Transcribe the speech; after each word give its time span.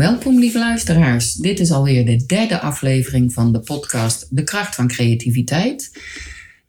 Welkom 0.00 0.38
lieve 0.38 0.58
luisteraars. 0.58 1.34
Dit 1.34 1.60
is 1.60 1.70
alweer 1.70 2.04
de 2.04 2.26
derde 2.26 2.60
aflevering 2.60 3.32
van 3.32 3.52
de 3.52 3.60
podcast 3.60 4.26
De 4.30 4.44
kracht 4.44 4.74
van 4.74 4.88
creativiteit. 4.88 6.00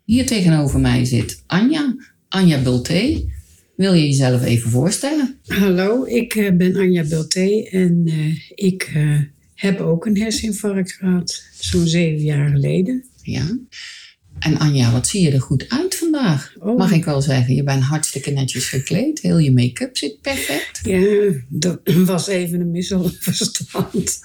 Hier 0.05 0.26
tegenover 0.26 0.80
mij 0.80 1.05
zit 1.05 1.44
Anja, 1.48 1.95
Anja 2.30 2.62
Bulté. 2.62 3.21
Wil 3.76 3.94
je 3.94 4.05
jezelf 4.05 4.44
even 4.44 4.70
voorstellen? 4.70 5.38
Hallo, 5.45 6.05
ik 6.05 6.35
eh, 6.35 6.52
ben 6.54 6.76
Anja 6.76 7.04
Bulté 7.04 7.67
en 7.70 8.02
uh, 8.05 8.38
ik 8.55 8.91
uh, 8.95 9.20
heb 9.55 9.79
ook 9.79 10.05
een 10.05 10.18
herseninfarct 10.18 10.91
gehad, 10.91 11.43
zo'n 11.59 11.88
zeven 11.88 12.23
jaar 12.23 12.49
geleden. 12.49 13.05
Ja. 13.21 13.57
En 14.41 14.57
Anja, 14.57 14.91
wat 14.91 15.07
zie 15.07 15.21
je 15.21 15.31
er 15.31 15.41
goed 15.41 15.65
uit 15.67 15.95
vandaag? 15.95 16.53
Oh. 16.59 16.77
Mag 16.77 16.91
ik 16.91 17.05
wel 17.05 17.21
zeggen, 17.21 17.55
je 17.55 17.63
bent 17.63 17.84
hartstikke 17.84 18.31
netjes 18.31 18.70
gekleed. 18.70 19.21
Heel 19.21 19.37
je 19.37 19.51
make-up 19.51 19.98
zit 19.98 20.21
perfect. 20.21 20.79
Ja, 20.83 21.31
dat 21.48 21.79
was 21.83 22.27
even 22.27 22.61
een 22.61 22.71
misverstand. 22.71 24.20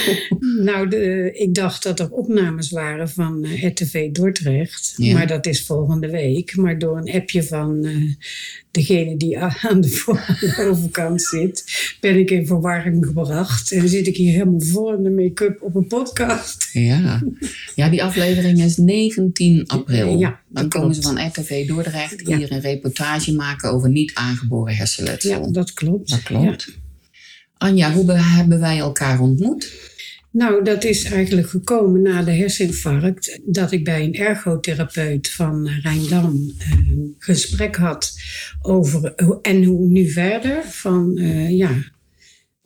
nou, 0.68 0.88
de, 0.88 1.30
ik 1.34 1.54
dacht 1.54 1.82
dat 1.82 2.00
er 2.00 2.10
opnames 2.10 2.70
waren 2.70 3.10
van 3.10 3.44
uh, 3.44 3.64
RTV 3.64 4.10
Dordrecht. 4.10 4.94
Ja. 4.96 5.12
Maar 5.12 5.26
dat 5.26 5.46
is 5.46 5.66
volgende 5.66 6.10
week. 6.10 6.56
Maar 6.56 6.78
door 6.78 6.96
een 6.96 7.12
appje 7.12 7.42
van 7.42 7.84
uh, 7.84 8.12
degene 8.70 9.16
die 9.16 9.38
aan 9.38 9.80
de, 9.80 10.02
de 10.40 10.66
overkant 10.70 11.22
zit, 11.22 11.64
ben 12.00 12.18
ik 12.18 12.30
in 12.30 12.46
verwarring 12.46 13.06
gebracht. 13.06 13.72
En 13.72 13.88
zit 13.88 14.06
ik 14.06 14.16
hier 14.16 14.32
helemaal 14.32 14.60
vol 14.60 14.94
in 14.94 15.02
de 15.02 15.10
make-up 15.10 15.62
op 15.62 15.74
een 15.74 15.86
podcast. 15.86 16.68
Ja, 16.72 17.22
ja 17.74 17.88
die 17.88 18.02
aflevering 18.02 18.62
is 18.62 18.76
19 18.76 19.57
april. 19.66 20.18
Ja, 20.18 20.40
dan 20.48 20.68
komen 20.68 20.94
ze 20.94 21.02
van 21.02 21.26
RTV 21.26 21.66
Dordrecht 21.66 22.26
hier 22.26 22.52
een 22.52 22.60
reportage 22.60 23.34
maken 23.34 23.70
over 23.72 23.88
niet 23.88 24.14
aangeboren 24.14 24.76
hersenletsel. 24.76 25.44
Ja, 25.44 25.50
dat 25.50 25.72
klopt. 25.72 26.10
Dat 26.10 26.22
klopt. 26.22 26.64
Ja. 26.64 26.72
Anja, 27.56 27.92
hoe 27.92 28.12
hebben 28.12 28.60
wij 28.60 28.78
elkaar 28.78 29.20
ontmoet? 29.20 29.72
Nou, 30.30 30.64
dat 30.64 30.84
is 30.84 31.04
eigenlijk 31.04 31.48
gekomen 31.48 32.02
na 32.02 32.22
de 32.22 32.30
herseninfarct. 32.30 33.40
Dat 33.44 33.72
ik 33.72 33.84
bij 33.84 34.04
een 34.04 34.14
ergotherapeut 34.14 35.30
van 35.30 35.68
Rijndam 35.68 36.54
een 36.70 37.14
gesprek 37.18 37.76
had 37.76 38.12
over 38.62 39.14
en 39.42 39.64
hoe 39.64 39.88
nu 39.88 40.10
verder. 40.10 40.62
Van 40.64 41.18
uh, 41.18 41.50
ja, 41.50 41.70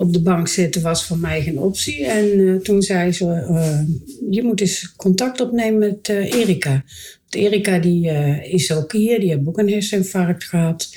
op 0.02 0.12
de 0.12 0.22
bank 0.22 0.48
zitten 0.48 0.82
was 0.82 1.04
voor 1.04 1.18
mij 1.18 1.42
geen 1.42 1.58
optie. 1.58 2.06
En 2.06 2.38
uh, 2.38 2.60
toen 2.60 2.82
zei 2.82 3.12
ze, 3.12 3.24
uh, 3.24 3.80
je 4.30 4.42
moet 4.42 4.60
eens 4.60 4.92
contact 4.96 5.40
opnemen 5.40 5.78
met 5.78 6.08
uh, 6.08 6.32
Erika. 6.32 6.70
Want 7.20 7.34
Erika 7.34 7.78
die, 7.78 8.10
is 8.42 8.72
ook 8.72 8.92
hier, 8.92 9.20
die 9.20 9.28
heeft 9.28 9.46
ook 9.46 9.58
een 9.58 9.70
herseninfarct 9.70 10.44
gehad. 10.44 10.96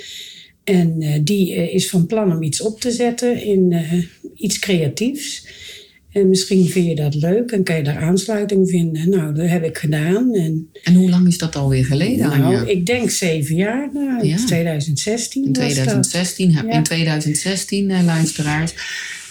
En 0.64 1.22
die 1.24 1.72
is 1.72 1.90
van 1.90 2.06
plan 2.06 2.32
om 2.32 2.44
iets 2.44 2.62
op 2.62 2.80
te 2.80 2.92
zetten 2.92 3.44
in 3.44 3.76
iets 4.36 4.60
creatiefs. 4.60 5.48
En 6.16 6.30
misschien 6.30 6.68
vind 6.68 6.88
je 6.88 6.96
dat 6.96 7.16
leuk 7.16 7.52
en 7.52 7.64
kan 7.64 7.76
je 7.76 7.84
daar 7.84 7.98
aansluiting 7.98 8.70
vinden. 8.70 9.10
Nou, 9.10 9.34
dat 9.34 9.48
heb 9.48 9.64
ik 9.64 9.78
gedaan. 9.78 10.34
En, 10.34 10.70
en 10.84 10.94
hoe 10.94 11.10
lang 11.10 11.28
is 11.28 11.38
dat 11.38 11.56
alweer 11.56 11.86
geleden? 11.86 12.30
Nou, 12.30 12.44
Anja? 12.44 12.66
ik 12.66 12.86
denk 12.86 13.10
zeven 13.10 13.56
jaar. 13.56 13.90
Nou, 13.94 14.28
ja. 14.28 14.38
2016. 14.46 15.46
In 15.46 15.54
2016, 15.54 16.52
ja. 16.52 16.70
in 16.70 16.84
2016 16.84 17.90
uh, 17.90 18.04
luisteraars, 18.06 18.74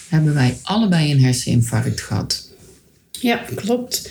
hebben 0.09 0.34
wij 0.34 0.56
allebei 0.62 1.12
een 1.12 1.21
herseninfarct 1.21 2.00
gehad. 2.00 2.50
Ja, 3.11 3.44
klopt. 3.55 4.11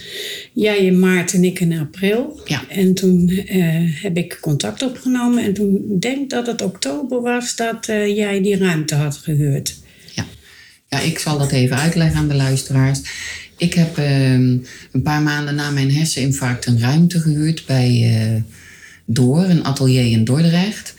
Jij 0.54 0.78
in 0.78 1.00
maart 1.00 1.34
en 1.34 1.44
ik 1.44 1.60
in 1.60 1.80
april. 1.80 2.42
Ja. 2.46 2.70
En 2.70 2.94
toen 2.94 3.30
uh, 3.30 4.04
heb 4.04 4.18
ik 4.18 4.38
contact 4.42 4.82
opgenomen. 4.82 5.44
En 5.44 5.54
toen 5.54 5.98
denk 6.00 6.18
ik 6.18 6.30
dat 6.30 6.48
het 6.48 6.62
oktober 6.62 7.22
was 7.22 7.56
dat 7.56 7.88
uh, 7.90 8.16
jij 8.16 8.42
die 8.42 8.58
ruimte 8.58 8.96
had 8.96 9.18
gehuurd. 9.18 9.82
Ja, 10.94 11.00
ik 11.00 11.20
zal 11.20 11.38
dat 11.38 11.52
even 11.52 11.78
uitleggen 11.78 12.18
aan 12.18 12.28
de 12.28 12.36
luisteraars. 12.36 13.02
Ik 13.58 13.74
heb 13.74 13.98
uh, 13.98 14.32
een 14.34 15.02
paar 15.04 15.22
maanden 15.22 15.56
na 15.56 15.70
mijn 15.70 15.92
herseninfarct 15.92 16.66
een 16.66 16.80
ruimte 16.80 17.20
gehuurd 17.20 17.64
bij 17.66 18.22
uh, 18.34 18.42
Door, 19.06 19.44
een 19.44 19.64
atelier 19.64 20.12
in 20.12 20.24
Dordrecht. 20.24 20.96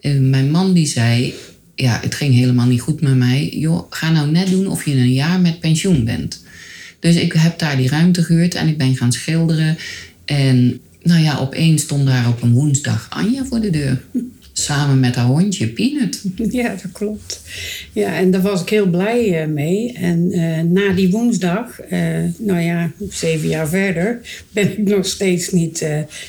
Uh, 0.00 0.20
mijn 0.20 0.50
man 0.50 0.72
die 0.72 0.86
zei, 0.86 1.34
ja, 1.74 1.98
het 2.02 2.14
ging 2.14 2.34
helemaal 2.34 2.66
niet 2.66 2.80
goed 2.80 3.00
met 3.00 3.16
mij. 3.16 3.48
Joh, 3.48 3.86
ga 3.90 4.10
nou 4.10 4.30
net 4.30 4.50
doen 4.50 4.66
of 4.66 4.84
je 4.84 4.90
een 4.90 5.12
jaar 5.12 5.40
met 5.40 5.60
pensioen 5.60 6.04
bent. 6.04 6.44
Dus 7.00 7.14
ik 7.14 7.32
heb 7.32 7.58
daar 7.58 7.76
die 7.76 7.88
ruimte 7.88 8.22
gehuurd 8.22 8.54
en 8.54 8.68
ik 8.68 8.78
ben 8.78 8.96
gaan 8.96 9.12
schilderen. 9.12 9.78
En 10.24 10.80
nou 11.02 11.22
ja, 11.22 11.38
opeens 11.38 11.82
stond 11.82 12.06
daar 12.06 12.28
op 12.28 12.42
een 12.42 12.52
woensdag 12.52 13.06
Anja 13.10 13.44
voor 13.44 13.60
de 13.60 13.70
deur. 13.70 14.02
Samen 14.60 15.00
met 15.00 15.14
haar 15.14 15.26
hondje 15.26 15.68
Peanut. 15.68 16.22
Ja, 16.50 16.68
dat 16.68 16.92
klopt. 16.92 17.42
Ja, 17.92 18.16
en 18.16 18.30
daar 18.30 18.42
was 18.42 18.62
ik 18.62 18.68
heel 18.68 18.86
blij 18.86 19.42
uh, 19.42 19.52
mee. 19.52 19.92
En 19.92 20.32
uh, 20.32 20.60
na 20.60 20.92
die 20.92 21.10
woensdag, 21.10 21.80
uh, 21.90 21.98
nou 22.38 22.60
ja, 22.60 22.90
zeven 23.10 23.48
jaar 23.48 23.68
verder, 23.68 24.20
ben 24.52 24.70
ik 24.72 24.88
nog 24.88 25.06
steeds 25.06 25.50
niet 25.50 25.86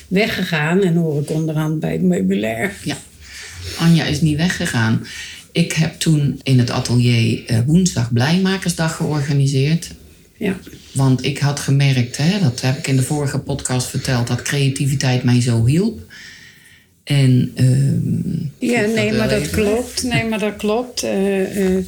weggegaan. 0.08 0.82
En 0.82 0.94
hoor 0.94 1.22
ik 1.22 1.30
onderhand 1.30 1.80
bij 1.80 1.92
het 1.92 2.02
meubilair. 2.02 2.72
Ja, 2.84 2.96
Anja 3.78 4.04
is 4.04 4.20
niet 4.20 4.36
weggegaan. 4.36 5.06
Ik 5.52 5.72
heb 5.72 5.94
toen 5.94 6.40
in 6.42 6.58
het 6.58 6.70
atelier 6.70 7.62
woensdag 7.66 8.12
Blijmakersdag 8.12 8.96
georganiseerd. 8.96 9.90
Ja. 10.36 10.56
Want 10.92 11.24
ik 11.24 11.38
had 11.38 11.60
gemerkt, 11.60 12.16
hè, 12.16 12.38
dat 12.40 12.60
heb 12.60 12.78
ik 12.78 12.86
in 12.86 12.96
de 12.96 13.02
vorige 13.02 13.38
podcast 13.38 13.86
verteld, 13.86 14.26
dat 14.26 14.42
creativiteit 14.42 15.22
mij 15.22 15.40
zo 15.40 15.66
hielp. 15.66 16.00
En, 17.10 17.52
uh, 17.60 18.70
ja, 18.70 18.86
nee, 18.86 19.12
maar 19.12 19.28
dat 19.28 19.50
klopt. 19.50 20.02
Nee, 20.02 20.24
maar 20.24 20.38
dat 20.38 20.56
klopt. 20.56 21.04
Uh, 21.04 21.56
uh, 21.56 21.84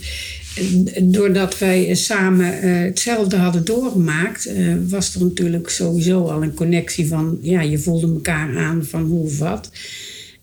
doordat 1.02 1.58
wij 1.58 1.94
samen 1.94 2.58
hetzelfde 2.84 3.36
hadden 3.36 3.64
doorgemaakt, 3.64 4.50
was 4.88 5.14
er 5.14 5.22
natuurlijk 5.22 5.68
sowieso 5.68 6.24
al 6.26 6.42
een 6.42 6.54
connectie 6.54 7.06
van, 7.06 7.38
ja, 7.40 7.60
je 7.60 7.78
voelde 7.78 8.06
elkaar 8.06 8.56
aan 8.56 8.84
van 8.84 9.02
hoe 9.02 9.24
of 9.24 9.38
wat. 9.38 9.70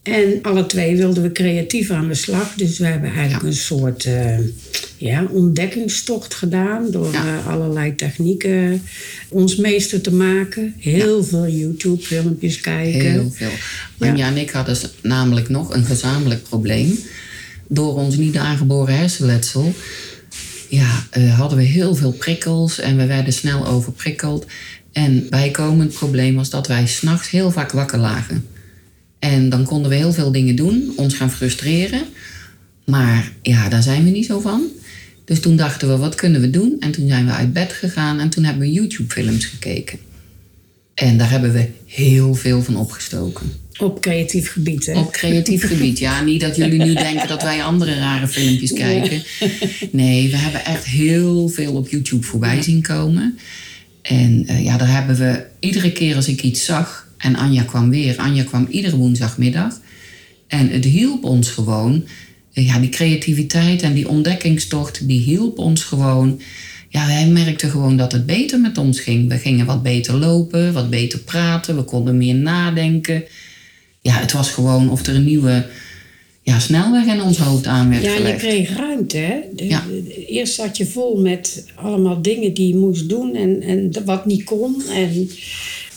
En 0.04 0.40
alle 0.42 0.66
twee 0.66 0.98
wilden 0.98 1.24
we 1.24 1.32
creatief 1.32 1.90
aan 1.90 2.08
de 2.08 2.14
slag. 2.14 2.54
Dus 2.54 2.78
we 2.78 2.86
hebben 2.86 3.14
eigenlijk 3.14 3.44
een 3.44 3.54
soort 3.54 4.06
uh, 4.06 4.38
ja, 4.98 5.26
ontdekkingstocht 5.32 6.34
gedaan. 6.34 6.92
Door 6.92 7.14
uh, 7.14 7.48
allerlei 7.48 7.96
technieken 7.96 8.82
ons 9.30 9.56
meester 9.56 10.02
te 10.02 10.14
maken. 10.14 10.74
Heel 10.78 11.24
veel 11.24 11.48
YouTube-filmpjes 11.48 12.60
kijken. 12.60 13.12
Heel 13.12 13.32
veel. 13.32 13.52
Anja 13.98 14.28
en 14.28 14.38
ik 14.38 14.50
hadden 14.50 14.78
namelijk 15.02 15.50
nog 15.50 15.74
een 15.74 15.86
gezamenlijk 15.86 16.44
probleem. 16.44 17.00
Door 17.68 17.96
ons 17.96 18.16
niet 18.16 18.38
aangeboren 18.38 18.98
hersenletsel 18.98 19.74
ja, 20.70 21.08
uh, 21.18 21.40
hadden 21.40 21.58
we 21.58 21.64
heel 21.64 21.96
veel 21.96 22.12
prikkels 22.12 22.80
en 22.80 22.98
we 22.98 23.06
werden 23.06 23.34
snel 23.34 23.68
overprikkeld. 23.68 24.46
En 24.92 25.30
bijkomend 25.30 25.94
probleem 25.94 26.36
was 26.36 26.50
dat 26.50 26.68
wij 26.68 26.88
s'nachts 26.88 27.30
heel 27.30 27.52
vaak 27.52 27.72
wakker 27.72 28.00
lagen. 28.00 28.48
En 29.20 29.50
dan 29.50 29.64
konden 29.66 29.90
we 29.90 29.98
heel 29.98 30.14
veel 30.14 30.32
dingen 30.32 30.56
doen, 30.56 30.94
ons 30.96 31.14
gaan 31.14 31.32
frustreren. 31.32 32.02
Maar 32.86 33.32
ja, 33.42 33.70
daar 33.70 33.84
zijn 33.84 34.04
we 34.04 34.10
niet 34.10 34.26
zo 34.26 34.40
van. 34.40 34.64
Dus 35.26 35.40
toen 35.40 35.56
dachten 35.56 35.88
we, 35.90 35.98
wat 35.98 36.16
kunnen 36.16 36.42
we 36.42 36.50
doen? 36.50 36.76
En 36.80 36.92
toen 36.92 37.08
zijn 37.08 37.26
we 37.26 37.32
uit 37.32 37.54
bed 37.54 37.74
gegaan 37.74 38.20
en 38.20 38.30
toen 38.30 38.44
hebben 38.44 38.62
we 38.62 38.72
YouTube-films 38.72 39.46
gekeken. 39.46 40.00
En 40.94 41.18
daar 41.18 41.30
hebben 41.30 41.54
we 41.54 41.68
heel 41.86 42.36
veel 42.36 42.64
van 42.64 42.76
opgestoken. 42.76 43.52
Op 43.80 44.02
creatief 44.02 44.52
gebied, 44.52 44.86
hè? 44.86 45.00
Op 45.00 45.12
creatief 45.12 45.68
gebied, 45.68 46.00
ja. 46.00 46.24
Niet 46.24 46.42
dat 46.42 46.56
jullie 46.56 46.84
nu 46.84 46.94
denken 46.94 47.28
dat 47.28 47.44
wij 47.44 47.64
andere 47.64 47.96
rare 47.96 48.28
filmpjes 48.28 48.74
kijken. 48.74 49.24
Nee, 49.92 50.30
we 50.30 50.38
hebben 50.38 50.66
echt 50.66 50.86
heel 50.86 51.50
veel 51.50 51.74
op 51.74 51.90
YouTube 51.90 52.26
voorbij 52.26 52.62
zien 52.62 52.82
komen. 52.82 53.38
En 54.02 54.46
uh, 54.50 54.64
ja, 54.64 54.78
daar 54.78 54.94
hebben 54.94 55.16
we 55.16 55.46
iedere 55.60 55.92
keer 55.92 56.16
als 56.16 56.28
ik 56.28 56.44
iets 56.44 56.66
zag, 56.66 57.09
en 57.20 57.36
Anja 57.36 57.64
kwam 57.64 57.90
weer. 57.90 58.18
Anja 58.18 58.44
kwam 58.44 58.68
iedere 58.70 58.98
woensdagmiddag. 58.98 59.80
En 60.48 60.70
het 60.70 60.86
hielp 60.86 61.24
ons 61.24 61.50
gewoon. 61.50 62.04
Ja, 62.52 62.80
die 62.80 62.90
creativiteit 62.90 63.82
en 63.82 63.94
die 63.94 64.08
ontdekkingstocht, 64.10 65.08
die 65.08 65.20
hielp 65.20 65.58
ons 65.58 65.84
gewoon 65.84 66.40
ja, 66.92 67.08
wij 67.08 67.28
merkten 67.28 67.70
gewoon 67.70 67.98
dat 67.98 68.12
het 68.12 68.26
beter 68.26 68.60
met 68.60 68.78
ons 68.78 69.00
ging. 69.00 69.30
We 69.30 69.38
gingen 69.38 69.66
wat 69.66 69.84
beter 69.84 70.14
lopen, 70.18 70.74
wat 70.74 70.90
beter 70.90 71.20
praten, 71.20 71.76
we 71.76 71.84
konden 71.84 72.18
meer 72.18 72.36
nadenken. 72.36 73.24
Ja, 74.02 74.14
het 74.20 74.32
was 74.32 74.50
gewoon 74.50 74.90
of 74.90 75.06
er 75.06 75.16
een 75.16 75.26
nieuwe 75.26 75.66
ja, 76.42 76.60
snelweg 76.60 77.06
in 77.06 77.22
ons 77.22 77.38
hoofd 77.38 77.66
aan 77.68 77.90
werd 77.90 78.04
Ja, 78.04 78.16
je 78.28 78.36
kreeg 78.36 78.78
ruimte, 78.78 79.18
hè? 79.18 79.36
De- 79.56 79.68
Ja. 79.68 79.84
eerst 80.28 80.54
zat 80.54 80.78
je 80.78 80.86
vol 80.86 81.22
met 81.22 81.66
allemaal 81.76 82.22
dingen 82.22 82.54
die 82.54 82.68
je 82.68 82.76
moest 82.76 83.10
doen 83.10 83.36
en, 83.36 83.62
en 83.62 83.92
wat 84.06 84.26
niet 84.26 84.44
kon. 84.44 84.84
En 84.94 85.30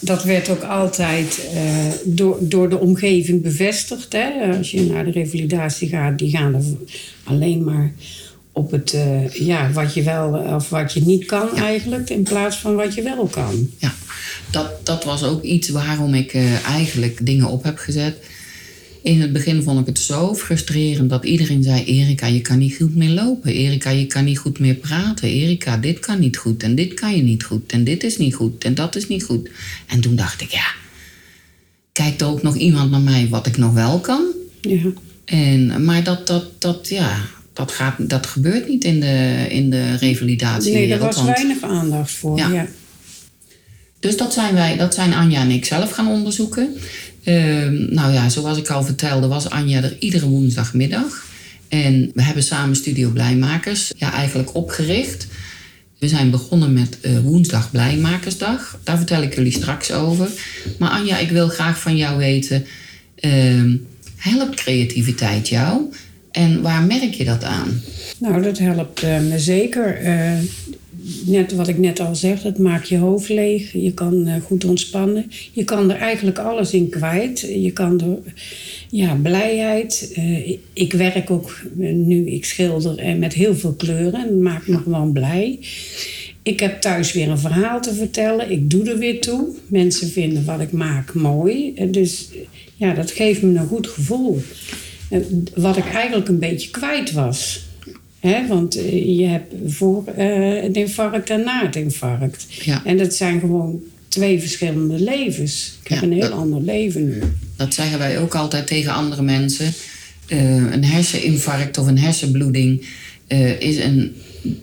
dat 0.02 0.25
werd 0.25 0.49
ook 0.49 0.62
altijd 0.62 1.49
eh, 1.54 1.62
door, 2.04 2.37
door 2.40 2.69
de 2.69 2.78
omgeving 2.78 3.43
bevestigd. 3.43 4.12
Hè? 4.12 4.56
Als 4.58 4.70
je 4.70 4.82
naar 4.82 5.04
de 5.04 5.10
revalidatie 5.10 5.88
gaat, 5.88 6.19
die 6.19 6.31
gaan 6.31 6.54
er 6.54 6.62
alleen 7.25 7.64
maar 7.64 7.93
op 8.52 8.70
het, 8.70 8.93
eh, 8.93 9.28
ja, 9.28 9.70
wat 9.70 9.94
je 9.94 10.02
wel 10.02 10.54
of 10.54 10.69
wat 10.69 10.93
je 10.93 11.00
niet 11.00 11.25
kan 11.25 11.56
eigenlijk, 11.56 12.10
in 12.10 12.22
plaats 12.22 12.56
van 12.56 12.75
wat 12.75 12.94
je 12.94 13.02
wel 13.02 13.26
kan. 13.26 13.70
Ja, 13.78 13.94
dat, 14.50 14.87
dat 14.87 15.04
was 15.04 15.25
ook 15.25 15.43
iets 15.43 15.69
waarom 15.69 16.14
ik 16.14 16.32
eh, 16.32 16.69
eigenlijk 16.69 17.26
dingen 17.26 17.46
op 17.46 17.62
heb 17.62 17.78
gezet. 17.78 18.16
In 19.02 19.20
het 19.20 19.32
begin 19.32 19.62
vond 19.62 19.81
ik 19.81 19.87
het 19.87 19.99
zo 19.99 20.34
frustrerend 20.34 21.10
dat 21.10 21.25
iedereen 21.25 21.62
zei: 21.62 21.84
Erika, 21.84 22.26
je 22.26 22.40
kan 22.40 22.58
niet 22.58 22.76
goed 22.76 22.96
meer 22.96 23.10
lopen. 23.10 23.52
Erika, 23.52 23.90
je 23.90 24.06
kan 24.06 24.25
niet 24.25 24.38
goed 24.38 24.58
meer 24.58 24.75
praten. 24.75 25.28
Erika, 25.28 25.76
dit 25.76 25.99
kan 25.99 26.19
niet 26.19 26.37
goed. 26.37 26.62
En 26.62 26.75
dit 26.75 26.94
kan 26.94 27.16
je 27.16 27.22
niet 27.22 27.44
goed. 27.44 27.72
En 27.72 27.84
dit 27.84 28.02
is 28.02 28.16
niet 28.16 28.34
goed. 28.34 28.64
En 28.64 28.75
dat 28.75 28.96
is 28.96 29.08
niet 29.08 29.25
goed. 29.25 29.50
En 29.87 30.00
toen 30.00 30.16
dacht 30.16 30.40
ik: 30.40 30.50
ja, 30.50 30.66
kijkt 31.93 32.20
er 32.20 32.26
ook 32.26 32.43
nog 32.43 32.56
iemand 32.56 32.90
naar 32.90 33.00
mij 33.00 33.28
wat 33.28 33.46
ik 33.46 33.56
nog 33.56 33.72
wel 33.72 34.00
kan? 34.00 34.25
Ja. 34.60 34.93
En, 35.25 35.84
maar 35.84 36.05
dat, 36.05 36.26
dat, 36.26 36.44
dat, 36.58 36.88
ja, 36.88 37.20
dat, 37.52 37.72
gaat, 37.72 37.94
dat 37.98 38.26
gebeurt 38.26 38.69
niet 38.69 38.84
in 38.84 39.00
de, 39.00 39.46
in 39.48 39.70
de 39.70 39.96
revalidatie. 39.96 40.72
Nee, 40.72 40.88
daar 40.88 40.98
was 40.98 41.25
weinig 41.25 41.62
aandacht 41.62 42.10
voor. 42.10 42.38
Ja. 42.38 42.48
Ja. 42.48 42.69
Dus 44.00 44.16
dat 44.16 44.32
zijn 44.32 44.55
wij, 44.55 44.76
dat 44.76 44.94
zijn 44.94 45.14
Anja 45.14 45.40
en 45.40 45.50
ik 45.50 45.64
zelf 45.64 45.90
gaan 45.90 46.08
onderzoeken. 46.08 46.76
Ehm, 47.24 47.94
nou 47.94 48.12
ja, 48.12 48.28
zoals 48.28 48.58
ik 48.58 48.70
al 48.70 48.84
vertelde, 48.84 49.26
was 49.26 49.50
Anja 49.50 49.82
er 49.82 49.96
iedere 49.98 50.26
woensdagmiddag. 50.26 51.30
En 51.69 52.10
we 52.14 52.22
hebben 52.22 52.42
samen 52.42 52.76
Studio 52.76 53.10
Blijmakers 53.10 53.92
ja, 53.96 54.12
eigenlijk 54.12 54.54
opgericht. 54.54 55.26
We 55.98 56.08
zijn 56.08 56.30
begonnen 56.30 56.72
met 56.72 57.00
eh, 57.00 57.19
woensdag 57.19 57.70
Blijmakersdag. 57.70 58.78
Daar 58.84 58.96
vertel 58.96 59.22
ik 59.22 59.34
jullie 59.34 59.52
straks 59.52 59.92
over. 59.92 60.28
Maar 60.78 60.90
Anja, 60.90 61.19
ik 61.19 61.30
wil 61.30 61.48
graag 61.48 61.80
van 61.80 61.96
jou 61.96 62.19
weten... 62.19 62.66
ehm, 63.14 63.76
helpt 64.16 64.54
creativiteit 64.54 65.48
jou? 65.48 65.92
En 66.30 66.62
waar 66.62 66.82
merk 66.82 67.14
je 67.14 67.24
dat 67.24 67.44
aan? 67.44 67.82
Nou, 68.19 68.42
dat 68.42 68.58
helpt 68.58 69.02
eh, 69.02 69.20
me 69.20 69.38
zeker. 69.38 70.00
Net 71.26 71.52
wat 71.54 71.69
ik 71.69 71.78
net 71.78 72.00
al 72.00 72.14
zeg, 72.14 72.43
het 72.43 72.58
maakt 72.58 72.88
je 72.88 72.96
hoofd 72.96 73.28
leeg. 73.28 73.72
Je 73.72 73.93
kan 73.94 74.26
eh, 74.26 74.34
goed 74.43 74.64
ontspannen. 74.64 75.31
Je 75.52 75.64
kan 75.64 75.90
er 75.90 75.96
eigenlijk 75.96 76.38
alles 76.38 76.72
in 76.72 76.88
kwijt. 76.88 77.40
Je 77.40 77.70
kan 77.72 78.00
er, 78.00 78.32
ja, 78.90 79.14
blijheid. 79.14 80.12
Eh, 80.14 80.49
ik- 80.72 80.93
werk 80.93 81.31
ook 81.31 81.60
eh, 81.81 81.93
nu, 81.94 82.26
ik 82.26 82.44
schilder 82.44 83.16
met 83.16 83.32
heel 83.32 83.54
veel 83.54 83.72
kleuren. 83.75 84.20
En 84.20 84.28
dat 84.28 84.38
maakt 84.40 84.66
me 84.69 84.76
gewoon 84.78 85.12
blij. 85.12 85.58
Ik 86.43 86.60
heb 86.60 86.81
thuis 86.81 87.12
weer 87.12 87.28
een 87.28 87.38
verhaal 87.38 87.81
te 87.81 87.94
vertellen. 87.94 88.50
Ik 88.50 88.70
doe 88.70 88.90
er 88.90 88.98
weer 88.98 89.20
toe. 89.20 89.48
Mensen 89.66 90.08
vinden 90.08 90.44
wat 90.44 90.60
ik 90.60 90.72
maak 90.72 91.14
mooi. 91.14 91.75
Dus 91.90 92.28
ja, 92.76 92.94
dat 92.94 93.10
geeft 93.10 93.43
me 93.43 93.58
een 93.58 93.66
goed 93.66 93.87
gevoel. 93.87 94.43
Wat 95.55 95.76
ik 95.76 95.84
eigenlijk 95.93 96.28
een 96.28 96.38
beetje 96.38 96.70
kwijt 96.70 97.12
was. 97.12 97.60
Want 98.48 98.76
eh, 98.76 99.19
je 99.19 99.26
hebt 99.26 99.54
voor 99.66 100.06
eh, 100.06 100.62
het 100.62 100.76
infarct 100.76 101.30
en 101.30 101.44
na 101.44 101.64
het 101.66 101.76
infarct. 101.76 102.46
Ja. 102.64 102.82
En 102.84 102.96
dat 102.98 103.14
zijn 103.14 103.40
gewoon 103.40 103.80
twee 104.08 104.40
verschillende 104.40 105.00
levens. 105.00 105.78
Ik 105.82 105.88
heb 105.88 105.98
Ja, 106.00 106.04
een 106.06 106.12
heel 106.12 106.20
dat- 106.20 106.32
ander 106.32 106.60
leven 106.62 107.04
nu. 107.04 107.22
Dat 107.56 107.74
zeggen 107.74 107.98
wij 107.98 108.19
ook 108.19 108.34
altijd 108.34 108.66
tegen 108.66 108.92
andere 108.94 109.22
mensen. 109.22 109.72
Eh, 110.26 110.54
een 110.72 110.84
herseninfarct 110.84 111.78
of 111.78 111.86
een 111.86 111.98
hersenbloeding 111.98 112.84
is 113.58 113.76
een 113.76 114.12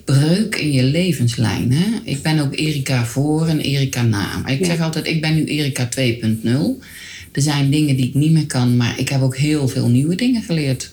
breuk 0.04 0.56
in 0.56 0.72
je 0.72 0.82
levenslijn. 0.82 1.72
Hè? 1.72 1.86
Ik 2.04 2.22
ben 2.22 2.38
ook 2.38 2.56
Erika 2.56 3.04
voor 3.04 3.46
en 3.46 3.60
Erika 3.60 4.02
na. 4.02 4.38
Maar 4.42 4.52
ik 4.52 4.58
Ja. 4.58 4.64
zeg 4.64 4.80
altijd, 4.80 5.06
ik 5.06 5.20
ben 5.20 5.34
nu 5.34 5.44
Erika 5.44 5.86
2.0. 5.86 6.78
Er 7.32 7.42
zijn 7.42 7.70
dingen 7.70 7.96
die 7.96 8.06
ik 8.06 8.14
niet 8.14 8.30
meer 8.30 8.46
kan, 8.46 8.76
maar 8.76 8.94
ik 8.98 9.08
heb 9.08 9.22
ook 9.22 9.36
heel 9.36 9.68
veel 9.68 9.88
nieuwe 9.88 10.14
dingen 10.14 10.42
geleerd. 10.42 10.92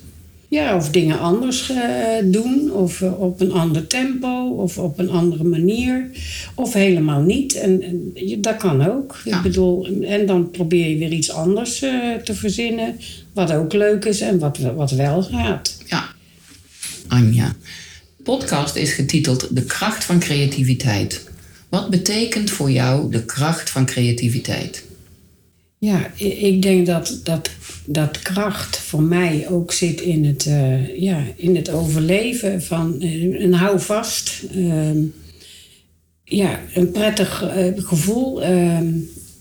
Ja, 0.50 0.76
of 0.76 0.90
dingen 0.90 1.20
anders 1.20 1.70
eh, 1.70 1.78
doen, 2.24 2.72
of 2.72 3.02
eh, 3.02 3.22
op 3.22 3.42
een 3.42 3.52
ander 3.52 3.88
tempo, 3.88 4.50
of 4.50 4.78
op 4.78 5.00
een 5.00 5.10
andere 5.10 5.44
manier, 5.44 6.10
of 6.56 6.74
helemaal 6.74 7.22
niet. 7.22 7.54
En, 7.54 7.82
en 7.82 8.14
dat 8.42 8.58
kan 8.58 8.88
ook. 8.88 9.20
Ja. 9.26 9.38
Ik 9.38 9.44
bedoel, 9.44 9.88
en 10.02 10.26
dan 10.26 10.52
probeer 10.52 10.90
je 10.90 10.98
weer 10.98 11.12
iets 11.12 11.32
anders 11.32 11.82
eh, 11.82 12.16
te 12.24 12.34
verzinnen, 12.34 13.00
wat 13.34 13.52
ook 13.52 13.74
leuk 13.74 14.06
is 14.06 14.22
en 14.22 14.40
wat, 14.40 14.58
wat 14.58 14.92
wel 14.92 15.24
gaat. 15.24 15.78
Ja, 15.86 16.10
Anja. 17.08 17.56
De 18.18 18.24
podcast 18.24 18.76
is 18.76 18.92
getiteld 18.92 19.56
De 19.56 19.64
kracht 19.64 20.04
van 20.04 20.20
creativiteit. 20.20 21.30
Wat 21.70 21.90
betekent 21.90 22.50
voor 22.50 22.72
jou 22.72 23.12
de 23.12 23.26
kracht 23.26 23.70
van 23.70 23.86
creativiteit? 23.86 24.87
Ja, 25.80 26.12
ik 26.16 26.62
denk 26.62 26.86
dat, 26.86 27.20
dat, 27.24 27.50
dat 27.86 28.22
kracht 28.22 28.78
voor 28.80 29.02
mij 29.04 29.48
ook 29.50 29.72
zit 29.72 30.02
in 30.02 30.26
het, 30.26 30.46
eh, 30.46 31.00
ja, 31.00 31.24
in 31.36 31.56
het 31.56 31.70
overleven 31.70 32.62
van 32.64 33.02
eh, 33.02 33.42
een 33.42 33.54
houvast. 33.54 34.44
ehm, 34.56 35.00
ja, 36.24 36.60
een 36.74 36.92
prettig 36.92 37.44
eh, 37.44 37.66
gevoel. 37.76 38.44
ehm, 38.44 38.88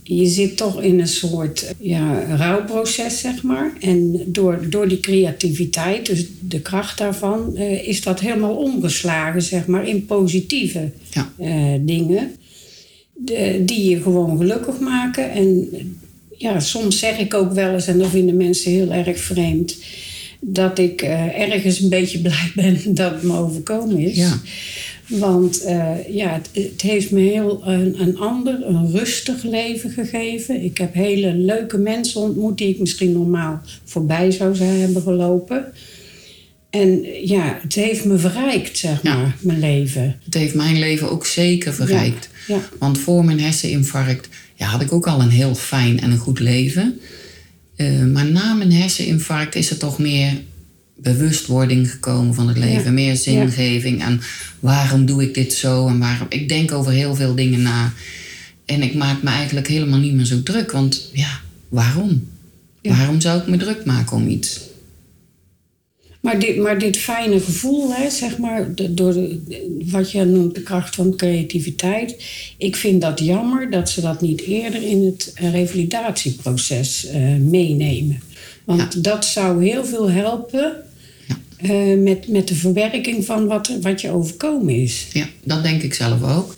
je 0.03 0.27
zit 0.27 0.57
toch 0.57 0.83
in 0.83 1.01
een 1.01 1.09
soort 1.09 1.75
ja, 1.79 2.37
rouwproces, 2.37 3.21
zeg 3.21 3.43
maar. 3.43 3.73
En 3.81 4.21
door, 4.27 4.67
door 4.71 4.89
die 4.89 5.01
creativiteit, 5.01 6.07
dus 6.07 6.27
de 6.41 6.61
kracht 6.61 6.99
daarvan, 6.99 7.57
is 7.57 8.03
dat 8.03 8.21
helemaal 8.21 8.57
omgeslagen, 8.57 9.43
zeg 9.43 9.67
maar, 9.67 9.89
in 9.89 10.07
positieve 10.07 10.91
Ja. 11.11 11.33
dingen. 11.81 12.31
De- 13.15 13.63
die 13.65 13.91
je 13.91 14.03
gewoon 14.03 14.37
gelukkig 14.39 14.79
maken. 14.81 15.31
En 15.31 15.69
ja, 16.37 16.61
soms 16.61 16.99
zeg 16.99 17.19
ik 17.19 17.35
ook 17.35 17.53
wel 17.53 17.73
eens, 17.73 17.87
en 17.87 17.99
dat 17.99 18.11
vinden 18.11 18.37
mensen 18.37 18.71
heel 18.71 18.93
erg 18.93 19.19
vreemd, 19.19 19.77
dat 20.41 20.79
ik 20.79 21.03
eh, 21.03 21.41
ergens 21.41 21.81
een 21.81 21.89
beetje 21.89 22.19
blij 22.29 22.53
ben 22.55 22.95
dat 22.95 23.13
het 23.13 23.23
me 23.23 23.37
overkomen 23.39 23.99
is. 23.99 24.17
Ja. 24.17 24.41
Want 25.09 25.63
eh, 25.63 26.09
ja, 26.09 26.33
het, 26.33 26.49
het 26.53 26.83
heeft 26.83 27.11
me 27.11 27.21
heel 27.21 27.63
een, 27.65 28.01
een 28.01 28.19
ander, 28.19 28.67
een 28.67 28.91
rustig 28.91 29.43
leven 29.43 29.91
gegeven. 29.91 30.63
Ik 30.63 30.79
heb 30.79 30.95
hele 30.95 31.35
leuke 31.35 31.79
mensen 31.79 32.21
ontmoet 32.21 32.59
die 32.59 32.69
ik 32.69 32.79
misschien 32.79 33.13
normaal 33.13 33.61
voorbij 33.85 34.31
zou 34.31 34.55
zijn 34.55 34.81
hebben 34.81 35.03
gelopen. 35.03 35.73
En 36.81 37.07
ja, 37.27 37.59
het 37.63 37.75
heeft 37.75 38.05
me 38.05 38.19
verrijkt, 38.19 38.79
zeg 38.79 39.03
Ja. 39.03 39.17
maar, 39.17 39.37
mijn 39.41 39.59
leven. 39.61 40.17
Het 40.25 40.35
heeft 40.35 40.55
mijn 40.55 40.79
leven 40.79 41.11
ook 41.11 41.27
zeker 41.27 41.75
verrijkt. 41.75 42.29
Ja. 42.47 42.61
Want 42.79 42.99
voor 42.99 43.25
mijn 43.25 43.41
herseninfarct 43.41 44.29
ja, 44.55 44.67
had 44.67 44.81
ik 44.81 44.93
ook 44.93 45.07
al 45.07 45.21
een 45.21 45.31
heel 45.31 45.55
fijn 45.55 46.01
en 46.01 46.11
een 46.11 46.19
goed 46.19 46.41
leven. 46.41 47.01
Eh, 47.77 48.05
maar 48.05 48.27
na 48.27 48.55
mijn 48.55 48.73
herseninfarct 48.73 49.55
is 49.55 49.71
er 49.71 49.77
toch 49.79 49.99
meer 49.99 50.33
bewustwording 50.97 51.91
gekomen 51.91 52.35
van 52.35 52.49
het 52.49 52.59
leven. 52.59 52.95
Meer 52.95 53.17
zingeving. 53.17 54.03
En 54.03 54.21
waarom 54.61 55.07
doe 55.07 55.23
ik 55.23 55.35
dit 55.35 55.53
zo? 55.53 55.89
En 55.89 55.99
waarom... 55.99 56.27
Ik 56.31 56.49
denk 56.49 56.73
over 56.73 56.93
heel 56.93 57.15
veel 57.15 57.35
dingen 57.35 57.63
na. 57.63 57.93
En 58.65 58.83
ik 58.83 58.95
maak 58.95 59.23
me 59.23 59.31
eigenlijk 59.31 59.69
helemaal 59.69 59.99
niet 59.99 60.15
meer 60.15 60.25
zo 60.25 60.43
druk. 60.43 60.73
Want 60.73 61.11
ja, 61.13 61.41
waarom? 61.69 62.29
Waarom 62.83 63.21
zou 63.21 63.41
ik 63.41 63.47
me 63.47 63.57
druk 63.57 63.85
maken 63.85 64.17
om 64.17 64.29
iets? 64.29 64.61
Maar 66.27 66.39
dit, 66.39 66.57
maar 66.57 66.79
dit 66.79 66.97
fijne 66.97 67.41
gevoel, 67.41 67.95
hè, 67.95 68.11
zeg 68.11 68.39
maar, 68.39 68.75
door 68.91 69.13
de, 69.13 69.41
wat 69.85 70.11
je 70.11 70.25
noemt 70.25 70.55
de 70.55 70.63
kracht 70.63 70.95
van 70.95 71.17
creativiteit. 71.17 72.17
Ik 72.57 72.77
vind 72.77 73.01
dat 73.01 73.21
jammer 73.21 73.71
dat 73.71 73.91
ze 73.91 74.01
dat 74.01 74.21
niet 74.21 74.41
eerder 74.41 74.83
in 74.83 75.05
het 75.05 75.33
revalidatieproces 75.35 77.07
eh, 77.07 77.21
meenemen. 77.35 78.21
Want 78.65 79.05
dat 79.05 79.25
zou 79.25 79.65
heel 79.65 79.85
veel 79.85 80.11
helpen 80.11 80.73
Ja. 81.29 81.37
eh, 81.57 81.99
met, 81.99 82.29
met 82.29 82.49
de 82.49 82.55
verwerking 82.55 83.25
van 83.25 83.47
wat, 83.47 83.71
wat 83.81 84.01
je 84.01 84.11
overkomen 84.11 84.75
is. 84.75 85.07
Ja, 85.13 85.29
dat 85.45 85.63
denk 85.63 85.83
ik 85.83 85.95
zelf 85.95 86.23
ook. 86.23 86.57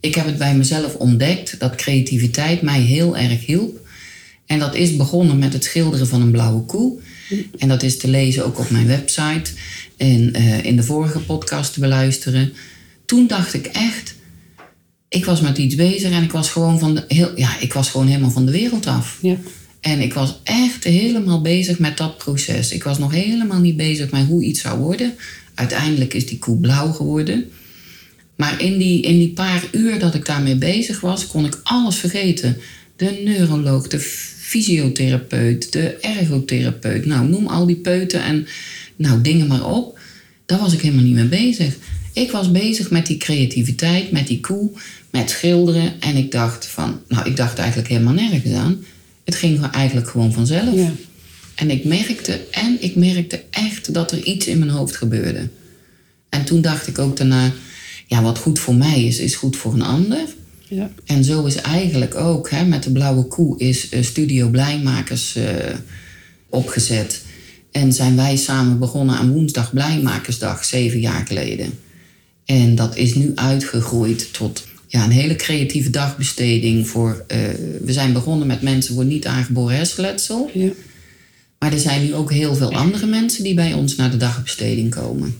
Ik 0.00 0.14
heb 0.14 0.26
het 0.26 0.38
bij 0.38 0.54
mezelf 0.54 0.94
ontdekt 0.94 1.60
dat 1.60 1.74
creativiteit 1.74 2.62
mij 2.62 2.80
heel 2.80 3.16
erg 3.16 3.46
hielp. 3.46 3.80
En 4.46 4.58
dat 4.58 4.74
is 4.74 4.96
begonnen 4.96 5.38
met 5.38 5.52
het 5.52 5.64
schilderen 5.64 6.06
van 6.06 6.20
een 6.20 6.30
blauwe 6.30 6.60
koe. 6.62 6.98
En 7.58 7.68
dat 7.68 7.82
is 7.82 7.98
te 7.98 8.08
lezen 8.08 8.44
ook 8.44 8.58
op 8.58 8.70
mijn 8.70 8.86
website 8.86 9.50
en 9.96 10.32
eh, 10.32 10.64
in 10.64 10.76
de 10.76 10.82
vorige 10.82 11.18
podcast 11.18 11.72
te 11.72 11.80
beluisteren. 11.80 12.52
Toen 13.04 13.26
dacht 13.26 13.54
ik 13.54 13.66
echt, 13.66 14.14
ik 15.08 15.24
was 15.24 15.40
met 15.40 15.58
iets 15.58 15.74
bezig 15.74 16.10
en 16.10 16.22
ik 16.22 16.32
was 16.32 16.50
gewoon, 16.50 16.78
van 16.78 16.94
de, 16.94 17.04
heel, 17.08 17.30
ja, 17.36 17.60
ik 17.60 17.72
was 17.72 17.90
gewoon 17.90 18.06
helemaal 18.06 18.30
van 18.30 18.46
de 18.46 18.52
wereld 18.52 18.86
af. 18.86 19.18
Ja. 19.22 19.36
En 19.80 20.00
ik 20.00 20.14
was 20.14 20.40
echt 20.42 20.84
helemaal 20.84 21.40
bezig 21.40 21.78
met 21.78 21.96
dat 21.96 22.18
proces. 22.18 22.72
Ik 22.72 22.82
was 22.82 22.98
nog 22.98 23.12
helemaal 23.12 23.60
niet 23.60 23.76
bezig 23.76 24.10
met 24.10 24.26
hoe 24.26 24.44
iets 24.44 24.60
zou 24.60 24.78
worden. 24.78 25.14
Uiteindelijk 25.54 26.14
is 26.14 26.26
die 26.26 26.38
koe 26.38 26.56
blauw 26.56 26.92
geworden. 26.92 27.50
Maar 28.36 28.60
in 28.60 28.78
die, 28.78 29.02
in 29.02 29.18
die 29.18 29.32
paar 29.32 29.64
uur 29.72 29.98
dat 29.98 30.14
ik 30.14 30.26
daarmee 30.26 30.56
bezig 30.56 31.00
was, 31.00 31.26
kon 31.26 31.44
ik 31.44 31.60
alles 31.62 31.96
vergeten. 31.96 32.56
De 32.96 33.20
neuroloog, 33.24 33.88
de 33.88 34.00
fysiotherapeut, 34.38 35.72
de 35.72 35.96
ergotherapeut. 36.00 37.06
Nou, 37.06 37.28
noem 37.28 37.46
al 37.46 37.66
die 37.66 37.76
peuten 37.76 38.22
en 38.22 38.46
nou, 38.96 39.20
dingen 39.20 39.46
maar 39.46 39.66
op. 39.66 39.98
Daar 40.46 40.58
was 40.58 40.72
ik 40.72 40.80
helemaal 40.80 41.04
niet 41.04 41.14
mee 41.14 41.24
bezig. 41.24 41.76
Ik 42.12 42.30
was 42.30 42.50
bezig 42.50 42.90
met 42.90 43.06
die 43.06 43.16
creativiteit, 43.16 44.10
met 44.10 44.26
die 44.26 44.40
koe, 44.40 44.70
met 45.10 45.30
schilderen. 45.30 46.00
En 46.00 46.16
ik 46.16 46.30
dacht 46.30 46.66
van, 46.66 47.00
nou, 47.08 47.28
ik 47.28 47.36
dacht 47.36 47.58
eigenlijk 47.58 47.88
helemaal 47.88 48.12
nergens 48.12 48.54
aan. 48.54 48.84
Het 49.24 49.34
ging 49.34 49.66
eigenlijk 49.66 50.08
gewoon 50.08 50.32
vanzelf. 50.32 50.74
Ja. 50.74 50.92
En 51.54 51.70
ik 51.70 51.84
merkte, 51.84 52.40
en 52.50 52.76
ik 52.80 52.96
merkte 52.96 53.42
echt 53.50 53.94
dat 53.94 54.12
er 54.12 54.22
iets 54.24 54.46
in 54.46 54.58
mijn 54.58 54.70
hoofd 54.70 54.96
gebeurde. 54.96 55.48
En 56.28 56.44
toen 56.44 56.60
dacht 56.60 56.86
ik 56.86 56.98
ook 56.98 57.16
daarna, 57.16 57.52
ja, 58.06 58.22
wat 58.22 58.38
goed 58.38 58.58
voor 58.58 58.74
mij 58.74 59.04
is, 59.04 59.18
is 59.18 59.34
goed 59.34 59.56
voor 59.56 59.74
een 59.74 59.82
ander. 59.82 60.20
Ja. 60.74 60.90
En 61.04 61.24
zo 61.24 61.44
is 61.44 61.56
eigenlijk 61.56 62.14
ook, 62.14 62.50
hè, 62.50 62.64
met 62.64 62.82
de 62.82 62.92
Blauwe 62.92 63.22
Koe 63.22 63.58
is 63.58 63.88
eh, 63.88 64.02
Studio 64.02 64.48
Blijmakers 64.48 65.36
eh, 65.36 65.44
opgezet. 66.48 67.22
En 67.70 67.92
zijn 67.92 68.16
wij 68.16 68.36
samen 68.36 68.78
begonnen 68.78 69.16
aan 69.16 69.32
woensdag 69.32 69.72
Blijmakersdag, 69.72 70.64
zeven 70.64 71.00
jaar 71.00 71.26
geleden. 71.26 71.78
En 72.44 72.74
dat 72.74 72.96
is 72.96 73.14
nu 73.14 73.32
uitgegroeid 73.34 74.32
tot 74.32 74.66
ja, 74.86 75.04
een 75.04 75.10
hele 75.10 75.36
creatieve 75.36 75.90
dagbesteding. 75.90 76.88
Voor, 76.88 77.24
eh, 77.26 77.38
we 77.84 77.92
zijn 77.92 78.12
begonnen 78.12 78.46
met 78.46 78.62
mensen 78.62 78.94
voor 78.94 79.04
niet 79.04 79.26
aangeboren 79.26 79.76
hersenletsel. 79.76 80.50
Ja. 80.54 80.70
Maar 81.58 81.72
er 81.72 81.78
zijn 81.78 82.04
nu 82.04 82.14
ook 82.14 82.32
heel 82.32 82.54
veel 82.54 82.72
andere 82.72 83.06
mensen 83.06 83.44
die 83.44 83.54
bij 83.54 83.72
ons 83.72 83.96
naar 83.96 84.10
de 84.10 84.16
dagbesteding 84.16 84.90
komen. 84.90 85.36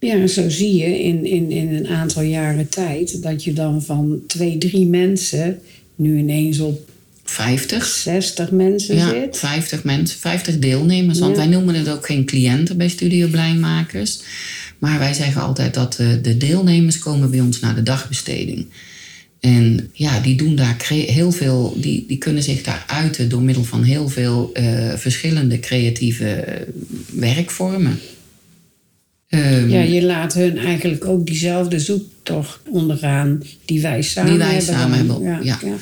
Ja, 0.00 0.26
zo 0.26 0.48
zie 0.48 0.76
je 0.76 1.02
in, 1.02 1.26
in, 1.26 1.50
in 1.50 1.74
een 1.74 1.86
aantal 1.86 2.22
jaren 2.22 2.68
tijd 2.68 3.22
dat 3.22 3.44
je 3.44 3.52
dan 3.52 3.82
van 3.82 4.20
twee, 4.26 4.58
drie 4.58 4.86
mensen 4.86 5.58
nu 5.96 6.18
ineens 6.18 6.58
op 6.60 6.88
50. 7.24 7.84
60 7.84 8.50
mensen 8.50 8.96
Ja, 8.96 9.08
zit. 9.10 9.38
50 9.38 9.84
mensen, 9.84 10.18
50 10.18 10.58
deelnemers. 10.58 11.18
Want 11.18 11.36
Ja. 11.36 11.42
wij 11.42 11.50
noemen 11.50 11.74
het 11.74 11.88
ook 11.88 12.06
geen 12.06 12.24
cliënten 12.24 12.76
bij 12.76 12.88
Studio 12.88 13.26
Blijmakers. 13.28 14.20
Maar 14.78 14.98
wij 14.98 15.14
zeggen 15.14 15.42
altijd 15.42 15.74
dat 15.74 15.92
de, 15.92 16.20
de 16.20 16.36
deelnemers 16.36 16.98
komen 16.98 17.30
bij 17.30 17.40
ons 17.40 17.60
naar 17.60 17.74
de 17.74 17.82
dagbesteding. 17.82 18.66
En 19.40 19.90
ja, 19.92 20.20
die 20.20 20.36
doen 20.36 20.54
daar 20.56 20.76
heel 20.88 21.32
veel, 21.32 21.76
die, 21.80 22.04
die 22.08 22.18
kunnen 22.18 22.42
zich 22.42 22.62
daar 22.62 22.84
uiten 22.86 23.28
door 23.28 23.42
middel 23.42 23.64
van 23.64 23.82
heel 23.82 24.08
veel 24.08 24.50
eh, 24.52 24.92
verschillende 24.94 25.60
creatieve 25.60 26.28
eh, 26.30 26.66
werkvormen. 27.12 27.98
Ehm, 29.28 29.68
Ja, 29.68 29.80
je 29.80 30.02
laat 30.02 30.34
hun 30.34 30.58
eigenlijk 30.58 31.04
ook 31.04 31.26
diezelfde 31.26 31.78
zoektocht 31.78 32.60
ondergaan 32.70 33.42
die 33.64 33.82
wij 33.82 34.02
samen 34.02 34.38
wij 34.38 34.46
hebben. 34.46 34.62
samen 34.74 35.06
dan. 35.06 35.24
hebben, 35.24 35.44
ja. 35.44 35.58
ja. 35.62 35.74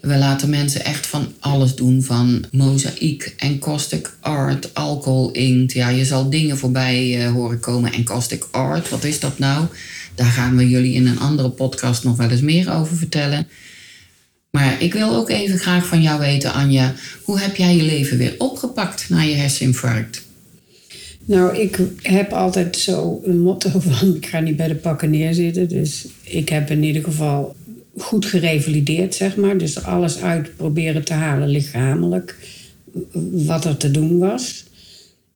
We 0.00 0.16
laten 0.16 0.50
mensen 0.50 0.84
echt 0.84 1.06
van 1.06 1.32
alles 1.38 1.74
doen, 1.74 2.02
van 2.02 2.44
mozaïek, 2.52 3.34
encaustic 3.36 4.16
art, 4.20 4.74
alcohol 4.74 5.30
inkt. 5.30 5.72
Ja, 5.72 5.88
je 5.88 6.04
zal 6.04 6.30
dingen 6.30 6.58
voorbij 6.58 7.18
eh, 7.24 7.32
horen 7.32 7.60
komen. 7.60 7.92
Encaustic 7.92 8.46
art, 8.50 8.88
wat 8.88 9.04
is 9.04 9.20
dat 9.20 9.38
nou? 9.38 9.66
Daar 10.14 10.30
gaan 10.30 10.56
we 10.56 10.68
jullie 10.68 10.94
in 10.94 11.06
een 11.06 11.18
andere 11.18 11.50
podcast 11.50 12.04
nog 12.04 12.16
wel 12.16 12.30
eens 12.30 12.40
meer 12.40 12.72
over 12.72 12.96
vertellen. 12.96 13.48
Maar 14.50 14.82
ik 14.82 14.92
wil 14.92 15.14
ook 15.14 15.30
even 15.30 15.58
graag 15.58 15.86
van 15.86 16.02
jou 16.02 16.18
weten, 16.20 16.52
Anja. 16.52 16.94
Hoe 17.22 17.40
heb 17.40 17.56
jij 17.56 17.76
je 17.76 17.82
leven 17.82 18.18
weer 18.18 18.34
opgepakt 18.38 19.08
na 19.08 19.20
je 19.20 19.34
herseninfarct? 19.34 20.28
Nou, 21.30 21.56
ik 21.56 21.78
heb 22.02 22.32
altijd 22.32 22.76
zo 22.76 23.20
een 23.24 23.40
motto 23.40 23.70
van 23.88 24.14
ik 24.16 24.26
ga 24.26 24.40
niet 24.40 24.56
bij 24.56 24.68
de 24.68 24.74
pakken 24.74 25.10
neerzitten. 25.10 25.68
Dus 25.68 26.06
ik 26.22 26.48
heb 26.48 26.70
in 26.70 26.82
ieder 26.82 27.02
geval 27.02 27.56
goed 27.96 28.26
gerevalideerd, 28.26 29.14
zeg 29.14 29.36
maar. 29.36 29.58
Dus 29.58 29.82
alles 29.82 30.20
uit 30.20 30.56
proberen 30.56 31.04
te 31.04 31.12
halen 31.12 31.48
lichamelijk, 31.48 32.36
wat 33.32 33.64
er 33.64 33.76
te 33.76 33.90
doen 33.90 34.18
was. 34.18 34.64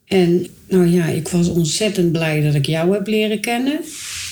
En 0.05 0.47
nou 0.69 0.87
ja, 0.87 1.07
ik 1.07 1.29
was 1.29 1.49
ontzettend 1.49 2.13
blij 2.13 2.41
dat 2.41 2.55
ik 2.55 2.67
jou 2.67 2.93
heb 2.93 3.07
leren 3.07 3.41
kennen. 3.41 3.81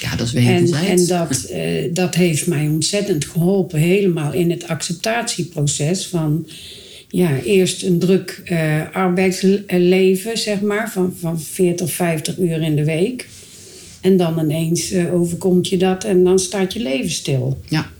Ja, 0.00 0.16
dat 0.16 0.26
is 0.26 0.35
En, 0.35 0.45
wederzijds. 0.45 0.87
en 1.02 1.07
dat, 1.07 1.45
eh, 1.45 1.95
dat 1.95 2.14
heeft 2.14 2.47
mij 2.47 2.66
ontzettend 2.66 3.25
geholpen, 3.25 3.78
helemaal 3.78 4.33
in 4.33 4.50
het 4.50 4.69
acceptatieproces 4.69 6.07
van 6.07 6.47
ja, 7.12 7.40
eerst 7.40 7.83
een 7.83 7.99
druk 7.99 8.40
eh, 8.45 8.81
arbeidsleven, 8.92 10.38
zeg 10.38 10.61
maar, 10.61 10.90
van, 10.90 11.14
van 11.21 11.40
40, 11.40 11.92
50 11.92 12.38
uur 12.38 12.62
in 12.62 12.76
de 12.76 12.85
week. 12.85 13.28
En 14.00 14.16
dan 14.16 14.38
ineens 14.38 14.90
eh, 14.90 15.14
overkomt 15.14 15.69
je 15.69 15.76
dat 15.76 16.04
en 16.04 16.25
dan 16.25 16.38
staat 16.38 16.73
je 16.73 16.81
leven 16.81 17.11
stil. 17.11 17.61
Ja, 17.69 17.90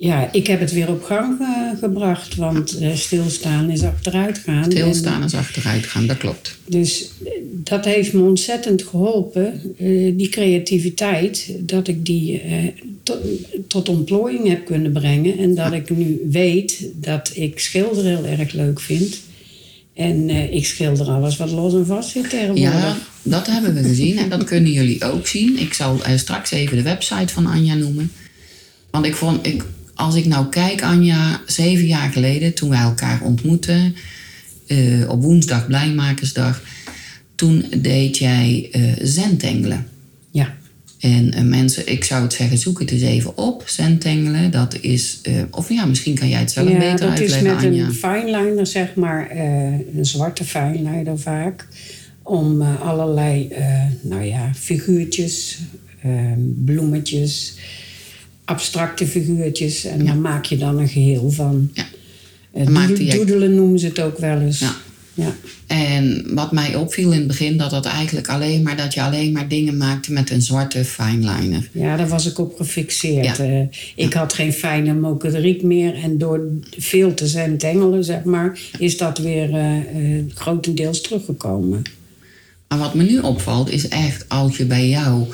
Ja, 0.00 0.32
ik 0.32 0.46
heb 0.46 0.60
het 0.60 0.72
weer 0.72 0.88
op 0.88 1.02
gang 1.02 1.40
eh, 1.40 1.78
gebracht, 1.78 2.34
want 2.34 2.78
eh, 2.78 2.94
stilstaan 2.94 3.70
is 3.70 3.82
achteruit 3.82 4.38
gaan. 4.38 4.64
stilstaan 4.64 5.24
is 5.24 5.34
achteruit 5.34 5.86
gaan, 5.86 6.06
dat 6.06 6.16
klopt. 6.16 6.58
Dus 6.66 7.10
eh, 7.24 7.30
dat 7.42 7.84
heeft 7.84 8.12
me 8.12 8.22
ontzettend 8.22 8.82
geholpen, 8.82 9.60
eh, 9.78 10.12
die 10.16 10.28
creativiteit, 10.28 11.52
dat 11.60 11.88
ik 11.88 12.04
die 12.06 12.42
tot, 13.66 13.88
ontplooiing 13.88 14.48
heb 14.48 14.64
kunnen 14.64 14.92
brengen. 14.92 15.38
En 15.38 15.54
dat 15.54 15.72
ik 15.72 15.96
nu 15.96 16.20
weet 16.30 16.90
dat 16.94 17.30
ik 17.34 17.58
schilderen 17.58 18.16
heel 18.16 18.38
erg 18.38 18.52
leuk 18.52 18.80
vind. 18.80 19.20
En 19.94 20.30
ik 20.54 20.66
schilder 20.66 21.06
alles 21.06 21.36
wat 21.36 21.50
los 21.50 21.74
en 21.74 21.86
vast 21.86 22.10
zit 22.10 22.30
tegenwoordig. 22.30 22.62
Ja, 22.62 22.96
dat 23.22 23.46
hebben 23.46 23.74
we 23.74 23.82
gezien 23.82 24.18
en 24.18 24.28
dat 24.28 24.44
kunnen 24.44 24.72
jullie 24.72 25.04
ook 25.04 25.26
zien. 25.26 25.58
Ik 25.58 25.74
zal 25.74 26.00
straks 26.16 26.50
even 26.50 26.76
de 26.76 26.82
website 26.82 27.32
van 27.32 27.46
Anja 27.46 27.74
noemen. 27.74 28.12
Want 28.90 29.06
ik 29.06 29.14
vond, 29.14 29.46
ik, 29.46 29.64
als 29.98 30.14
ik 30.14 30.26
nou 30.26 30.46
kijk, 30.46 30.82
Anja, 30.82 31.40
zeven 31.46 31.86
jaar 31.86 32.10
geleden 32.10 32.54
toen 32.54 32.68
wij 32.68 32.80
elkaar 32.80 33.20
ontmoetten, 33.22 33.94
eh, 34.66 35.08
op 35.08 35.22
woensdag 35.22 35.66
Blijmakersdag, 35.66 36.62
toen 37.34 37.64
deed 37.80 38.18
jij 38.18 38.68
eh 38.72 38.82
zentengelen. 39.02 39.86
Ja. 40.30 40.54
En 41.00 41.32
eh, 41.32 41.42
mensen, 41.42 41.88
ik 41.88 42.04
zou 42.04 42.22
het 42.22 42.32
zeggen, 42.32 42.58
zoek 42.58 42.78
het 42.78 42.90
eens 42.90 43.02
even 43.02 43.36
op. 43.36 43.62
Zentengelen, 43.66 44.50
dat 44.50 44.78
is, 44.80 45.20
of 45.50 45.68
ja, 45.68 45.86
misschien 45.86 46.14
kan 46.14 46.28
jij 46.28 46.40
het 46.40 46.50
zelf 46.50 46.68
ja, 46.68 46.78
beter 46.78 47.08
dat 47.08 47.20
is 47.20 47.32
uitleggen, 47.32 47.54
met 47.54 47.64
Anja. 47.64 47.84
een 47.84 47.92
fineliner, 47.92 48.66
zeg 48.66 48.94
maar, 48.94 49.30
een 49.96 50.06
zwarte 50.06 50.44
fineliner 50.44 51.18
vaak. 51.18 51.66
Om 52.22 52.62
allerlei, 52.62 53.48
nou 54.02 54.24
ja, 54.24 54.50
figuurtjes, 54.54 55.58
bloemetjes, 56.64 57.54
abstracte 58.48 59.06
figuurtjes. 59.06 59.84
En 59.84 60.04
daar 60.04 60.16
maak 60.16 60.44
je 60.44 60.56
dan 60.56 60.78
een 60.78 60.88
geheel 60.88 61.30
van. 61.30 61.70
Ja. 61.74 61.86
Jij- 62.96 63.16
Doedelen 63.16 63.54
noemen 63.54 63.78
ze 63.78 63.86
het 63.86 64.00
ook 64.00 64.18
wel 64.18 64.40
eens. 64.40 64.58
Ja. 64.58 64.76
Ja. 65.14 65.34
En 65.66 66.24
wat 66.34 66.52
mij 66.52 66.74
opviel 66.74 67.12
in 67.12 67.18
het 67.18 67.26
begin, 67.26 67.56
dat 67.56 67.70
dat 67.70 67.86
eigenlijk 67.86 68.28
alleen 68.28 68.62
maar 68.62 68.76
dat 68.76 68.94
je 68.94 69.02
alleen 69.02 69.32
maar 69.32 69.48
dingen 69.48 69.76
maakte 69.76 70.12
met 70.12 70.30
een 70.30 70.42
zwarte 70.42 70.84
fineliner. 70.84 71.68
Ja, 71.72 71.96
daar 71.96 72.08
was 72.08 72.26
ik 72.26 72.38
op 72.38 72.56
gefixeerd. 72.56 73.36
Ja. 73.36 73.44
Eh, 73.44 73.60
ik 73.96 74.12
had 74.12 74.32
geen 74.32 74.52
fijne 74.52 74.94
motoriek 74.94 75.62
meer. 75.62 75.94
En 75.94 76.18
door 76.18 76.40
veel 76.78 77.14
te 77.14 77.26
zijn 77.26 77.58
tengelen, 77.58 78.04
zeg 78.04 78.22
maar, 78.24 78.58
is 78.78 78.96
dat 78.96 79.18
weer 79.18 79.54
eh, 79.54 79.72
grotendeels 80.34 81.00
teruggekomen. 81.00 81.82
Maar 82.68 82.78
wat 82.78 82.94
me 82.94 83.02
nu 83.02 83.18
opvalt, 83.18 83.70
is 83.70 83.88
echt 83.88 84.24
als 84.28 84.56
je 84.56 84.64
bij 84.64 84.88
jou 84.88 85.24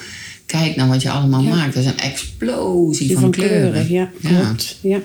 kijkt 0.47 0.77
naar 0.77 0.89
wat 0.89 1.03
je 1.03 1.11
allemaal 1.11 1.43
Ja. 1.43 1.55
maakt, 1.55 1.75
dat 1.75 1.85
is 1.85 1.91
een 1.91 1.99
explosie 1.99 3.19
van, 3.19 3.31
kleuren. 3.31 3.91
ja, 3.91 4.11
klopt. 4.23 4.79
Ja. 4.81 5.01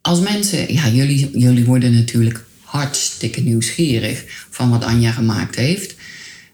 Als 0.00 0.20
mensen, 0.20 0.72
ja, 0.72 0.88
jullie, 0.88 1.30
jullie 1.32 1.64
worden 1.64 1.94
natuurlijk 1.94 2.44
hartstikke 2.60 3.40
nieuwsgierig 3.40 4.24
van 4.50 4.70
wat 4.70 4.84
Anja 4.84 5.10
gemaakt 5.10 5.56
heeft. 5.56 5.94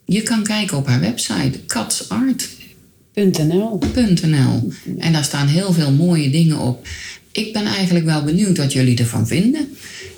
Je 0.05 0.23
kan 0.23 0.43
kijken 0.43 0.77
op 0.77 0.87
haar 0.87 1.01
website, 1.01 1.59
katsart.nl. 1.67 3.79
.nl. 4.25 4.73
En 4.99 5.13
daar 5.13 5.25
staan 5.25 5.47
heel 5.47 5.73
veel 5.73 5.93
mooie 5.93 6.31
dingen 6.31 6.59
op. 6.59 6.87
Ik 7.33 7.53
ben 7.53 7.67
eigenlijk 7.67 8.05
wel 8.05 8.23
benieuwd 8.25 8.57
wat 8.57 8.73
jullie 8.73 8.99
ervan 8.99 9.27
vinden. 9.27 9.69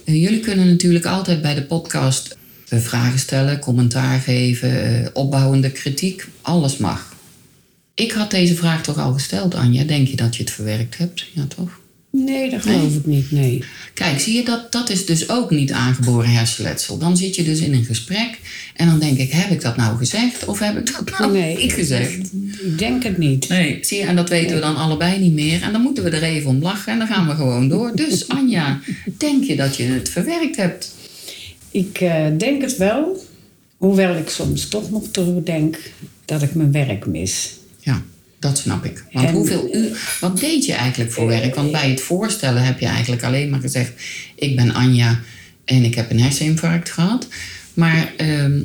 Eh, 0.04 0.22
jullie 0.22 0.40
kunnen 0.40 0.66
natuurlijk 0.66 1.04
altijd 1.04 1.42
bij 1.42 1.54
de 1.54 1.62
podcast 1.62 2.36
eh, 2.68 2.78
vragen 2.78 3.18
stellen, 3.18 3.58
commentaar 3.58 4.20
geven, 4.20 5.02
eh, 5.02 5.06
opbouwende 5.12 5.70
kritiek. 5.70 6.26
Alles 6.42 6.76
mag. 6.76 7.16
Ik 7.98 8.12
had 8.12 8.30
deze 8.30 8.54
vraag 8.54 8.82
toch 8.82 8.98
al 8.98 9.12
gesteld, 9.12 9.54
Anja. 9.54 9.84
Denk 9.84 10.08
je 10.08 10.16
dat 10.16 10.36
je 10.36 10.42
het 10.42 10.52
verwerkt 10.52 10.98
hebt? 10.98 11.26
Ja, 11.34 11.46
toch? 11.56 11.80
Nee, 12.10 12.50
dat 12.50 12.62
geloof 12.62 12.94
ik 12.94 13.06
niet, 13.06 13.30
nee. 13.30 13.64
Kijk, 13.94 14.20
zie 14.20 14.36
je, 14.36 14.44
dat, 14.44 14.72
dat 14.72 14.90
is 14.90 15.06
dus 15.06 15.28
ook 15.28 15.50
niet 15.50 15.72
aangeboren 15.72 16.30
hersenletsel. 16.30 16.98
Dan 16.98 17.16
zit 17.16 17.34
je 17.34 17.42
dus 17.42 17.60
in 17.60 17.74
een 17.74 17.84
gesprek 17.84 18.38
en 18.74 18.86
dan 18.86 18.98
denk 18.98 19.18
ik, 19.18 19.32
heb 19.32 19.50
ik 19.50 19.60
dat 19.60 19.76
nou 19.76 19.96
gezegd 19.96 20.44
of 20.44 20.58
heb 20.58 20.78
ik 20.78 20.92
dat 20.96 21.18
nou 21.18 21.32
nee, 21.32 21.56
niet 21.62 21.72
gezegd? 21.72 22.32
Ik 22.62 22.78
denk 22.78 23.02
het 23.02 23.18
niet. 23.18 23.48
Nee, 23.48 23.78
zie 23.80 23.98
je, 23.98 24.04
en 24.04 24.16
dat 24.16 24.28
weten 24.28 24.54
we 24.54 24.60
dan 24.60 24.76
allebei 24.76 25.18
niet 25.18 25.32
meer. 25.32 25.62
En 25.62 25.72
dan 25.72 25.82
moeten 25.82 26.04
we 26.04 26.10
er 26.10 26.22
even 26.22 26.50
om 26.50 26.62
lachen 26.62 26.92
en 26.92 26.98
dan 26.98 27.08
gaan 27.08 27.26
we 27.26 27.34
gewoon 27.34 27.68
door. 27.68 27.96
Dus 27.96 28.28
Anja, 28.38 28.80
denk 29.18 29.44
je 29.44 29.56
dat 29.56 29.76
je 29.76 29.82
het 29.82 30.08
verwerkt 30.08 30.56
hebt? 30.56 30.94
Ik 31.70 32.00
eh, 32.00 32.26
denk 32.38 32.62
het 32.62 32.76
wel. 32.76 33.26
Hoewel 33.76 34.16
ik 34.16 34.28
soms 34.28 34.68
toch 34.68 34.90
nog 34.90 35.04
terugdenk 35.10 35.78
dat 36.24 36.42
ik 36.42 36.54
mijn 36.54 36.72
werk 36.72 37.06
mis. 37.06 37.56
Ja. 37.78 38.02
Dat 38.38 38.58
snap 38.58 38.84
ik. 38.84 39.04
Want 39.12 39.30
hoeveel 39.30 39.74
u, 39.74 39.92
wat 40.20 40.40
deed 40.40 40.64
je 40.64 40.72
eigenlijk 40.72 41.12
voor 41.12 41.26
werk? 41.26 41.54
Want 41.54 41.72
bij 41.72 41.90
het 41.90 42.00
voorstellen 42.00 42.62
heb 42.62 42.80
je 42.80 42.86
eigenlijk 42.86 43.22
alleen 43.22 43.50
maar 43.50 43.60
gezegd: 43.60 43.92
Ik 44.34 44.56
ben 44.56 44.74
Anja 44.74 45.20
en 45.64 45.84
ik 45.84 45.94
heb 45.94 46.10
een 46.10 46.20
herseninfarct 46.20 46.90
gehad. 46.90 47.28
Maar 47.74 48.12
ehm, 48.16 48.60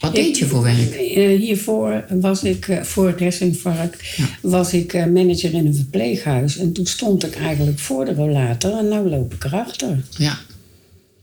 wat 0.00 0.14
deed 0.14 0.38
je 0.38 0.46
voor 0.46 0.62
werk? 0.62 0.94
Eh, 0.94 1.38
hiervoor 1.38 2.04
was 2.08 2.42
ik, 2.42 2.68
eh, 2.68 2.82
voor 2.82 3.06
het 3.06 3.20
herseninfarct, 3.20 4.02
was 4.42 4.72
ik 4.72 4.92
eh, 4.92 5.06
manager 5.06 5.54
in 5.54 5.66
een 5.66 5.74
verpleeghuis. 5.74 6.58
En 6.58 6.72
toen 6.72 6.86
stond 6.86 7.24
ik 7.24 7.36
eigenlijk 7.36 7.78
voor 7.78 8.04
de 8.04 8.14
rollator 8.14 8.78
en 8.78 8.88
nu 8.88 9.08
loop 9.08 9.34
ik 9.34 9.44
erachter. 9.44 10.04
Ja. 10.16 10.38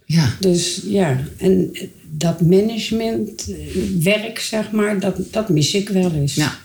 Ja. 0.05 0.36
Dus 0.39 0.81
ja, 0.86 1.24
en 1.38 1.72
dat 2.17 2.41
managementwerk, 2.41 4.39
zeg 4.39 4.72
maar, 4.72 5.00
dat, 5.00 5.17
dat 5.32 5.50
mis 5.50 5.74
ik 5.74 5.89
wel 5.89 6.12
eens. 6.13 6.36
Ja. 6.36 6.58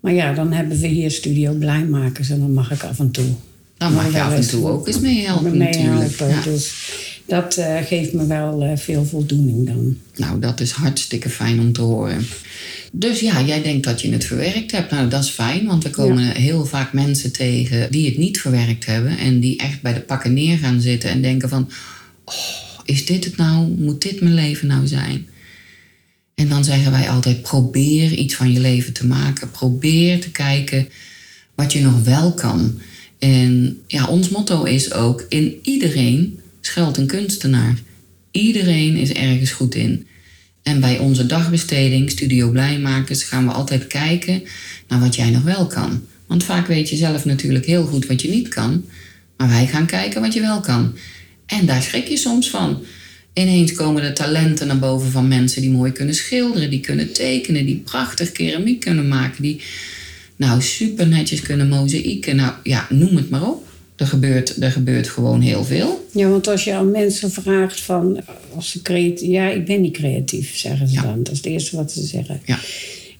Maar 0.00 0.12
ja, 0.12 0.32
dan 0.34 0.52
hebben 0.52 0.78
we 0.78 0.86
hier 0.86 1.10
Studio 1.10 1.52
Blijmakers 1.52 2.30
en 2.30 2.38
dan 2.38 2.52
mag 2.52 2.70
ik 2.70 2.82
af 2.82 2.98
en 2.98 3.10
toe. 3.10 3.28
Dan 3.76 3.94
mag 3.94 4.12
je 4.12 4.22
af 4.22 4.34
en 4.34 4.48
toe 4.48 4.68
ook 4.68 4.86
eens 4.86 5.00
meehelpen 5.00 5.58
natuurlijk. 5.58 6.18
Ja. 6.18 6.42
Dus 6.42 6.72
dat 7.26 7.58
uh, 7.58 7.76
geeft 7.84 8.12
me 8.12 8.26
wel 8.26 8.62
uh, 8.62 8.76
veel 8.76 9.04
voldoening 9.04 9.66
dan. 9.66 9.96
Nou, 10.16 10.38
dat 10.40 10.60
is 10.60 10.70
hartstikke 10.70 11.28
fijn 11.28 11.60
om 11.60 11.72
te 11.72 11.80
horen. 11.80 12.26
Dus 12.92 13.20
ja, 13.20 13.42
jij 13.42 13.62
denkt 13.62 13.84
dat 13.84 14.00
je 14.00 14.12
het 14.12 14.24
verwerkt 14.24 14.72
hebt. 14.72 14.90
Nou, 14.90 15.08
dat 15.08 15.22
is 15.22 15.30
fijn, 15.30 15.66
want 15.66 15.82
we 15.82 15.90
komen 15.90 16.24
ja. 16.24 16.32
heel 16.32 16.64
vaak 16.64 16.92
mensen 16.92 17.32
tegen 17.32 17.90
die 17.90 18.06
het 18.06 18.16
niet 18.16 18.40
verwerkt 18.40 18.86
hebben. 18.86 19.18
En 19.18 19.40
die 19.40 19.58
echt 19.58 19.82
bij 19.82 19.94
de 19.94 20.00
pakken 20.00 20.34
neer 20.34 20.58
gaan 20.58 20.80
zitten 20.80 21.10
en 21.10 21.22
denken 21.22 21.48
van... 21.48 21.70
Oh, 22.24 22.34
is 22.92 23.06
dit 23.06 23.24
het 23.24 23.36
nou? 23.36 23.68
Moet 23.68 24.02
dit 24.02 24.20
mijn 24.20 24.34
leven 24.34 24.66
nou 24.66 24.86
zijn? 24.86 25.26
En 26.34 26.48
dan 26.48 26.64
zeggen 26.64 26.90
wij 26.90 27.08
altijd: 27.08 27.42
probeer 27.42 28.12
iets 28.12 28.34
van 28.34 28.52
je 28.52 28.60
leven 28.60 28.92
te 28.92 29.06
maken. 29.06 29.50
Probeer 29.50 30.20
te 30.20 30.30
kijken 30.30 30.88
wat 31.54 31.72
je 31.72 31.80
nog 31.80 32.02
wel 32.04 32.32
kan. 32.32 32.78
En 33.18 33.78
ja, 33.86 34.06
ons 34.06 34.28
motto 34.28 34.62
is 34.62 34.92
ook: 34.92 35.26
in 35.28 35.58
iedereen 35.62 36.40
schuilt 36.60 36.96
een 36.96 37.06
kunstenaar. 37.06 37.78
Iedereen 38.30 38.96
is 38.96 39.12
ergens 39.12 39.50
goed 39.50 39.74
in. 39.74 40.06
En 40.62 40.80
bij 40.80 40.98
onze 40.98 41.26
dagbesteding, 41.26 42.10
Studio 42.10 42.50
Blijmakers, 42.50 43.22
gaan 43.22 43.46
we 43.46 43.52
altijd 43.52 43.86
kijken 43.86 44.42
naar 44.88 45.00
wat 45.00 45.14
jij 45.14 45.30
nog 45.30 45.42
wel 45.42 45.66
kan. 45.66 46.04
Want 46.26 46.44
vaak 46.44 46.66
weet 46.66 46.88
je 46.88 46.96
zelf 46.96 47.24
natuurlijk 47.24 47.66
heel 47.66 47.84
goed 47.84 48.06
wat 48.06 48.22
je 48.22 48.28
niet 48.28 48.48
kan. 48.48 48.84
Maar 49.36 49.48
wij 49.48 49.66
gaan 49.66 49.86
kijken 49.86 50.20
wat 50.20 50.34
je 50.34 50.40
wel 50.40 50.60
kan. 50.60 50.94
En 51.58 51.66
daar 51.66 51.82
schrik 51.82 52.08
je 52.08 52.16
soms 52.16 52.50
van. 52.50 52.82
Ineens 53.32 53.72
komen 53.72 54.02
de 54.02 54.12
talenten 54.12 54.66
naar 54.66 54.78
boven 54.78 55.10
van 55.10 55.28
mensen 55.28 55.60
die 55.60 55.70
mooi 55.70 55.92
kunnen 55.92 56.14
schilderen, 56.14 56.70
die 56.70 56.80
kunnen 56.80 57.12
tekenen, 57.12 57.66
die 57.66 57.76
prachtig 57.76 58.32
keramiek 58.32 58.80
kunnen 58.80 59.08
maken, 59.08 59.42
die 59.42 59.60
nou 60.36 60.62
super 60.62 61.06
netjes 61.06 61.42
kunnen 61.42 61.68
mozaïeken. 61.68 62.36
Nou 62.36 62.52
ja, 62.62 62.86
noem 62.90 63.16
het 63.16 63.30
maar 63.30 63.48
op. 63.48 63.66
Er 63.96 64.06
gebeurt, 64.06 64.62
er 64.62 64.70
gebeurt 64.70 65.08
gewoon 65.08 65.40
heel 65.40 65.64
veel. 65.64 66.08
Ja, 66.12 66.28
want 66.28 66.48
als 66.48 66.64
je 66.64 66.74
aan 66.74 66.90
mensen 66.90 67.30
vraagt 67.30 67.80
van, 67.80 68.20
als 68.54 68.70
ze 68.70 68.82
creatief, 68.82 69.28
ja, 69.28 69.48
ik 69.48 69.64
ben 69.64 69.80
niet 69.80 69.92
creatief, 69.92 70.56
zeggen 70.56 70.88
ze 70.88 71.00
dan. 71.00 71.22
Dat 71.22 71.32
is 71.32 71.38
het 71.38 71.46
eerste 71.46 71.76
wat 71.76 71.92
ze 71.92 72.06
zeggen. 72.06 72.40
Ja. 72.44 72.58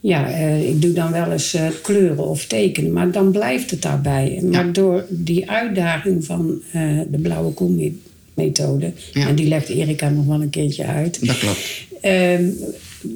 Ja, 0.00 0.30
uh, 0.30 0.68
ik 0.68 0.82
doe 0.82 0.92
dan 0.92 1.12
wel 1.12 1.32
eens 1.32 1.54
uh, 1.54 1.66
kleuren 1.82 2.28
of 2.28 2.46
tekenen, 2.46 2.92
maar 2.92 3.10
dan 3.10 3.30
blijft 3.30 3.70
het 3.70 3.82
daarbij. 3.82 4.40
Maar 4.42 4.66
ja. 4.66 4.72
door 4.72 5.06
die 5.08 5.50
uitdaging 5.50 6.24
van 6.24 6.62
uh, 6.74 7.00
de 7.10 7.18
blauwe 7.18 7.52
koe 7.52 7.92
methode. 8.34 8.92
Ja. 9.12 9.28
En 9.28 9.34
die 9.34 9.48
legt 9.48 9.68
Erika 9.68 10.08
nog 10.08 10.26
wel 10.26 10.42
een 10.42 10.50
keertje 10.50 10.84
uit. 10.84 11.26
Dat 11.26 11.38
klopt. 11.38 11.86
Uh, 12.04 12.38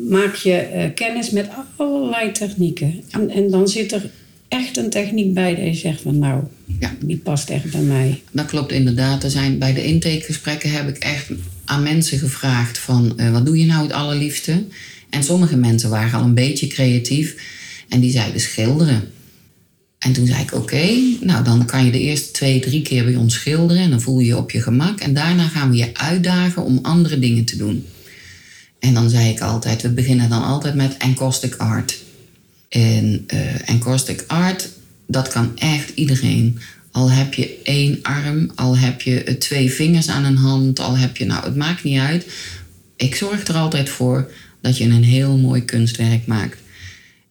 maak 0.08 0.34
je 0.34 0.68
uh, 0.74 0.84
kennis 0.94 1.30
met 1.30 1.48
allerlei 1.76 2.32
technieken. 2.32 2.94
Ja. 2.94 3.20
En, 3.20 3.30
en, 3.30 3.50
dan 3.50 3.68
zit 3.68 3.92
er 3.92 4.10
echt 4.48 4.76
een 4.76 4.90
techniek 4.90 5.34
bij 5.34 5.54
dat 5.54 5.64
je 5.64 5.74
zegt 5.74 6.00
van 6.00 6.18
nou, 6.18 6.42
ja. 6.80 6.94
die 7.00 7.16
past 7.16 7.50
echt 7.50 7.70
bij 7.70 7.80
mij. 7.80 8.20
Dat 8.30 8.46
klopt 8.46 8.72
inderdaad. 8.72 9.24
Er 9.24 9.30
zijn, 9.30 9.58
bij 9.58 9.72
de 9.72 9.84
intakegesprekken 9.84 10.70
heb 10.70 10.88
ik 10.88 10.96
echt 10.96 11.30
aan 11.64 11.82
mensen 11.82 12.18
gevraagd 12.18 12.78
van 12.78 13.12
uh, 13.16 13.32
wat 13.32 13.46
doe 13.46 13.58
je 13.58 13.66
nou 13.66 13.82
het 13.82 13.92
allerliefste? 13.92 14.64
En 15.10 15.22
sommige 15.22 15.56
mensen 15.56 15.90
waren 15.90 16.18
al 16.18 16.24
een 16.24 16.34
beetje 16.34 16.66
creatief 16.66 17.36
en 17.88 18.00
die 18.00 18.10
zeiden 18.10 18.40
schilderen. 18.40 19.10
En 19.98 20.12
toen 20.12 20.26
zei 20.26 20.42
ik: 20.42 20.54
Oké, 20.54 20.88
nou 21.20 21.44
dan 21.44 21.66
kan 21.66 21.84
je 21.84 21.90
de 21.90 22.00
eerste 22.00 22.30
twee, 22.30 22.60
drie 22.60 22.82
keer 22.82 23.04
bij 23.04 23.16
ons 23.16 23.34
schilderen 23.34 23.82
en 23.82 23.90
dan 23.90 24.00
voel 24.00 24.18
je 24.18 24.26
je 24.26 24.36
op 24.36 24.50
je 24.50 24.62
gemak. 24.62 25.00
En 25.00 25.14
daarna 25.14 25.48
gaan 25.48 25.70
we 25.70 25.76
je 25.76 25.94
uitdagen 25.94 26.64
om 26.64 26.78
andere 26.82 27.18
dingen 27.18 27.44
te 27.44 27.56
doen. 27.56 27.86
En 28.78 28.94
dan 28.94 29.10
zei 29.10 29.30
ik 29.30 29.40
altijd: 29.40 29.82
We 29.82 29.88
beginnen 29.88 30.28
dan 30.28 30.44
altijd 30.44 30.74
met 30.74 30.96
encaustic 30.96 31.54
art. 31.54 31.98
En 32.68 33.24
uh, 33.34 33.68
encaustic 33.68 34.24
art, 34.26 34.68
dat 35.06 35.28
kan 35.28 35.58
echt 35.58 35.90
iedereen. 35.94 36.58
Al 36.90 37.10
heb 37.10 37.34
je 37.34 37.58
één 37.62 37.98
arm, 38.02 38.50
al 38.54 38.78
heb 38.78 39.00
je 39.00 39.36
twee 39.38 39.70
vingers 39.70 40.08
aan 40.08 40.24
een 40.24 40.36
hand, 40.36 40.80
al 40.80 40.96
heb 40.96 41.16
je, 41.16 41.24
nou, 41.24 41.44
het 41.44 41.56
maakt 41.56 41.84
niet 41.84 41.98
uit. 41.98 42.26
Ik 42.96 43.14
zorg 43.14 43.46
er 43.46 43.54
altijd 43.54 43.88
voor 43.88 44.30
dat 44.60 44.78
je 44.78 44.84
een 44.84 45.04
heel 45.04 45.36
mooi 45.36 45.64
kunstwerk 45.64 46.26
maakt. 46.26 46.58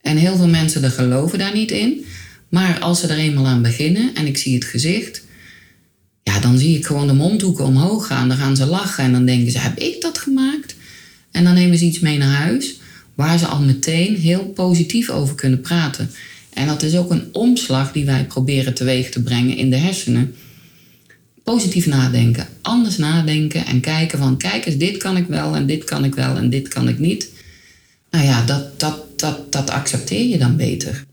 En 0.02 0.18
heel 0.18 0.36
veel 0.36 0.48
mensen 0.48 0.84
er 0.84 0.92
geloven 0.92 1.40
daar 1.40 1.54
niet 1.54 1.72
in. 1.72 2.06
Maar 2.56 2.80
als 2.80 3.00
ze 3.00 3.08
er 3.08 3.18
eenmaal 3.18 3.48
aan 3.48 3.62
beginnen 3.62 4.16
en 4.16 4.26
ik 4.28 4.38
zie 4.38 4.54
het 4.54 4.66
gezicht, 4.66 5.24
ja, 6.24 6.40
dan 6.40 6.58
zie 6.58 6.78
ik 6.78 6.86
gewoon 6.86 7.08
de 7.08 7.14
mondhoeken 7.14 7.66
omhoog 7.66 8.08
gaan. 8.08 8.28
Dan 8.28 8.38
gaan 8.38 8.56
ze 8.56 8.66
lachen 8.66 9.04
en 9.04 9.12
dan 9.12 9.26
denken 9.26 9.52
ze: 9.52 9.60
heb 9.60 9.78
ik 9.78 10.02
dat 10.02 10.18
gemaakt? 10.18 10.76
En 11.32 11.44
dan 11.44 11.54
nemen 11.54 11.78
ze 11.78 11.86
iets 11.86 12.00
mee 12.00 12.18
naar 12.18 12.36
huis 12.36 12.80
waar 13.16 13.38
ze 13.38 13.46
al 13.46 13.60
meteen 13.60 14.16
heel 14.16 14.46
positief 14.46 15.10
over 15.10 15.36
kunnen 15.36 15.62
praten. 15.62 16.12
En 16.54 16.68
dat 16.68 16.84
is 16.84 16.96
ook 16.96 17.12
een 17.12 17.28
omslag 17.32 17.92
die 17.92 18.06
wij 18.06 18.26
proberen 18.26 18.74
teweeg 18.74 19.10
te 19.10 19.24
brengen 19.24 19.58
in 19.58 19.70
de 19.70 19.78
hersenen. 19.78 20.36
Positief 21.44 21.86
nadenken, 21.86 22.48
anders 22.62 22.98
nadenken 22.98 23.66
en 23.66 23.80
kijken 23.80 24.20
van 24.20 24.38
kijk 24.38 24.66
eens, 24.66 24.78
dit 24.78 24.98
kan 24.98 25.18
ik 25.18 25.28
wel 25.28 25.56
en 25.56 25.66
dit 25.66 25.84
kan 25.84 26.04
ik 26.04 26.16
wel 26.16 26.38
en 26.38 26.50
dit 26.50 26.68
kan 26.68 26.88
ik 26.88 27.00
niet. 27.00 27.30
Nou 28.12 28.26
ja, 28.26 28.46
dat, 28.46 28.80
dat, 28.80 29.20
dat, 29.20 29.52
dat 29.52 29.70
accepteer 29.70 30.28
je 30.28 30.38
dan 30.38 30.56
beter. 30.56 31.06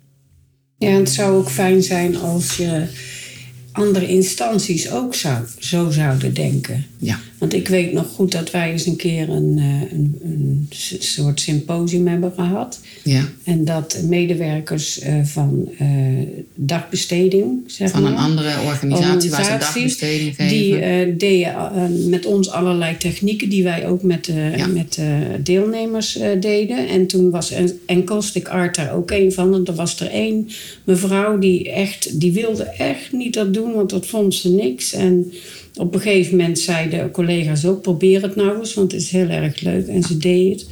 Ja, 0.83 0.90
het 0.90 1.11
zou 1.11 1.37
ook 1.37 1.51
fijn 1.51 1.83
zijn 1.83 2.16
als 2.16 2.57
je 2.57 2.87
andere 3.72 4.08
instanties 4.08 4.90
ook 4.90 5.14
zou, 5.14 5.44
zo 5.58 5.90
zouden 5.90 6.35
denken. 6.35 6.87
Ja. 6.98 7.18
Want 7.38 7.54
ik 7.54 7.68
weet 7.68 7.92
nog 7.92 8.06
goed 8.08 8.32
dat 8.32 8.50
wij 8.50 8.72
eens 8.72 8.87
een 8.87 8.96
keer 8.96 9.28
een, 9.28 9.58
een, 9.92 10.18
een 10.22 10.68
soort 10.98 11.40
symposium 11.40 12.06
hebben 12.06 12.32
gehad. 12.37 12.80
Ja. 13.02 13.28
En 13.44 13.64
dat 13.64 14.00
medewerkers 14.08 15.00
van 15.24 15.68
uh, 15.80 15.88
dagbesteding, 16.54 17.61
zeg 17.66 17.90
van 17.90 18.02
maar, 18.02 18.12
een 18.12 18.18
andere 18.18 18.61
organisatie, 18.66 19.30
waar 19.30 19.44
ze 19.44 19.56
dagbesteding 19.58 20.35
geven. 20.37 20.48
Die 20.48 20.72
uh, 20.72 21.18
deden 21.18 21.52
uh, 21.52 22.08
met 22.08 22.26
ons 22.26 22.50
allerlei 22.50 22.96
technieken 22.96 23.48
die 23.48 23.62
wij 23.62 23.87
ook 23.87 24.02
met, 24.02 24.30
ja. 24.56 24.66
met 24.66 25.00
deelnemers 25.40 26.18
deden. 26.40 26.88
En 26.88 27.06
toen 27.06 27.30
was 27.30 27.52
Encaustic 27.87 28.48
Art 28.48 28.76
daar 28.76 28.94
ook 28.94 29.11
een 29.11 29.32
van. 29.32 29.54
En 29.54 29.64
er 29.64 29.74
was 29.74 30.00
er 30.00 30.11
één 30.11 30.48
mevrouw 30.85 31.38
die 31.38 31.72
echt, 31.72 32.20
die 32.20 32.32
wilde 32.32 32.64
echt 32.64 33.12
niet 33.12 33.35
dat 33.35 33.54
doen, 33.54 33.62
want 33.70 33.90
dat 33.90 34.07
vond 34.07 34.35
ze 34.35 34.51
niks. 34.51 34.92
En 34.92 35.33
op 35.75 35.94
een 35.94 36.01
gegeven 36.01 36.37
moment 36.37 36.59
zeiden 36.59 37.11
collega's 37.11 37.64
ook: 37.64 37.83
probeer 37.83 38.22
het 38.22 38.37
nou 38.37 38.59
eens, 38.59 38.75
want 38.75 38.92
het 38.92 39.01
is 39.01 39.11
heel 39.11 39.29
erg 39.29 39.61
leuk. 39.61 39.87
En 39.87 40.03
ze 40.03 40.16
deed 40.16 40.61
het. 40.61 40.66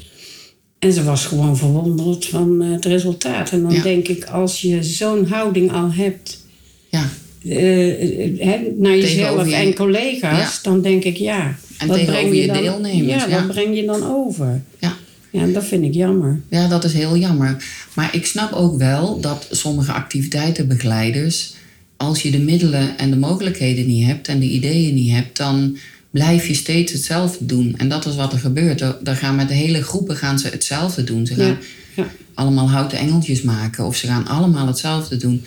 En 0.79 0.93
ze 0.93 1.05
was 1.05 1.27
gewoon 1.27 1.57
verwonderd 1.57 2.27
van 2.27 2.61
het 2.61 2.85
resultaat. 2.85 3.51
En 3.51 3.63
dan 3.63 3.73
ja. 3.73 3.83
denk 3.83 4.09
ik, 4.09 4.25
als 4.25 4.61
je 4.61 4.83
zo'n 4.83 5.27
houding 5.27 5.73
al 5.73 5.93
hebt 5.93 6.45
ja. 6.91 7.11
uh, 7.43 8.55
naar 8.77 8.97
jezelf 8.97 9.49
je, 9.49 9.55
en 9.55 9.75
collega's, 9.75 10.55
ja. 10.55 10.71
dan 10.71 10.83
denk 10.83 11.05
ik 11.05 11.17
ja. 11.17 11.57
En 11.79 11.89
wat 11.89 12.05
breng 12.05 12.29
je, 12.29 12.41
je 12.41 12.47
dan, 12.47 12.63
deelnemers. 12.63 13.25
Ja, 13.25 13.31
wat 13.31 13.47
breng 13.47 13.77
je 13.77 13.85
dan 13.85 14.05
over? 14.05 14.63
Ja. 14.79 14.97
Ja, 15.31 15.47
dat 15.47 15.65
vind 15.65 15.85
ik 15.85 15.95
jammer. 15.95 16.41
Ja, 16.49 16.69
dat 16.69 16.85
is 16.85 16.93
heel 16.93 17.17
jammer. 17.17 17.65
Maar 17.95 18.15
ik 18.15 18.27
snap 18.27 18.53
ook 18.53 18.79
wel 18.79 19.21
dat 19.21 19.47
sommige 19.51 19.93
activiteitenbegeleiders 19.93 21.55
als 22.01 22.23
je 22.23 22.31
de 22.31 22.39
middelen 22.39 22.99
en 22.99 23.11
de 23.11 23.17
mogelijkheden 23.17 23.87
niet 23.87 24.07
hebt 24.07 24.29
en 24.29 24.41
de 24.41 24.47
ideeën 24.47 24.95
niet 24.95 25.13
hebt, 25.13 25.37
dan 25.37 25.77
blijf 26.11 26.47
je 26.47 26.55
steeds 26.55 26.93
hetzelfde 26.93 27.47
doen. 27.47 27.75
En 27.77 27.89
dat 27.89 28.07
is 28.07 28.15
wat 28.15 28.33
er 28.33 28.39
gebeurt. 28.39 28.81
Er 28.81 29.17
gaan 29.17 29.37
met 29.37 29.49
de 29.49 29.55
hele 29.55 29.83
groepen 29.83 30.17
gaan 30.17 30.39
ze 30.39 30.49
hetzelfde 30.49 31.05
doen. 31.05 31.27
Ze 31.27 31.35
gaan 31.35 31.47
ja, 31.47 31.59
ja. 31.97 32.07
allemaal 32.35 32.71
houten 32.71 32.99
engeltjes 32.99 33.43
maken 33.43 33.85
of 33.85 33.97
ze 33.97 34.07
gaan 34.07 34.27
allemaal 34.27 34.67
hetzelfde 34.67 35.17
doen. 35.17 35.45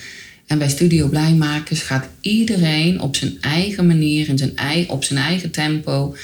En 0.48 0.58
bij 0.58 0.70
Studio 0.70 1.08
Blijmakers 1.08 1.82
gaat 1.82 2.08
iedereen 2.22 3.02
op 3.02 3.16
zijn 3.16 3.38
eigen 3.42 3.88
manier, 3.88 4.30
in 4.30 4.38
zijn 4.38 4.56
ei, 4.56 4.86
op 4.90 5.04
zijn 5.04 5.20
eigen 5.20 5.52
tempo, 5.52 6.16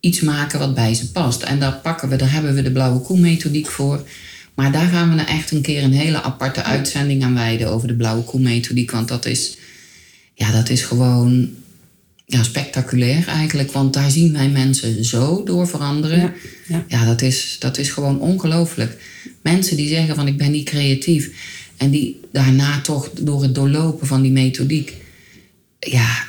iets 0.00 0.20
maken 0.20 0.58
wat 0.58 0.74
bij 0.74 0.94
ze 0.94 1.10
past. 1.10 1.42
En 1.42 1.58
daar 1.58 1.80
pakken 1.82 2.08
we, 2.08 2.16
daar 2.16 2.32
hebben 2.32 2.54
we 2.54 2.62
de 2.62 2.72
blauwe 2.72 3.00
koe 3.00 3.18
methodiek 3.18 3.66
voor. 3.66 4.04
Maar 4.54 4.72
daar 4.72 4.88
gaan 4.88 5.08
we 5.08 5.14
nou 5.14 5.28
echt 5.28 5.50
een 5.50 5.62
keer 5.62 5.82
een 5.82 5.92
hele 5.92 6.22
aparte 6.22 6.62
uitzending 6.62 7.22
aan 7.22 7.34
wijden 7.34 7.68
over 7.68 7.88
de 7.88 7.94
blauwe 7.94 8.22
koe 8.22 8.40
methodiek. 8.40 8.90
Want 8.90 9.08
dat 9.08 9.26
is, 9.26 9.56
ja, 10.34 10.52
dat 10.52 10.68
is 10.68 10.82
gewoon 10.82 11.50
ja, 12.26 12.42
spectaculair 12.42 13.28
eigenlijk. 13.28 13.72
Want 13.72 13.92
daar 13.92 14.10
zien 14.10 14.32
wij 14.32 14.48
mensen 14.48 15.04
zo 15.04 15.42
door 15.44 15.68
veranderen. 15.68 16.20
Ja, 16.20 16.32
ja. 16.66 16.84
ja 16.88 17.04
dat, 17.04 17.22
is, 17.22 17.56
dat 17.58 17.78
is 17.78 17.90
gewoon 17.90 18.20
ongelooflijk. 18.20 18.96
Mensen 19.42 19.76
die 19.76 19.88
zeggen 19.88 20.14
van 20.14 20.26
ik 20.26 20.36
ben 20.36 20.50
niet 20.50 20.68
creatief. 20.68 21.30
En 21.76 21.90
die 21.90 22.20
daarna 22.32 22.80
toch 22.80 23.10
door 23.20 23.42
het 23.42 23.54
doorlopen 23.54 24.06
van 24.06 24.22
die 24.22 24.32
methodiek. 24.32 24.94
Ja, 25.78 26.24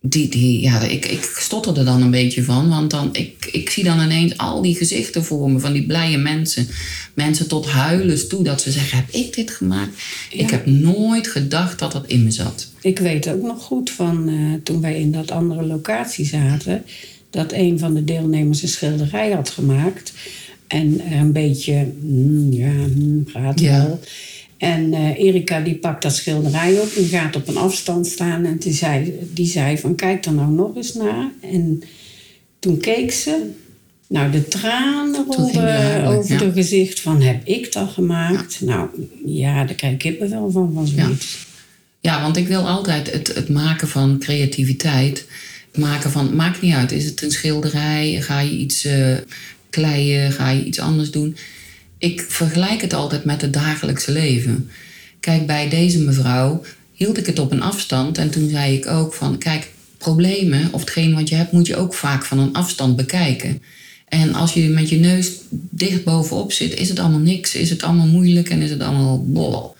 die, 0.00 0.28
die, 0.28 0.60
ja 0.60 0.80
ik, 0.80 1.06
ik 1.06 1.32
stotterde 1.38 1.84
dan 1.84 2.02
een 2.02 2.10
beetje 2.10 2.44
van. 2.44 2.68
Want 2.68 2.90
dan, 2.90 3.08
ik, 3.12 3.48
ik 3.52 3.70
zie 3.70 3.84
dan 3.84 4.00
ineens 4.00 4.36
al 4.36 4.62
die 4.62 4.74
gezichten 4.74 5.24
voor 5.24 5.50
me 5.50 5.58
van 5.58 5.72
die 5.72 5.86
blije 5.86 6.18
mensen. 6.18 6.68
Mensen 7.14 7.48
tot 7.48 7.66
huilen 7.66 8.28
toe 8.28 8.44
dat 8.44 8.60
ze 8.60 8.70
zeggen: 8.70 8.98
Heb 8.98 9.10
ik 9.10 9.34
dit 9.34 9.50
gemaakt? 9.50 10.02
Ik 10.30 10.50
heb 10.50 10.66
nooit 10.66 11.28
gedacht 11.28 11.78
dat 11.78 11.92
dat 11.92 12.06
in 12.06 12.24
me 12.24 12.30
zat. 12.30 12.68
Ik 12.80 12.98
weet 12.98 13.28
ook 13.28 13.42
nog 13.42 13.62
goed 13.62 13.90
van 13.90 14.28
uh, 14.28 14.54
toen 14.62 14.80
wij 14.80 15.00
in 15.00 15.12
dat 15.12 15.30
andere 15.30 15.62
locatie 15.62 16.26
zaten. 16.26 16.84
Dat 17.30 17.52
een 17.52 17.78
van 17.78 17.94
de 17.94 18.04
deelnemers 18.04 18.62
een 18.62 18.68
schilderij 18.68 19.30
had 19.30 19.50
gemaakt. 19.50 20.12
En 20.66 21.00
er 21.10 21.18
een 21.18 21.32
beetje, 21.32 21.92
mm, 22.00 22.52
ja, 22.52 22.72
mm, 22.72 23.24
gaat 23.26 23.60
wel. 23.60 24.00
En 24.58 24.92
uh, 24.92 25.18
Erika 25.18 25.60
die 25.60 25.74
pakt 25.74 26.02
dat 26.02 26.14
schilderij 26.14 26.80
op 26.80 26.92
en 26.96 27.04
gaat 27.04 27.36
op 27.36 27.48
een 27.48 27.56
afstand 27.56 28.06
staan. 28.06 28.44
En 28.44 28.58
die 28.58 28.72
zei, 28.72 29.18
die 29.32 29.46
zei 29.46 29.78
van 29.78 29.94
kijk 29.94 30.24
er 30.24 30.32
nou 30.32 30.50
nog 30.50 30.76
eens 30.76 30.94
naar. 30.94 31.30
En 31.40 31.82
toen 32.58 32.78
keek 32.78 33.12
ze. 33.12 33.50
Nou, 34.06 34.30
de 34.30 34.48
tranen 34.48 35.24
rolden 35.28 36.04
over 36.04 36.46
ja. 36.46 36.52
gezicht 36.52 37.00
van 37.00 37.22
heb 37.22 37.46
ik 37.46 37.72
dat 37.72 37.88
gemaakt? 37.88 38.60
Nou 38.60 38.88
ja, 39.24 39.64
daar 39.64 39.74
krijg 39.74 40.02
ik 40.02 40.18
wel 40.18 40.50
van, 40.50 40.72
van 40.74 40.86
zoiets. 40.86 41.46
Ja. 42.00 42.12
ja, 42.12 42.22
want 42.22 42.36
ik 42.36 42.48
wil 42.48 42.68
altijd 42.68 43.12
het, 43.12 43.34
het 43.34 43.48
maken 43.48 43.88
van 43.88 44.18
creativiteit. 44.18 45.26
Het 45.72 45.80
maken 45.80 46.10
van, 46.10 46.36
maakt 46.36 46.62
niet 46.62 46.74
uit, 46.74 46.92
is 46.92 47.04
het 47.04 47.22
een 47.22 47.30
schilderij? 47.30 48.20
Ga 48.20 48.40
je 48.40 48.56
iets 48.56 48.86
uh, 48.86 49.16
kleien? 49.70 50.32
Ga 50.32 50.50
je 50.50 50.64
iets 50.64 50.78
anders 50.78 51.10
doen? 51.10 51.36
Ik 51.98 52.24
vergelijk 52.28 52.80
het 52.80 52.92
altijd 52.92 53.24
met 53.24 53.40
het 53.40 53.52
dagelijkse 53.52 54.12
leven. 54.12 54.70
Kijk, 55.20 55.46
bij 55.46 55.68
deze 55.68 55.98
mevrouw 55.98 56.62
hield 56.92 57.18
ik 57.18 57.26
het 57.26 57.38
op 57.38 57.52
een 57.52 57.62
afstand 57.62 58.18
en 58.18 58.30
toen 58.30 58.48
zei 58.48 58.76
ik 58.76 58.86
ook 58.86 59.14
van, 59.14 59.38
kijk, 59.38 59.70
problemen 59.98 60.72
of 60.72 60.80
hetgeen 60.80 61.14
wat 61.14 61.28
je 61.28 61.34
hebt 61.34 61.52
moet 61.52 61.66
je 61.66 61.76
ook 61.76 61.94
vaak 61.94 62.24
van 62.24 62.38
een 62.38 62.52
afstand 62.52 62.96
bekijken. 62.96 63.62
En 64.08 64.34
als 64.34 64.54
je 64.54 64.68
met 64.68 64.88
je 64.88 64.96
neus 64.96 65.30
dicht 65.50 66.04
bovenop 66.04 66.52
zit, 66.52 66.74
is 66.74 66.88
het 66.88 66.98
allemaal 66.98 67.18
niks, 67.18 67.54
is 67.54 67.70
het 67.70 67.82
allemaal 67.82 68.06
moeilijk 68.06 68.48
en 68.48 68.62
is 68.62 68.70
het 68.70 68.80
allemaal 68.80 69.24
bol. 69.26 69.76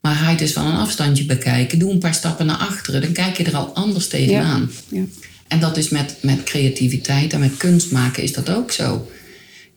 Maar 0.00 0.14
ga 0.14 0.24
je 0.24 0.30
het 0.30 0.40
eens 0.40 0.52
van 0.52 0.66
een 0.66 0.76
afstandje 0.76 1.24
bekijken, 1.24 1.78
doe 1.78 1.92
een 1.92 1.98
paar 1.98 2.14
stappen 2.14 2.46
naar 2.46 2.56
achteren, 2.56 3.00
dan 3.00 3.12
kijk 3.12 3.36
je 3.36 3.44
er 3.44 3.56
al 3.56 3.74
anders 3.74 4.08
tegenaan. 4.08 4.70
Ja, 4.88 4.98
ja. 4.98 5.04
En 5.48 5.60
dat 5.60 5.76
is 5.76 5.88
met, 5.88 6.16
met 6.20 6.42
creativiteit 6.42 7.32
en 7.32 7.40
met 7.40 7.56
kunst 7.56 7.90
maken 7.90 8.22
is 8.22 8.32
dat 8.32 8.50
ook 8.50 8.72
zo. 8.72 9.08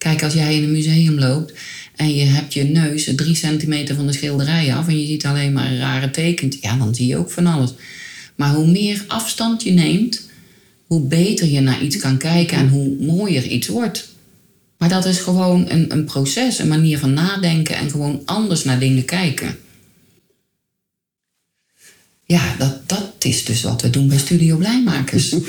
Kijk, 0.04 0.24
als 0.24 0.34
jij 0.34 0.56
in 0.56 0.64
een 0.64 0.72
museum 0.72 1.20
loopt 1.20 1.54
en 1.96 2.16
je 2.16 2.26
hebt 2.26 2.54
je 2.54 2.64
neus 2.64 3.10
drie 3.16 3.36
centimeter 3.36 3.96
van 3.96 4.08
de 4.08 4.14
schilderij 4.14 4.76
af 4.76 4.88
en 4.88 5.00
je 5.00 5.06
ziet 5.06 5.26
alleen 5.26 5.54
maar 5.54 5.76
rare 5.76 6.12
tekens, 6.12 6.58
ja, 6.62 6.78
dan 6.78 6.96
zie 6.96 7.08
je 7.08 7.18
ook 7.18 7.32
van 7.32 7.48
alles. 7.48 7.74
Maar 8.36 8.54
hoe 8.54 8.68
meer 8.68 9.04
afstand 9.08 9.64
je 9.64 9.72
neemt, 9.72 10.30
hoe 10.88 11.02
beter 11.08 11.48
je 11.48 11.60
naar 11.60 11.84
iets 11.84 11.98
kan 11.98 12.18
kijken 12.18 12.58
en 12.58 12.70
hoe 12.70 12.96
mooier 13.00 13.48
iets 13.48 13.68
wordt. 13.68 14.10
Maar 14.78 14.90
dat 14.90 15.06
is 15.06 15.18
gewoon 15.18 15.70
een, 15.70 15.92
een 15.92 16.06
proces, 16.06 16.60
een 16.60 16.68
manier 16.68 17.00
van 17.00 17.14
nadenken 17.14 17.76
en 17.76 17.90
gewoon 17.90 18.22
anders 18.26 18.64
naar 18.64 18.80
dingen 18.80 19.06
kijken. 19.06 19.58
Ja, 22.26 22.56
dat, 22.58 22.90
dat 22.90 23.14
is 23.20 23.46
dus 23.46 23.62
wat 23.62 23.82
we 23.82 23.90
doen 23.90 24.08
bij 24.08 24.18
Studio 24.18 24.58
Blijmakers. 24.58 25.36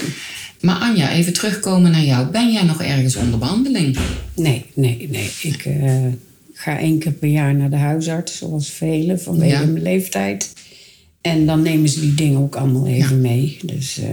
Maar 0.64 0.79
Anja, 0.79 1.11
even 1.11 1.33
terugkomen 1.33 1.90
naar 1.90 2.05
jou. 2.05 2.27
Ben 2.27 2.53
jij 2.53 2.62
nog 2.62 2.83
ergens 2.83 3.16
onder 3.16 3.38
behandeling? 3.38 3.98
Nee, 4.35 4.64
nee, 4.74 5.09
nee. 5.11 5.31
Ik 5.42 5.64
uh, 5.64 6.07
ga 6.53 6.79
één 6.79 6.98
keer 6.98 7.12
per 7.12 7.29
jaar 7.29 7.55
naar 7.55 7.70
de 7.70 7.77
huisarts, 7.77 8.37
zoals 8.37 8.70
velen, 8.70 9.20
vanwege 9.20 9.66
mijn 9.66 9.83
leeftijd. 9.83 10.53
En 11.20 11.46
dan 11.46 11.62
nemen 11.62 11.88
ze 11.88 12.00
die 12.00 12.14
dingen 12.14 12.40
ook 12.40 12.57
allemaal 12.57 12.87
even 12.87 13.20
mee. 13.20 13.59
Dus 13.62 13.98
uh, 13.98 14.07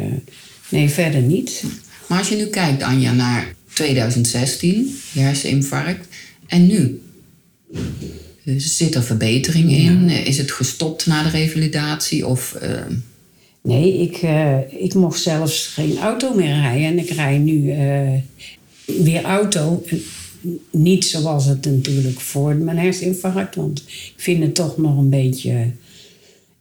nee, 0.70 0.90
verder 0.90 1.22
niet. 1.22 1.64
Maar 2.08 2.18
als 2.18 2.30
je 2.30 2.36
nu 2.36 2.46
kijkt, 2.46 2.84
Anja, 2.84 3.14
naar 3.14 3.54
2016, 3.74 4.96
je 5.12 5.20
herseninfarct, 5.20 6.08
en 6.48 6.68
nu? 6.68 7.02
Zit 8.58 8.96
er 8.96 9.04
verbetering 9.04 9.72
in? 9.72 10.10
Is 10.10 10.38
het 10.38 10.52
gestopt 10.52 11.06
na 11.06 11.24
de 11.24 11.30
revalidatie? 11.30 12.28
Of... 12.28 12.58
Uh, 12.64 12.70
Nee, 13.64 13.98
ik, 13.98 14.22
uh, 14.22 14.58
ik 14.84 14.94
mocht 14.94 15.22
zelfs 15.22 15.68
geen 15.68 15.98
auto 15.98 16.34
meer 16.34 16.54
rijden. 16.54 16.88
En 16.88 17.00
ik 17.00 17.10
rij 17.10 17.38
nu 17.38 17.54
uh, 17.54 18.12
weer 19.04 19.24
auto. 19.24 19.84
Niet 20.72 21.06
zoals 21.06 21.46
het 21.46 21.66
natuurlijk 21.66 22.20
voor 22.20 22.56
mijn 22.56 22.78
herseninfarct. 22.78 23.56
Want 23.56 23.84
ik 23.88 24.14
vind 24.16 24.44
het 24.44 24.56
toch 24.56 24.78
nog 24.78 24.98
een 24.98 25.10
beetje 25.10 25.72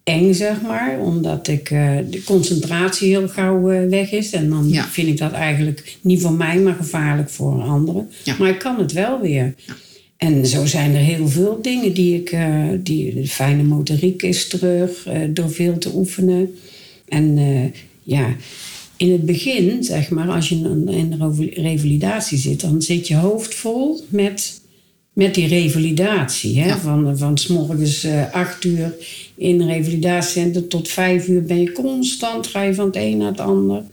eng, 0.05 0.33
zeg 0.33 0.61
maar. 0.63 1.01
Omdat 1.01 1.49
ik, 1.49 1.71
uh, 1.71 1.97
de 2.11 2.25
concentratie 2.25 3.09
heel 3.09 3.29
gauw 3.29 3.63
weg 3.89 4.13
is. 4.13 4.31
En 4.31 4.51
dan 4.51 4.69
ja. 4.69 4.87
vind 4.89 5.09
ik 5.09 5.19
dat 5.19 5.33
eigenlijk 5.33 5.97
niet 6.01 6.21
voor 6.21 6.33
mij, 6.33 6.59
maar 6.59 6.75
gevaarlijk 6.75 7.31
voor 7.31 7.63
anderen. 7.63 8.11
Ja. 8.25 8.37
Maar 8.39 8.49
ik 8.49 8.59
kan 8.59 8.79
het 8.79 8.93
wel 8.93 9.21
weer. 9.21 9.55
Ja. 9.67 9.77
En 10.17 10.47
zo 10.47 10.67
zijn 10.67 10.95
er 10.95 11.01
heel 11.01 11.29
veel 11.29 11.59
dingen 11.63 11.93
die 11.93 12.15
ik... 12.15 12.37
die, 12.85 13.15
de 13.15 13.29
fijne 13.29 13.63
motoriek 13.63 14.23
is 14.23 14.49
terug, 14.49 15.09
door 15.31 15.51
veel 15.51 15.79
te 15.79 15.91
oefenen. 15.95 16.55
En 17.11 17.37
uh, 17.37 17.65
ja, 18.03 18.37
in 18.97 19.13
het 19.13 19.27
begin, 19.27 19.85
zeg 19.85 20.11
maar, 20.11 20.29
als 20.29 20.49
je 20.49 20.55
in 20.55 21.11
de 21.11 21.51
revalidatie 21.55 22.39
zit, 22.39 22.61
dan 22.61 22.83
zit 22.83 23.09
je 23.09 23.17
hoofd 23.17 23.55
vol 23.55 24.01
met, 24.09 24.61
met 25.13 25.35
die 25.35 25.47
revalidatie. 25.47 26.61
Hè? 26.61 26.77
Van, 26.77 27.19
van 27.19 27.39
s 27.39 27.47
morgens 27.47 28.05
uh, 28.05 28.33
acht 28.33 28.65
uur 28.65 28.95
in 29.37 29.61
een 29.61 29.69
revalidatiecentrum 29.69 30.69
tot 30.69 30.89
vijf 30.89 31.29
uur 31.29 31.43
ben 31.43 31.61
je 31.61 31.73
constant, 31.73 32.47
ga 32.47 32.63
je 32.63 32.75
van 32.75 32.87
het 32.87 32.97
een 32.97 33.17
naar 33.17 33.31
het 33.31 33.41
ander. 33.41 33.85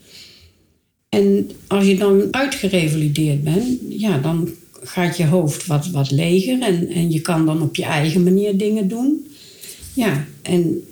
En 1.08 1.50
als 1.66 1.86
je 1.86 1.96
dan 1.96 2.28
uitgerevalideerd 2.30 3.44
bent, 3.44 3.78
ja, 3.88 4.18
dan 4.18 4.48
gaat 4.82 5.16
je 5.16 5.26
hoofd 5.26 5.66
wat, 5.66 5.90
wat 5.90 6.10
leger 6.10 6.62
en, 6.62 6.88
en 6.88 7.10
je 7.10 7.20
kan 7.20 7.46
dan 7.46 7.62
op 7.62 7.76
je 7.76 7.84
eigen 7.84 8.22
manier 8.22 8.56
dingen 8.56 8.88
doen. 8.88 9.26
Ja, 9.94 10.26
en 10.42 10.82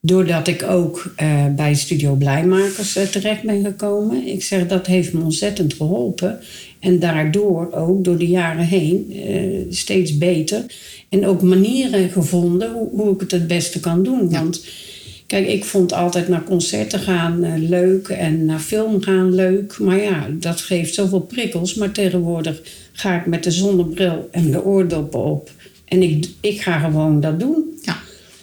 Doordat 0.00 0.48
ik 0.48 0.62
ook 0.62 1.12
uh, 1.22 1.46
bij 1.56 1.74
Studio 1.74 2.14
Blijmakers 2.14 2.96
uh, 2.96 3.02
terecht 3.02 3.42
ben 3.42 3.64
gekomen. 3.64 4.26
Ik 4.26 4.42
zeg, 4.42 4.66
dat 4.66 4.86
heeft 4.86 5.12
me 5.12 5.22
ontzettend 5.22 5.74
geholpen. 5.74 6.38
En 6.80 6.98
daardoor 6.98 7.72
ook 7.72 8.04
door 8.04 8.18
de 8.18 8.26
jaren 8.26 8.64
heen 8.64 9.12
uh, 9.12 9.66
steeds 9.70 10.18
beter. 10.18 10.64
En 11.08 11.26
ook 11.26 11.42
manieren 11.42 12.10
gevonden 12.10 12.72
hoe, 12.72 12.88
hoe, 12.90 13.14
ik 13.14 13.20
het 13.20 13.30
het 13.30 13.46
beste 13.46 13.80
kan 13.80 14.02
doen. 14.02 14.30
Want 14.30 14.66
kijk, 15.26 15.46
ik 15.48 15.64
vond 15.64 15.92
altijd 15.92 16.28
naar 16.28 16.44
concerten 16.44 17.00
gaan 17.00 17.68
leuk 17.68 18.08
en 18.08 18.44
naar 18.44 18.60
film 18.60 19.02
gaan 19.02 19.34
leuk. 19.34 19.78
Maar 19.78 20.00
ja, 20.00 20.28
dat 20.32 20.60
geeft 20.60 20.94
zoveel 20.94 21.20
prikkels. 21.20 21.74
Maar 21.74 21.92
tegenwoordig 21.92 22.62
ga 22.92 23.20
ik 23.20 23.26
met 23.26 23.44
de 23.44 23.50
zonnebril 23.50 24.28
en 24.30 24.50
de 24.50 24.64
oordoppen 24.64 25.24
op. 25.24 25.50
En 25.84 26.02
ik, 26.02 26.28
ik 26.40 26.60
ga 26.60 26.78
gewoon 26.78 27.20
dat 27.20 27.40
doen. 27.40 27.77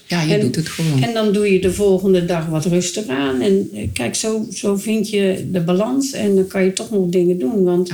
Ja. 0.08 0.22
Je 0.22 0.38
doet 0.38 0.56
het 0.56 0.68
gewoon. 0.68 1.04
En 1.04 1.13
dan 1.13 1.34
doe 1.34 1.54
je 1.54 1.60
de 1.60 1.74
volgende 1.74 2.26
dag 2.26 2.48
wat 2.48 2.65
rustig 2.65 3.08
aan. 3.08 3.41
En 3.41 3.70
eh, 3.74 3.88
kijk, 3.94 4.15
zo, 4.15 4.46
zo 4.54 4.76
vind 4.76 5.10
je 5.10 5.48
de 5.52 5.62
balans 5.62 6.12
en 6.12 6.36
dan 6.36 6.48
kan 6.48 6.63
je 6.63 6.74
toch 6.74 6.91
nog 6.91 7.10
dingen 7.10 7.39
doen. 7.39 7.63
Want 7.63 7.91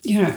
ja, 0.00 0.36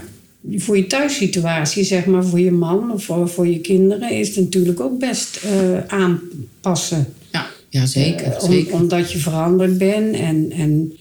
voor 0.56 0.78
je 0.78 0.88
thuissituatie, 0.88 1.84
zeg 1.84 2.06
maar, 2.06 2.26
voor 2.26 2.40
je 2.40 2.52
man 2.52 2.92
of 2.92 3.04
voor, 3.04 3.30
voor 3.30 3.48
je 3.48 3.60
kinderen, 3.60 4.12
is 4.12 4.28
het 4.28 4.38
natuurlijk 4.38 4.80
ook 4.80 5.00
best 5.00 5.40
uh, 5.46 5.80
aanpassen. 5.88 7.14
Ja, 7.32 7.48
ja 7.70 7.86
zeker, 7.86 8.28
uh, 8.28 8.44
om, 8.44 8.52
zeker. 8.52 8.74
Omdat 8.74 9.12
je 9.12 9.18
veranderd 9.18 9.78
bent 9.78 10.16
en. 10.16 10.52
en 10.52 10.98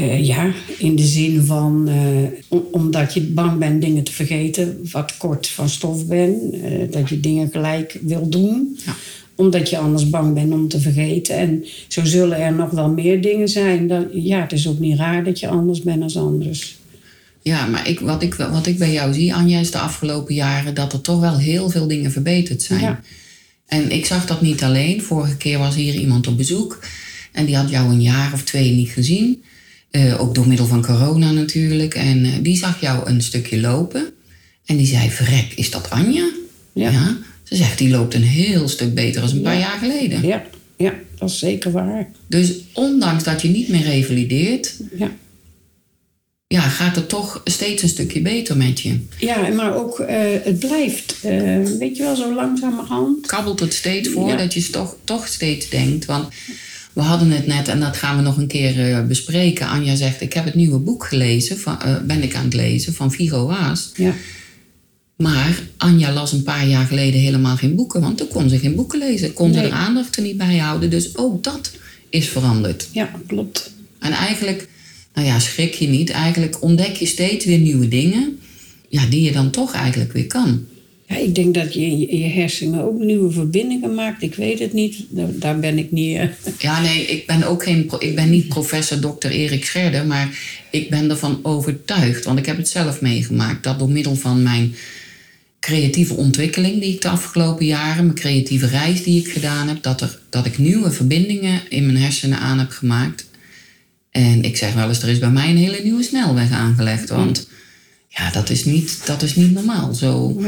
uh, 0.00 0.26
ja, 0.26 0.52
in 0.78 0.96
de 0.96 1.06
zin 1.06 1.44
van 1.44 1.88
uh, 1.88 2.60
omdat 2.70 3.14
je 3.14 3.20
bang 3.22 3.58
bent 3.58 3.80
dingen 3.80 4.02
te 4.02 4.12
vergeten, 4.12 4.88
wat 4.92 5.16
kort 5.16 5.48
van 5.48 5.68
stof 5.68 6.06
bent, 6.06 6.54
uh, 6.54 6.90
dat 6.90 7.08
je 7.08 7.20
dingen 7.20 7.50
gelijk 7.50 7.98
wil 8.02 8.28
doen. 8.28 8.78
Ja 8.86 8.94
omdat 9.36 9.70
je 9.70 9.78
anders 9.78 10.10
bang 10.10 10.34
bent 10.34 10.52
om 10.52 10.68
te 10.68 10.80
vergeten. 10.80 11.36
En 11.36 11.64
zo 11.88 12.04
zullen 12.04 12.38
er 12.38 12.52
nog 12.52 12.70
wel 12.70 12.88
meer 12.88 13.20
dingen 13.22 13.48
zijn. 13.48 13.88
Dat, 13.88 14.04
ja, 14.12 14.40
het 14.40 14.52
is 14.52 14.68
ook 14.68 14.78
niet 14.78 14.98
raar 14.98 15.24
dat 15.24 15.40
je 15.40 15.48
anders 15.48 15.82
bent 15.82 16.02
als 16.02 16.16
anders. 16.16 16.78
Ja, 17.42 17.66
maar 17.66 17.88
ik, 17.88 18.00
wat, 18.00 18.22
ik, 18.22 18.34
wat 18.34 18.66
ik 18.66 18.78
bij 18.78 18.92
jou 18.92 19.12
zie, 19.12 19.34
Anja, 19.34 19.60
is 19.60 19.70
de 19.70 19.78
afgelopen 19.78 20.34
jaren 20.34 20.74
dat 20.74 20.92
er 20.92 21.00
toch 21.00 21.20
wel 21.20 21.38
heel 21.38 21.70
veel 21.70 21.86
dingen 21.86 22.12
verbeterd 22.12 22.62
zijn. 22.62 22.80
Ja. 22.80 23.00
En 23.66 23.90
ik 23.90 24.06
zag 24.06 24.26
dat 24.26 24.40
niet 24.40 24.62
alleen. 24.62 25.02
Vorige 25.02 25.36
keer 25.36 25.58
was 25.58 25.74
hier 25.74 25.94
iemand 25.94 26.26
op 26.26 26.36
bezoek 26.36 26.84
en 27.32 27.46
die 27.46 27.56
had 27.56 27.70
jou 27.70 27.90
een 27.90 28.02
jaar 28.02 28.32
of 28.32 28.42
twee 28.42 28.70
niet 28.70 28.88
gezien. 28.88 29.42
Uh, 29.90 30.20
ook 30.20 30.34
door 30.34 30.48
middel 30.48 30.66
van 30.66 30.82
corona 30.82 31.30
natuurlijk. 31.30 31.94
En 31.94 32.24
uh, 32.24 32.32
die 32.42 32.56
zag 32.56 32.80
jou 32.80 33.10
een 33.10 33.22
stukje 33.22 33.60
lopen. 33.60 34.12
En 34.64 34.76
die 34.76 34.86
zei: 34.86 35.10
Verrek, 35.10 35.52
is 35.54 35.70
dat 35.70 35.90
Anja? 35.90 36.28
ja? 36.72 36.90
ja? 36.90 37.16
Ze 37.42 37.56
zegt, 37.56 37.78
die 37.78 37.90
loopt 37.90 38.14
een 38.14 38.22
heel 38.22 38.68
stuk 38.68 38.94
beter 38.94 39.20
dan 39.20 39.30
een 39.30 39.42
paar 39.42 39.58
jaar 39.58 39.78
geleden. 39.78 40.26
Ja, 40.26 40.44
ja, 40.76 40.94
dat 41.18 41.30
is 41.30 41.38
zeker 41.38 41.70
waar. 41.70 42.10
Dus 42.26 42.54
ondanks 42.72 43.24
dat 43.24 43.42
je 43.42 43.48
niet 43.48 43.68
meer 43.68 43.82
revalideert, 43.82 44.74
ja. 44.96 45.10
ja, 46.46 46.60
gaat 46.60 46.96
het 46.96 47.08
toch 47.08 47.40
steeds 47.44 47.82
een 47.82 47.88
stukje 47.88 48.20
beter 48.20 48.56
met 48.56 48.80
je. 48.80 49.00
Ja, 49.18 49.48
maar 49.48 49.74
ook 49.74 49.98
uh, 49.98 50.06
het 50.42 50.58
blijft, 50.58 51.20
weet 51.78 51.96
je 51.96 52.02
wel, 52.02 52.16
zo 52.16 52.34
langzamerhand. 52.34 53.26
Kabbelt 53.26 53.60
het 53.60 53.74
steeds 53.74 54.08
voor 54.08 54.36
dat 54.36 54.54
je 54.54 54.70
toch, 54.70 54.96
toch 55.04 55.26
steeds 55.26 55.68
denkt. 55.68 56.04
Want 56.04 56.28
we 56.96 57.02
hadden 57.02 57.30
het 57.30 57.46
net, 57.46 57.68
en 57.68 57.80
dat 57.80 57.96
gaan 57.96 58.16
we 58.16 58.22
nog 58.22 58.36
een 58.36 58.46
keer 58.46 58.88
uh, 58.90 59.06
bespreken. 59.06 59.68
Anja 59.68 59.94
zegt, 59.94 60.20
ik 60.20 60.32
heb 60.32 60.44
het 60.44 60.54
nieuwe 60.54 60.78
boek 60.78 61.04
gelezen, 61.04 61.58
van, 61.58 61.78
ben 62.06 62.22
ik 62.22 62.34
aan 62.34 62.44
het 62.44 62.54
lezen, 62.54 62.94
van 62.94 63.12
Vigo 63.12 63.50
Haas. 63.50 63.92
Ja. 63.94 64.12
Maar 65.16 65.60
Anja 65.76 66.12
las 66.12 66.32
een 66.32 66.42
paar 66.42 66.66
jaar 66.66 66.86
geleden 66.86 67.20
helemaal 67.20 67.56
geen 67.56 67.74
boeken, 67.74 68.00
want 68.00 68.16
toen 68.18 68.28
kon 68.28 68.48
ze 68.48 68.58
geen 68.58 68.74
boeken 68.74 68.98
lezen. 68.98 69.32
Kon 69.32 69.52
ze 69.52 69.58
Nee. 69.58 69.68
er 69.68 69.72
aandacht 69.74 70.16
er 70.16 70.22
niet 70.22 70.36
bij 70.36 70.56
houden. 70.58 70.90
Dus 70.90 71.16
ook 71.16 71.44
dat 71.44 71.70
is 72.10 72.28
veranderd. 72.28 72.88
Ja, 72.92 73.10
klopt. 73.26 73.70
En 73.98 74.12
eigenlijk, 74.12 74.68
nou 75.14 75.26
ja, 75.26 75.38
schrik 75.38 75.74
je 75.74 75.88
niet. 75.88 76.10
Eigenlijk 76.10 76.62
ontdek 76.62 76.96
je 76.96 77.06
steeds 77.06 77.44
weer 77.44 77.58
nieuwe 77.58 77.88
dingen. 77.88 78.38
Ja, 78.88 79.06
die 79.06 79.22
je 79.22 79.32
dan 79.32 79.50
toch 79.50 79.72
eigenlijk 79.72 80.12
weer 80.12 80.26
kan. 80.26 80.64
Ja, 81.08 81.16
ik 81.16 81.34
denk 81.34 81.54
dat 81.54 81.74
je 81.74 81.80
in 81.80 81.98
je, 81.98 82.18
je 82.18 82.28
hersenen 82.28 82.82
ook 82.84 82.98
nieuwe 82.98 83.30
verbindingen 83.30 83.94
maakt. 83.94 84.22
Ik 84.22 84.34
weet 84.34 84.58
het 84.58 84.72
niet. 84.72 85.04
Daar, 85.10 85.58
ben 85.58 85.78
ik 85.78 85.92
niet. 85.92 86.16
eh, 86.16 86.28
Ja, 86.58 86.80
nee, 86.80 87.06
ik 87.06 87.26
ben 87.26 87.42
ook 87.42 87.62
geen, 87.62 87.90
ik 87.98 88.14
ben 88.14 88.30
niet 88.30 88.48
professor 88.48 88.98
Dr. 88.98 89.28
Erik 89.28 89.64
Scherder, 89.64 90.06
maar 90.06 90.38
ik 90.70 90.90
ben 90.90 91.10
ervan 91.10 91.38
overtuigd, 91.42 92.24
want 92.24 92.38
ik 92.38 92.46
heb 92.46 92.56
het 92.56 92.68
zelf 92.68 93.00
meegemaakt, 93.00 93.62
dat 93.64 93.78
door 93.78 93.90
middel 93.90 94.14
van 94.16 94.42
mijn 94.42 94.74
creatieve 95.60 96.14
ontwikkeling 96.14 96.80
die 96.80 96.94
ik 96.94 97.02
de 97.02 97.08
afgelopen 97.08 97.66
jaren, 97.66 98.04
mijn 98.04 98.18
creatieve 98.18 98.66
reis 98.66 99.02
die 99.02 99.20
ik 99.20 99.32
gedaan 99.32 99.68
heb, 99.68 99.82
dat, 99.82 100.00
er, 100.00 100.18
dat 100.30 100.46
ik 100.46 100.58
nieuwe 100.58 100.90
verbindingen 100.90 101.60
in 101.68 101.86
mijn 101.86 101.98
hersenen 101.98 102.38
aan 102.38 102.58
heb 102.58 102.70
gemaakt. 102.70 103.28
En 104.10 104.42
ik 104.42 104.56
zeg 104.56 104.74
wel 104.74 104.88
eens, 104.88 105.02
er 105.02 105.08
is 105.08 105.18
bij 105.18 105.30
mij 105.30 105.50
een 105.50 105.56
hele 105.56 105.80
nieuwe 105.82 106.02
snelweg 106.02 106.50
aangelegd, 106.50 107.08
want 107.08 107.48
ja, 108.08 108.30
dat 108.30 108.50
is 108.50 108.64
niet, 108.64 109.00
dat 109.06 109.22
is 109.22 109.34
niet 109.34 109.52
normaal. 109.52 109.94
Zo, 109.94 110.40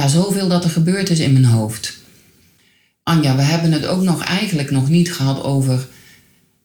Ja. 0.00 0.08
zoveel 0.08 0.48
dat 0.48 0.64
er 0.64 0.70
gebeurd 0.70 1.10
is 1.10 1.18
in 1.18 1.32
mijn 1.32 1.44
hoofd. 1.44 1.98
Anja, 3.02 3.36
we 3.36 3.42
hebben 3.42 3.72
het 3.72 3.86
ook 3.86 4.02
nog 4.02 4.24
eigenlijk 4.24 4.70
nog 4.70 4.88
niet 4.88 5.12
gehad 5.12 5.42
over. 5.42 5.86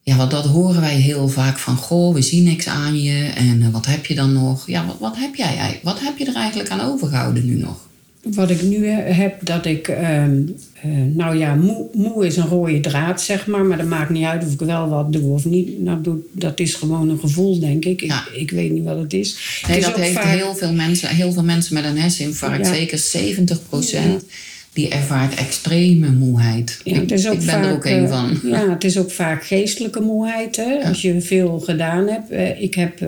Ja, 0.01 0.15
want 0.15 0.31
dat 0.31 0.45
horen 0.45 0.81
wij 0.81 0.95
heel 0.95 1.27
vaak 1.27 1.57
van. 1.57 1.75
Goh, 1.75 2.13
we 2.13 2.21
zien 2.21 2.43
niks 2.43 2.67
aan 2.67 3.01
je. 3.01 3.23
En 3.23 3.61
eh, 3.61 3.69
wat 3.69 3.85
heb 3.85 4.05
je 4.05 4.15
dan 4.15 4.33
nog? 4.33 4.67
Ja, 4.67 4.85
wat, 4.85 4.99
wat 4.99 5.17
heb 5.17 5.35
jij? 5.35 5.79
Wat 5.83 5.99
heb 5.99 6.17
je 6.17 6.25
er 6.25 6.35
eigenlijk 6.35 6.69
aan 6.69 6.81
overgehouden 6.81 7.45
nu 7.45 7.55
nog? 7.55 7.84
Wat 8.33 8.49
ik 8.49 8.61
nu 8.61 8.87
heb, 8.87 9.35
dat 9.41 9.65
ik... 9.65 9.87
ehm, 9.87 10.41
eh, 10.81 10.91
nou 11.13 11.37
ja, 11.37 11.55
moe, 11.55 11.87
moe 11.93 12.25
is 12.25 12.37
een 12.37 12.47
rode 12.47 12.79
draad, 12.79 13.21
zeg 13.21 13.47
maar. 13.47 13.65
Maar 13.65 13.77
dat 13.77 13.87
maakt 13.87 14.09
niet 14.09 14.23
uit 14.25 14.45
of 14.45 14.53
ik 14.53 14.59
wel 14.59 14.89
wat 14.89 15.13
doe 15.13 15.33
of 15.33 15.45
niet. 15.45 15.81
Nou, 15.81 16.01
doe, 16.01 16.17
dat 16.31 16.59
is 16.59 16.73
gewoon 16.73 17.09
een 17.09 17.19
gevoel, 17.19 17.59
denk 17.59 17.85
ik. 17.85 18.01
Ja. 18.01 18.23
Ik, 18.33 18.41
ik 18.41 18.51
weet 18.51 18.71
niet 18.71 18.83
wat 18.83 18.97
het 18.97 19.13
is. 19.13 19.61
Nee, 19.67 19.75
het 19.75 19.85
is 19.85 19.91
dat 19.91 20.01
heeft 20.01 20.13
vaak- 20.13 20.37
heel, 20.37 20.55
veel 20.55 20.73
mensen, 20.73 21.09
heel 21.09 21.31
veel 21.31 21.43
mensen 21.43 21.73
met 21.73 21.83
een 21.83 21.97
herseninfarct, 21.97 22.65
Ja. 22.67 22.73
zeker 22.73 22.97
70% 22.99 24.25
die 24.73 24.89
ervaart 24.89 25.35
extreme 25.35 26.11
moeheid. 26.11 26.79
Ik, 26.83 27.07
ben 27.07 27.19
vaak, 27.19 27.65
er 27.65 27.71
ook 27.71 27.85
een 27.85 28.03
eh, 28.05 28.09
van. 28.09 28.39
Ja, 28.49 28.69
het 28.69 28.83
is 28.83 28.97
ook 28.97 29.11
vaak 29.11 29.45
geestelijke 29.45 29.99
moeheid. 30.01 30.55
Hè? 30.55 30.87
Als 30.87 31.01
je 31.01 31.21
veel 31.21 31.59
gedaan 31.59 32.07
hebt. 32.07 32.29
Eh, 32.29 32.61
ik 32.61 32.75
heb 32.75 32.99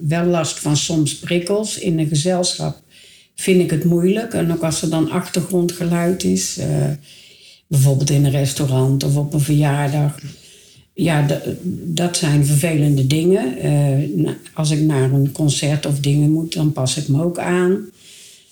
wel 0.00 0.24
last 0.24 0.58
van 0.58 0.76
soms 0.76 1.14
prikkels. 1.18 1.78
In 1.78 1.98
een 1.98 2.08
gezelschap 2.08 2.82
vind 3.34 3.60
ik 3.60 3.70
het 3.70 3.84
moeilijk. 3.84 4.34
En 4.34 4.52
ook 4.52 4.62
als 4.62 4.82
er 4.82 4.90
dan 4.90 5.10
achtergrondgeluid 5.10 6.24
is. 6.24 6.58
eh, 6.58 6.66
bijvoorbeeld 7.66 8.10
in 8.10 8.24
een 8.24 8.30
restaurant 8.30 9.04
of 9.04 9.16
op 9.16 9.34
een 9.34 9.40
verjaardag. 9.40 10.18
Ja, 10.94 11.26
dat 11.84 12.16
zijn 12.16 12.46
vervelende 12.46 13.06
dingen. 13.06 13.58
Eh, 13.58 14.30
als 14.54 14.70
ik 14.70 14.80
naar 14.80 15.12
een 15.12 15.32
concert 15.32 15.86
of 15.86 16.00
dingen 16.00 16.30
moet, 16.30 16.54
dan 16.54 16.72
pas 16.72 16.96
ik 16.96 17.08
me 17.08 17.22
ook 17.22 17.38
aan 17.38 17.78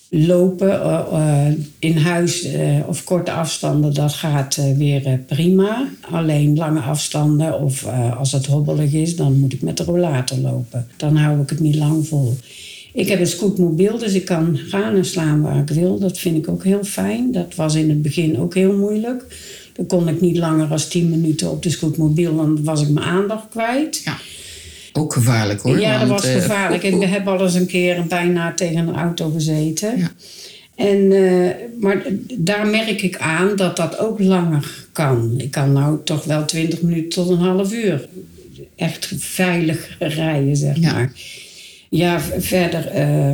lopen 0.09 0.81
eh, 0.81 1.47
in 1.79 1.97
huis 1.97 2.47
of 2.87 3.03
korte 3.03 3.31
afstanden, 3.31 3.93
dat 3.93 4.13
gaat 4.13 4.59
weer 4.77 5.19
prima. 5.27 5.87
Alleen 6.11 6.55
lange 6.55 6.79
afstanden 6.79 7.59
of 7.59 7.85
als 8.17 8.31
het 8.31 8.45
hobbelig 8.45 8.93
is, 8.93 9.15
dan 9.15 9.39
moet 9.39 9.53
ik 9.53 9.61
met 9.61 9.77
de 9.77 9.83
rollator 9.83 10.37
lopen. 10.37 10.87
Dan 10.97 11.15
hou 11.15 11.41
ik 11.41 11.49
het 11.49 11.59
niet 11.59 11.75
lang 11.75 12.07
vol. 12.07 12.37
Ik 12.93 13.07
heb 13.07 13.19
een 13.19 13.27
scootmobiel, 13.27 13.97
dus 13.97 14.13
ik 14.13 14.25
kan 14.25 14.57
gaan 14.57 14.95
en 14.95 15.05
slaan 15.05 15.41
waar 15.41 15.57
ik 15.59 15.69
wil. 15.69 15.99
Dat 15.99 16.19
vind 16.19 16.37
ik 16.37 16.47
ook 16.47 16.63
heel 16.63 16.83
fijn. 16.83 17.31
Dat 17.31 17.55
was 17.55 17.75
in 17.75 17.89
het 17.89 18.01
begin 18.01 18.39
ook 18.39 18.53
heel 18.53 18.73
moeilijk. 18.73 19.25
Dan 19.73 19.85
kon 19.85 20.07
ik 20.07 20.21
niet 20.21 20.37
langer 20.37 20.67
dan 20.67 20.87
10 20.87 21.09
minuten 21.09 21.51
op 21.51 21.63
de 21.63 21.69
scootmobiel, 21.69 22.35
dan 22.35 22.63
was 22.63 22.81
ik 22.81 22.89
mijn 22.89 23.05
aandacht 23.05 23.45
kwijt. 23.49 24.01
Ja, 24.05 24.17
ook 24.93 25.13
gevaarlijk 25.13 25.61
hoor. 25.61 25.79
Ja, 25.79 25.99
dat 25.99 26.07
was 26.09 26.25
eh, 26.25 26.33
gevaarlijk. 26.33 26.83
Ik 26.83 27.01
heb 27.01 27.27
al 27.27 27.41
eens 27.41 27.53
een 27.53 27.67
keer 27.67 28.05
bijna 28.07 28.53
tegen 28.53 28.87
een 28.87 28.95
auto 28.95 29.29
gezeten. 29.29 29.97
Ja. 29.97 30.11
En, 30.75 31.11
eh, 31.11 31.49
maar 31.79 32.03
daar 32.37 32.67
merk 32.67 33.01
ik 33.01 33.17
aan 33.17 33.55
dat 33.55 33.77
dat 33.77 33.97
ook 33.99 34.19
langer 34.19 34.85
kan. 34.91 35.33
Ik 35.37 35.51
kan 35.51 35.73
nou 35.73 35.97
toch 36.03 36.23
wel 36.23 36.45
20 36.45 36.81
minuten 36.81 37.09
tot 37.09 37.29
een 37.29 37.37
half 37.37 37.73
uur 37.73 38.07
echt 38.75 39.11
veilig 39.17 39.95
rijden, 39.99 40.55
zeg 40.55 40.77
Ja. 40.79 40.93
maar. 40.93 41.11
Ja, 41.93 42.19
verder, 42.37 42.87
eh, 42.87 43.31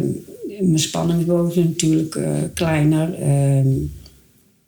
mijn 0.59 0.79
spanningsboog 0.79 1.49
is 1.49 1.63
natuurlijk 1.63 2.15
eh, 2.15 2.31
kleiner. 2.53 3.13
Eh, 3.13 3.65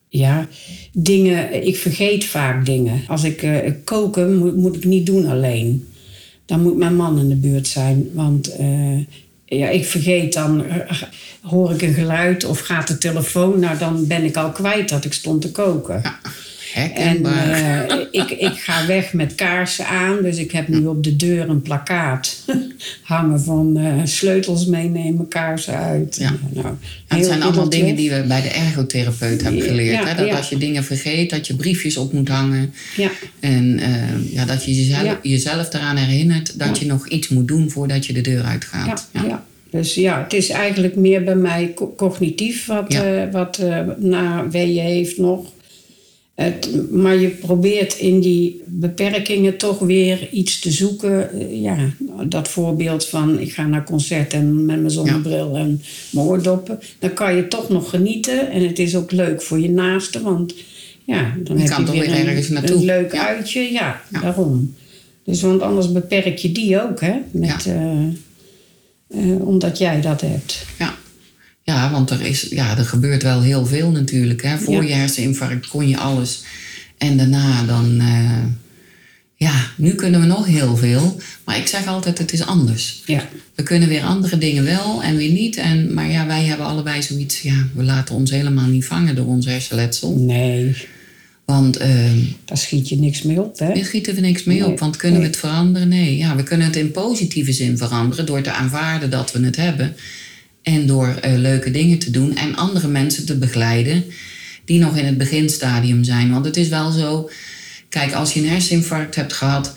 ja, 0.08 0.48
dingen, 0.94 1.66
ik 1.66 1.78
vergeet 1.78 2.26
vaak 2.26 2.66
dingen. 2.66 3.02
Als 3.08 3.24
ik 3.24 3.44
eh, 3.44 3.72
koken 3.84 4.38
moet, 4.38 4.58
moet 4.58 4.76
ik 4.76 4.86
niet 4.86 5.06
doen 5.06 5.26
alleen. 5.26 5.88
Dan 6.46 6.62
moet 6.62 6.78
mijn 6.78 6.96
man 6.96 7.20
in 7.20 7.30
de 7.30 7.36
buurt 7.36 7.68
zijn. 7.68 8.10
Want 8.14 8.56
eh, 8.56 8.98
ja, 9.46 9.70
ik 9.70 9.86
vergeet 9.86 10.34
dan, 10.34 10.64
hoor 11.42 11.72
ik 11.72 11.82
een 11.82 11.94
geluid 11.94 12.46
of 12.46 12.60
gaat 12.60 12.88
de 12.88 12.98
telefoon, 12.98 13.60
nou 13.60 13.78
dan 13.78 14.08
ben 14.08 14.24
ik 14.24 14.38
al 14.38 14.52
kwijt 14.52 14.90
dat 14.90 15.06
ik 15.06 15.14
stond 15.14 15.42
te 15.42 15.52
koken. 15.52 16.02
En 16.04 16.14
herkenbaar. 16.74 17.50
eh, 17.90 17.98
ik, 18.22 18.30
ik 18.32 18.54
ga 18.56 18.86
weg 18.86 19.14
met 19.14 19.36
kaarsen 19.36 19.88
aan. 19.88 20.22
Dus 20.22 20.38
ik 20.38 20.52
heb 20.52 20.68
nu 20.68 20.86
op 20.86 21.04
de 21.04 21.16
deur 21.16 21.50
een 21.50 21.62
plakkaat 21.62 22.46
hangen 23.02 23.42
van 23.42 23.78
eh, 23.78 23.94
sleutels 24.04 24.66
meenemen, 24.66 25.28
kaarsen 25.28 25.78
uit. 25.78 26.16
Ja. 26.20 26.34
Nou, 26.54 26.66
Ja, 27.10 27.16
het 27.16 27.26
zijn 27.26 27.42
allemaal 27.44 27.70
dingen 27.70 27.86
weg. 27.88 27.96
die 27.96 28.10
we 28.12 28.24
bij 28.28 28.42
de 28.42 28.50
ergotherapeut 28.50 29.42
hebben 29.42 29.62
geleerd. 29.62 29.96
Ja, 29.96 30.06
hè? 30.08 30.16
Dat 30.16 30.28
ja. 30.28 30.36
als 30.38 30.50
je 30.50 30.58
dingen 30.58 30.84
vergeet, 30.84 31.30
dat 31.30 31.48
je 31.48 31.56
briefjes 31.56 31.98
op 31.98 32.14
moet 32.14 32.30
hangen. 32.30 32.74
Ja, 32.98 33.10
En 33.40 33.80
eh, 33.80 34.34
ja, 34.34 34.46
dat 34.46 34.66
je 34.66 34.76
jezelf, 34.76 35.18
jezelf 35.22 35.74
eraan 35.74 35.96
herinnert 35.98 36.60
dat 36.60 36.80
je 36.80 36.86
nog 36.86 37.08
iets 37.08 37.28
moet 37.28 37.48
doen 37.48 37.70
voordat 37.70 38.06
je 38.06 38.14
de 38.14 38.22
deur 38.22 38.44
uitgaat. 38.44 39.10
ja, 39.14 39.24
ja. 39.28 39.46
Dus 39.72 39.94
ja, 39.96 40.22
het 40.24 40.34
is 40.34 40.50
eigenlijk 40.50 40.96
meer 40.96 41.24
bij 41.24 41.36
mij 41.36 41.72
co- 41.76 41.94
cognitief 41.98 42.66
wat, 42.66 42.86
Ja. 42.94 43.30
wat 43.32 43.62
na 43.98 44.48
weeën 44.50 44.84
heeft 44.84 45.18
nog. 45.18 45.46
Het, 46.44 46.92
maar 46.92 47.16
je 47.18 47.28
probeert 47.30 47.98
in 47.98 48.20
die 48.20 48.62
beperkingen 48.68 49.58
toch 49.58 49.80
weer 49.80 50.30
iets 50.32 50.60
te 50.60 50.72
zoeken. 50.72 51.32
Eh, 51.32 51.62
Ja, 51.62 51.78
dat 52.28 52.48
voorbeeld 52.48 53.06
van 53.08 53.40
ik 53.40 53.54
ga 53.54 53.66
naar 53.68 53.84
concert 53.84 54.34
en 54.34 54.66
met 54.66 54.78
mijn 54.80 54.92
zonnebril 54.92 55.56
en 55.58 55.82
mijn 56.12 56.26
oordoppen. 56.28 56.80
Dan 57.00 57.14
kan 57.14 57.36
je 57.36 57.48
toch 57.48 57.70
nog 57.70 57.90
genieten. 57.90 58.52
En 58.52 58.68
het 58.68 58.80
is 58.80 58.96
ook 58.96 59.12
leuk 59.12 59.42
voor 59.42 59.60
je 59.60 59.70
naaste. 59.70 60.22
Want 60.22 60.54
ja, 61.06 61.34
dan 61.44 61.56
Je 61.58 61.64
heb 61.64 61.72
kan 61.72 61.86
je 61.86 61.92
weer 61.92 62.02
weer 62.26 62.38
een, 62.48 62.54
naartoe. 62.54 62.76
een 62.76 62.86
leuk 62.86 63.14
Ja. 63.14 63.28
uitje. 63.28 63.72
Ja, 63.72 64.02
Ja. 64.12 64.20
daarom. 64.22 64.74
Dus 65.24 65.42
want 65.42 65.62
anders 65.62 65.92
beperk 65.92 66.38
je 66.38 66.52
die 66.52 66.82
ook, 66.82 67.02
hè? 67.02 67.14
Met, 67.32 67.66
eh, 67.66 68.02
eh, 69.08 69.48
omdat 69.48 69.78
jij 69.78 70.02
dat 70.02 70.22
hebt. 70.22 70.66
Ja. 70.80 70.96
Ja, 71.64 71.92
want 71.92 72.10
er, 72.10 72.22
is, 72.22 72.48
ja, 72.50 72.78
er 72.78 72.86
gebeurt 72.86 73.24
wel 73.24 73.42
heel 73.42 73.66
veel 73.66 73.92
natuurlijk. 73.92 74.44
Hè. 74.44 74.58
Voor 74.58 74.74
Ja. 74.74 74.82
je 74.82 74.94
herseninfarct 74.94 75.68
kon 75.68 75.88
je 75.88 75.98
alles. 75.98 76.44
En 76.98 77.18
daarna 77.18 77.64
dan... 77.64 78.00
eh, 78.00 78.38
ja, 79.36 79.54
nu 79.78 79.94
kunnen 79.96 80.20
we 80.22 80.26
nog 80.28 80.46
heel 80.46 80.76
veel. 80.78 81.20
Maar 81.46 81.58
ik 81.58 81.68
zeg 81.68 81.88
altijd, 81.88 82.18
het 82.18 82.34
is 82.34 82.46
anders. 82.46 83.02
Ja, 83.06 83.28
We 83.56 83.64
kunnen 83.64 83.90
weer 83.90 84.04
andere 84.04 84.38
dingen 84.38 84.64
wel 84.64 85.04
en 85.04 85.16
weer 85.16 85.32
niet. 85.32 85.56
En, 85.58 85.94
maar 85.94 86.10
ja, 86.12 86.26
wij 86.28 86.44
hebben 86.44 86.66
allebei 86.66 87.02
zoiets... 87.02 87.42
Ja, 87.42 87.68
we 87.76 87.84
laten 87.84 88.16
ons 88.16 88.32
helemaal 88.32 88.68
niet 88.68 88.86
vangen 88.86 89.16
door 89.16 89.26
ons 89.26 89.46
hersenletsel. 89.46 90.16
nee, 90.20 90.76
Want... 91.46 91.78
ehm, 91.78 92.18
daar 92.46 92.58
schiet 92.58 92.90
je 92.90 92.96
niks 92.96 93.22
mee 93.22 93.42
op, 93.42 93.60
hè? 93.60 93.74
Hier 93.74 93.86
schieten 93.86 94.16
we 94.16 94.22
niks 94.22 94.44
mee 94.44 94.60
Nee, 94.60 94.68
op, 94.68 94.80
want 94.80 94.96
kunnen 94.98 95.20
nee. 95.20 95.30
we 95.30 95.34
het 95.36 95.46
veranderen? 95.46 95.88
Nee. 95.88 96.18
Ja, 96.18 96.36
we 96.36 96.44
kunnen 96.44 96.68
het 96.68 96.76
in 96.76 96.92
positieve 96.92 97.52
zin 97.54 97.78
veranderen 97.78 98.26
door 98.26 98.42
te 98.42 98.52
aanvaarden 98.52 99.10
dat 99.10 99.32
we 99.32 99.46
het 99.46 99.56
hebben. 99.56 99.96
En 100.62 100.88
door 100.88 101.08
eh, 101.08 101.34
leuke 101.38 101.72
dingen 101.72 102.00
te 102.00 102.12
doen 102.12 102.36
en 102.36 102.56
andere 102.56 102.88
mensen 102.88 103.26
te 103.26 103.38
begeleiden 103.38 104.04
die 104.66 104.80
nog 104.80 104.98
in 104.98 105.06
het 105.06 105.18
beginstadium 105.18 106.04
zijn. 106.04 106.32
Want 106.32 106.46
het 106.46 106.58
is 106.58 106.68
wel 106.68 106.92
zo, 106.92 107.30
kijk, 107.90 108.14
als 108.14 108.34
je 108.34 108.40
een 108.40 108.50
herseninfarct 108.50 109.16
hebt 109.16 109.34
gehad, 109.34 109.74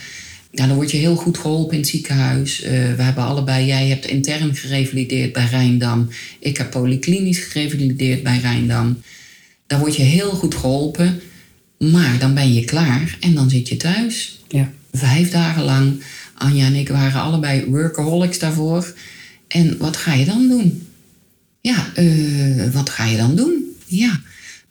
ja, 0.50 0.66
dan 0.66 0.76
word 0.76 0.90
je 0.90 0.96
heel 0.96 1.16
goed 1.16 1.38
geholpen 1.38 1.74
in 1.74 1.80
het 1.80 1.88
ziekenhuis. 1.88 2.62
Eh, 2.62 2.70
we 2.70 3.02
hebben 3.02 3.24
allebei, 3.24 3.66
jij 3.66 3.88
hebt 3.88 4.06
intern 4.06 4.56
gerevalideerd 4.56 5.32
bij 5.32 5.46
Rijndam. 5.50 6.08
Ik 6.38 6.56
heb 6.56 6.70
polyklinisch 6.70 7.38
gerevalideerd 7.38 8.22
bij 8.22 8.38
Rijndam. 8.38 9.02
Daar 9.66 9.78
word 9.78 9.96
je 9.96 10.02
heel 10.02 10.30
goed 10.30 10.54
geholpen. 10.54 11.20
Maar 11.78 12.18
dan 12.18 12.34
ben 12.34 12.54
je 12.54 12.64
klaar 12.64 13.16
en 13.20 13.34
dan 13.34 13.50
zit 13.50 13.68
je 13.68 13.76
thuis. 13.76 14.40
Ja, 14.48 14.72
Vijf 14.92 15.30
dagen 15.30 15.62
lang 15.62 16.02
Anja 16.34 16.66
en 16.66 16.74
ik 16.74 16.88
waren 16.88 17.20
allebei 17.20 17.64
workaholics 17.64 18.38
daarvoor. 18.38 18.94
En 19.48 19.76
wat 19.78 19.96
ga 19.96 20.14
je 20.14 20.24
dan 20.24 20.48
doen? 20.48 20.86
Ja, 21.60 21.92
uh, 21.98 22.72
wat 22.72 22.90
ga 22.90 23.04
je 23.04 23.16
dan 23.16 23.36
doen? 23.36 23.76
Ja, 23.86 24.20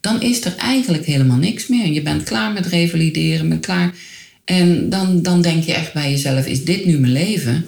dan 0.01 0.21
is 0.21 0.45
er 0.45 0.55
eigenlijk 0.55 1.05
helemaal 1.05 1.37
niks 1.37 1.67
meer. 1.67 1.91
Je 1.91 2.01
bent 2.01 2.23
klaar 2.23 2.53
met 2.53 2.65
revalideren, 2.65 3.47
met 3.47 3.59
klaar. 3.59 3.93
En 4.45 4.89
dan, 4.89 5.21
dan 5.21 5.41
denk 5.41 5.63
je 5.63 5.73
echt 5.73 5.93
bij 5.93 6.11
jezelf, 6.11 6.45
is 6.45 6.63
dit 6.63 6.85
nu 6.85 6.99
mijn 6.99 7.13
leven? 7.13 7.65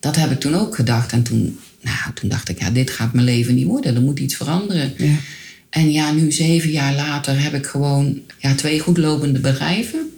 Dat 0.00 0.16
heb 0.16 0.30
ik 0.30 0.40
toen 0.40 0.54
ook 0.54 0.74
gedacht. 0.74 1.12
En 1.12 1.22
toen, 1.22 1.58
nou, 1.80 2.12
toen 2.14 2.28
dacht 2.28 2.48
ik, 2.48 2.60
ja, 2.60 2.70
dit 2.70 2.90
gaat 2.90 3.12
mijn 3.12 3.26
leven 3.26 3.54
niet 3.54 3.66
worden. 3.66 3.94
Er 3.94 4.02
moet 4.02 4.18
iets 4.18 4.36
veranderen. 4.36 4.92
Ja. 4.96 5.16
En 5.70 5.92
ja, 5.92 6.12
nu 6.12 6.32
zeven 6.32 6.70
jaar 6.70 6.94
later 6.94 7.42
heb 7.42 7.54
ik 7.54 7.66
gewoon 7.66 8.20
ja, 8.38 8.54
twee 8.54 8.80
goedlopende 8.80 9.38
bedrijven. 9.38 10.10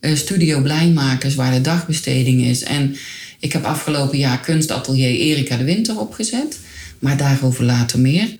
Uh, 0.00 0.16
Studio 0.16 0.60
Blijmakers, 0.60 1.34
waar 1.34 1.52
de 1.52 1.60
dagbesteding 1.60 2.44
is. 2.44 2.62
En 2.62 2.96
ik 3.38 3.52
heb 3.52 3.64
afgelopen 3.64 4.18
jaar 4.18 4.40
kunstatelier 4.40 5.08
Erika 5.08 5.56
de 5.56 5.64
Winter 5.64 5.98
opgezet. 6.00 6.58
Maar 6.98 7.16
daarover 7.16 7.64
later 7.64 7.98
meer. 7.98 8.36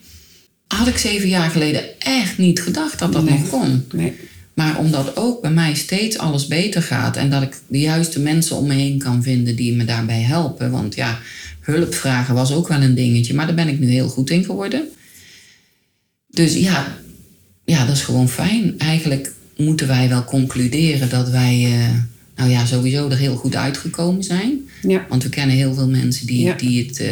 Had 0.67 0.87
ik 0.87 0.99
zeven 0.99 1.29
jaar 1.29 1.51
geleden 1.51 2.01
echt 2.01 2.39
niet 2.39 2.61
gedacht 2.61 2.99
dat 2.99 3.13
dat 3.13 3.29
nog 3.29 3.49
kon. 3.49 3.85
Nee. 3.93 4.13
Maar 4.55 4.79
omdat 4.79 5.17
ook 5.17 5.41
bij 5.41 5.51
mij 5.51 5.75
steeds 5.75 6.19
alles 6.19 6.47
beter 6.47 6.83
gaat 6.83 7.17
en 7.17 7.31
dat 7.31 7.43
ik 7.43 7.57
de 7.67 7.79
juiste 7.79 8.21
mensen 8.21 8.57
om 8.57 8.67
me 8.67 8.75
heen 8.75 8.99
kan 8.99 9.23
vinden 9.23 9.57
die 9.57 9.75
me 9.75 9.85
daarbij 9.85 10.21
helpen. 10.21 10.71
Want 10.71 10.95
ja, 10.95 11.19
hulpvragen 11.61 12.35
was 12.35 12.53
ook 12.53 12.69
wel 12.69 12.83
een 12.83 12.95
dingetje, 12.95 13.35
maar 13.35 13.47
daar 13.47 13.55
ben 13.55 13.69
ik 13.69 13.79
nu 13.79 13.91
heel 13.91 14.09
goed 14.09 14.31
in 14.31 14.45
geworden. 14.45 14.89
Dus 16.29 16.55
ja, 16.55 16.99
ja 17.65 17.87
dat 17.87 17.97
is 17.97 18.03
gewoon 18.03 18.29
fijn. 18.29 18.79
Eigenlijk 18.79 19.33
moeten 19.57 19.87
wij 19.87 20.09
wel 20.09 20.25
concluderen 20.25 21.09
dat 21.09 21.31
wij, 21.31 21.65
uh, 21.65 21.95
nou 22.39 22.51
ja, 22.51 22.67
sowieso 22.67 23.09
er 23.09 23.17
heel 23.17 23.37
goed 23.37 23.57
uitgekomen 23.57 24.23
zijn. 24.23 24.69
Ja. 24.83 25.07
Want 25.09 25.23
we 25.23 25.29
kennen 25.29 25.57
heel 25.57 25.75
veel 25.75 25.89
mensen 25.89 26.27
die, 26.27 26.55
die 26.55 26.87
het 26.87 27.01
uh, 27.01 27.09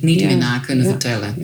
niet 0.00 0.24
meer 0.24 0.36
na 0.36 0.58
kunnen 0.58 0.86
vertellen. 0.86 1.34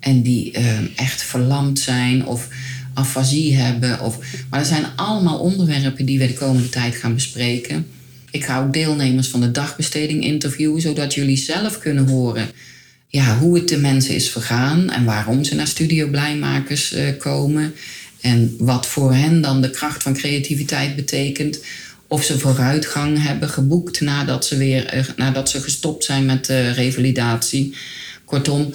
En 0.00 0.22
die 0.22 0.58
uh, 0.58 0.78
echt 0.96 1.22
verlamd 1.22 1.78
zijn 1.78 2.26
of 2.26 2.48
afasie 2.94 3.56
hebben. 3.56 4.00
Of, 4.00 4.18
maar 4.50 4.60
er 4.60 4.66
zijn 4.66 4.84
allemaal 4.96 5.38
onderwerpen 5.38 6.06
die 6.06 6.18
we 6.18 6.26
de 6.26 6.32
komende 6.32 6.68
tijd 6.68 6.94
gaan 6.94 7.14
bespreken. 7.14 7.86
Ik 8.30 8.44
ga 8.44 8.60
ook 8.62 8.72
deelnemers 8.72 9.28
van 9.28 9.40
de 9.40 9.50
dagbesteding 9.50 10.24
interviewen, 10.24 10.80
zodat 10.80 11.14
jullie 11.14 11.36
zelf 11.36 11.78
kunnen 11.78 12.08
horen 12.08 12.48
ja, 13.10 13.38
hoe 13.38 13.54
het 13.54 13.68
de 13.68 13.78
mensen 13.78 14.14
is 14.14 14.30
vergaan 14.30 14.90
en 14.90 15.04
waarom 15.04 15.44
ze 15.44 15.54
naar 15.54 15.66
Studio 15.66 16.08
Blijmakers 16.08 16.92
uh, 16.92 17.08
komen. 17.18 17.74
En 18.20 18.54
wat 18.58 18.86
voor 18.86 19.14
hen 19.14 19.40
dan 19.40 19.60
de 19.60 19.70
kracht 19.70 20.02
van 20.02 20.14
creativiteit 20.14 20.96
betekent. 20.96 21.60
Of 22.10 22.24
ze 22.24 22.38
vooruitgang 22.38 23.22
hebben 23.22 23.48
geboekt 23.48 24.00
nadat 24.00 24.44
ze, 24.46 24.56
weer, 24.56 24.96
uh, 24.96 25.04
nadat 25.16 25.50
ze 25.50 25.60
gestopt 25.60 26.04
zijn 26.04 26.24
met 26.24 26.44
de 26.44 26.70
revalidatie. 26.70 27.74
Kortom, 28.24 28.72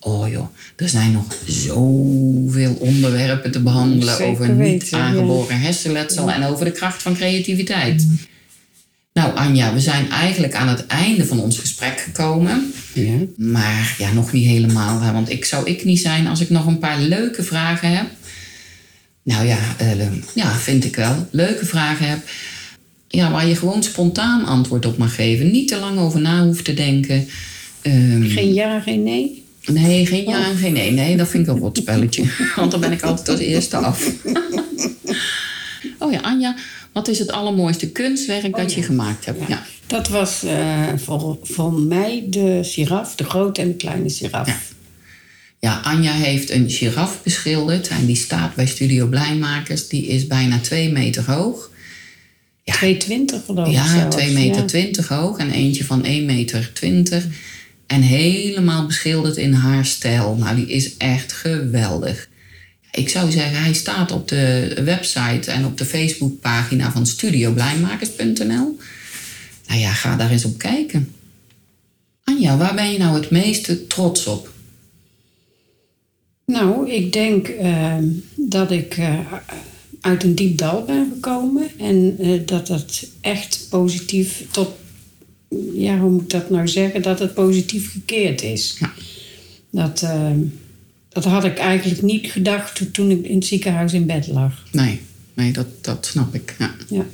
oh 0.00 0.30
joh, 0.30 0.46
er 0.76 0.88
zijn 0.88 1.12
nog 1.12 1.36
zoveel 1.46 2.74
onderwerpen 2.78 3.50
te 3.50 3.60
behandelen 3.60 4.20
over 4.20 4.48
niet 4.48 4.92
aangeboren 4.92 5.60
hersenletsel 5.60 6.30
en 6.30 6.44
over 6.44 6.64
de 6.64 6.72
kracht 6.72 7.02
van 7.02 7.14
creativiteit. 7.14 8.06
Nou, 9.12 9.36
Anja, 9.36 9.72
we 9.72 9.80
zijn 9.80 10.10
eigenlijk 10.10 10.54
aan 10.54 10.68
het 10.68 10.86
einde 10.86 11.26
van 11.26 11.40
ons 11.40 11.58
gesprek 11.58 12.00
gekomen. 12.00 12.72
Ja. 12.92 13.18
Maar 13.36 13.94
ja, 13.98 14.12
nog 14.12 14.32
niet 14.32 14.46
helemaal. 14.46 15.00
Hè, 15.00 15.12
want 15.12 15.30
ik 15.30 15.44
zou 15.44 15.66
ik 15.66 15.84
niet 15.84 16.00
zijn 16.00 16.26
als 16.26 16.40
ik 16.40 16.50
nog 16.50 16.66
een 16.66 16.78
paar 16.78 17.00
leuke 17.00 17.42
vragen 17.42 17.96
heb. 17.96 18.06
Nou 19.22 19.46
ja, 19.46 19.58
uh, 19.82 20.06
ja, 20.34 20.52
vind 20.52 20.84
ik 20.84 20.96
wel. 20.96 21.28
Leuke 21.30 21.66
vragen 21.66 22.08
heb. 22.08 22.18
Ja, 23.12 23.30
waar 23.30 23.46
je 23.46 23.56
gewoon 23.56 23.82
spontaan 23.82 24.44
antwoord 24.44 24.86
op 24.86 24.96
mag 24.96 25.14
geven. 25.14 25.50
Niet 25.50 25.68
te 25.68 25.78
lang 25.78 25.98
over 25.98 26.20
na 26.20 26.44
hoeft 26.44 26.64
te 26.64 26.74
denken. 26.74 27.28
Um, 27.82 28.22
geen 28.28 28.54
ja, 28.54 28.80
geen 28.80 29.02
nee? 29.02 29.44
Nee, 29.66 30.06
geen 30.06 30.24
ja 30.24 30.46
en 30.46 30.56
geen 30.56 30.72
nee. 30.72 30.90
Nee, 30.90 31.16
dat 31.16 31.28
vind 31.28 31.46
ik 31.46 31.54
een 31.54 31.60
wat 31.60 31.76
spelletje. 31.76 32.24
Want 32.56 32.70
dan 32.70 32.80
ben 32.80 32.92
ik 32.92 33.02
altijd 33.02 33.28
als 33.28 33.38
eerste 33.38 33.76
af. 33.76 34.12
oh 35.98 36.12
ja, 36.12 36.20
Anja, 36.20 36.56
wat 36.92 37.08
is 37.08 37.18
het 37.18 37.32
allermooiste 37.32 37.90
kunstwerk 37.90 38.56
dat 38.56 38.70
oh 38.70 38.76
je 38.76 38.82
gemaakt 38.82 39.24
hebt? 39.24 39.48
Ja. 39.48 39.62
Dat 39.86 40.08
was 40.08 40.44
uh, 40.44 40.88
voor, 40.96 41.38
voor 41.42 41.72
mij 41.72 42.26
de 42.28 42.60
giraf, 42.62 43.14
de 43.14 43.24
grote 43.24 43.60
en 43.60 43.68
de 43.68 43.74
kleine 43.74 44.10
giraf. 44.10 44.46
Ja. 44.46 44.58
ja. 45.58 45.80
Anja 45.84 46.12
heeft 46.12 46.50
een 46.50 46.70
giraf 46.70 47.22
beschilderd 47.22 47.88
en 47.88 48.06
die 48.06 48.16
staat 48.16 48.54
bij 48.54 48.66
Studio 48.66 49.06
Blijmakers. 49.06 49.88
Die 49.88 50.06
is 50.06 50.26
bijna 50.26 50.58
twee 50.58 50.92
meter 50.92 51.24
hoog. 51.32 51.70
Ja, 52.64 52.74
2,20 52.74 53.44
geloof 53.44 53.66
ik. 53.66 53.72
Ja, 53.72 54.08
2 54.08 54.32
meter 54.32 54.66
20 54.66 55.08
hoog 55.08 55.38
en 55.38 55.50
eentje 55.50 55.84
van 55.84 56.04
1,20 56.04 56.08
meter. 56.08 56.70
20. 56.72 57.26
En 57.86 58.02
helemaal 58.02 58.86
beschilderd 58.86 59.36
in 59.36 59.52
haar 59.52 59.86
stijl. 59.86 60.36
Nou, 60.36 60.56
die 60.56 60.66
is 60.66 60.96
echt 60.96 61.32
geweldig. 61.32 62.28
Ik 62.90 63.08
zou 63.08 63.30
zeggen, 63.30 63.62
hij 63.62 63.72
staat 63.72 64.12
op 64.12 64.28
de 64.28 64.74
website 64.84 65.50
en 65.50 65.64
op 65.64 65.78
de 65.78 65.84
Facebookpagina 65.84 66.92
van 66.92 67.06
studioblijmakers.nl. 67.06 68.78
Nou 69.66 69.80
ja, 69.80 69.92
ga 69.92 70.16
daar 70.16 70.30
eens 70.30 70.44
op 70.44 70.58
kijken. 70.58 71.14
Anja, 72.24 72.56
waar 72.56 72.74
ben 72.74 72.92
je 72.92 72.98
nou 72.98 73.14
het 73.14 73.30
meeste 73.30 73.86
trots 73.86 74.26
op? 74.26 74.52
Nou, 76.46 76.90
ik 76.90 77.12
denk 77.12 77.48
uh, 77.48 77.94
dat 78.36 78.70
ik 78.70 78.96
uh, 78.96 79.18
uit 80.02 80.22
een 80.22 80.34
diep 80.34 80.58
dal 80.58 80.84
ben 80.84 81.10
gekomen 81.12 81.78
en 81.78 82.16
uh, 82.20 82.40
dat 82.46 82.66
dat 82.66 83.06
echt 83.20 83.66
positief 83.70 84.44
tot 84.50 84.68
ja, 85.72 85.98
hoe 85.98 86.10
moet 86.10 86.22
ik 86.22 86.30
dat 86.30 86.50
nou 86.50 86.68
zeggen, 86.68 87.02
dat 87.02 87.18
het 87.18 87.34
positief 87.34 87.92
gekeerd 87.92 88.42
is. 88.42 88.76
Ja. 88.78 88.92
Dat, 89.70 90.02
uh, 90.02 90.30
dat 91.08 91.24
had 91.24 91.44
ik 91.44 91.58
eigenlijk 91.58 92.02
niet 92.02 92.26
gedacht 92.26 92.92
toen 92.92 93.10
ik 93.10 93.26
in 93.26 93.34
het 93.34 93.46
ziekenhuis 93.46 93.92
in 93.92 94.06
bed 94.06 94.26
lag. 94.26 94.64
Nee, 94.72 95.00
nee 95.34 95.52
dat, 95.52 95.66
dat 95.80 96.06
snap 96.06 96.34
ik. 96.34 96.56
Ja. 96.58 96.74
ja. 96.88 97.06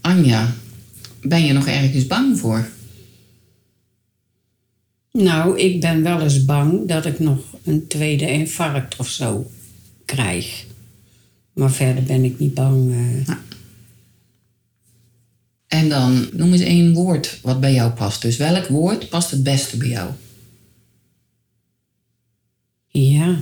Anja, 0.00 0.54
ben 1.20 1.44
je 1.44 1.52
nog 1.52 1.66
ergens 1.66 2.06
bang 2.06 2.38
voor? 2.38 2.68
Nou, 5.12 5.58
ik 5.58 5.80
ben 5.80 6.02
wel 6.02 6.20
eens 6.20 6.44
bang 6.44 6.88
dat 6.88 7.06
ik 7.06 7.18
nog 7.18 7.38
een 7.64 7.86
tweede 7.86 8.30
infarct 8.30 8.96
of 8.96 9.08
zo 9.08 9.50
krijg. 10.14 10.64
Maar 11.52 11.70
verder 11.70 12.02
ben 12.02 12.24
ik 12.24 12.38
niet 12.38 12.54
bang. 12.54 12.90
Uh... 12.90 13.26
Ja. 13.26 13.40
En 15.66 15.88
dan 15.88 16.28
noem 16.32 16.52
eens 16.52 16.62
één 16.62 16.92
woord 16.92 17.38
wat 17.42 17.60
bij 17.60 17.72
jou 17.72 17.90
past. 17.90 18.22
Dus 18.22 18.36
welk 18.36 18.66
woord 18.66 19.08
past 19.08 19.30
het 19.30 19.42
beste 19.42 19.76
bij 19.76 19.88
jou? 19.88 20.10
Ja. 22.86 23.40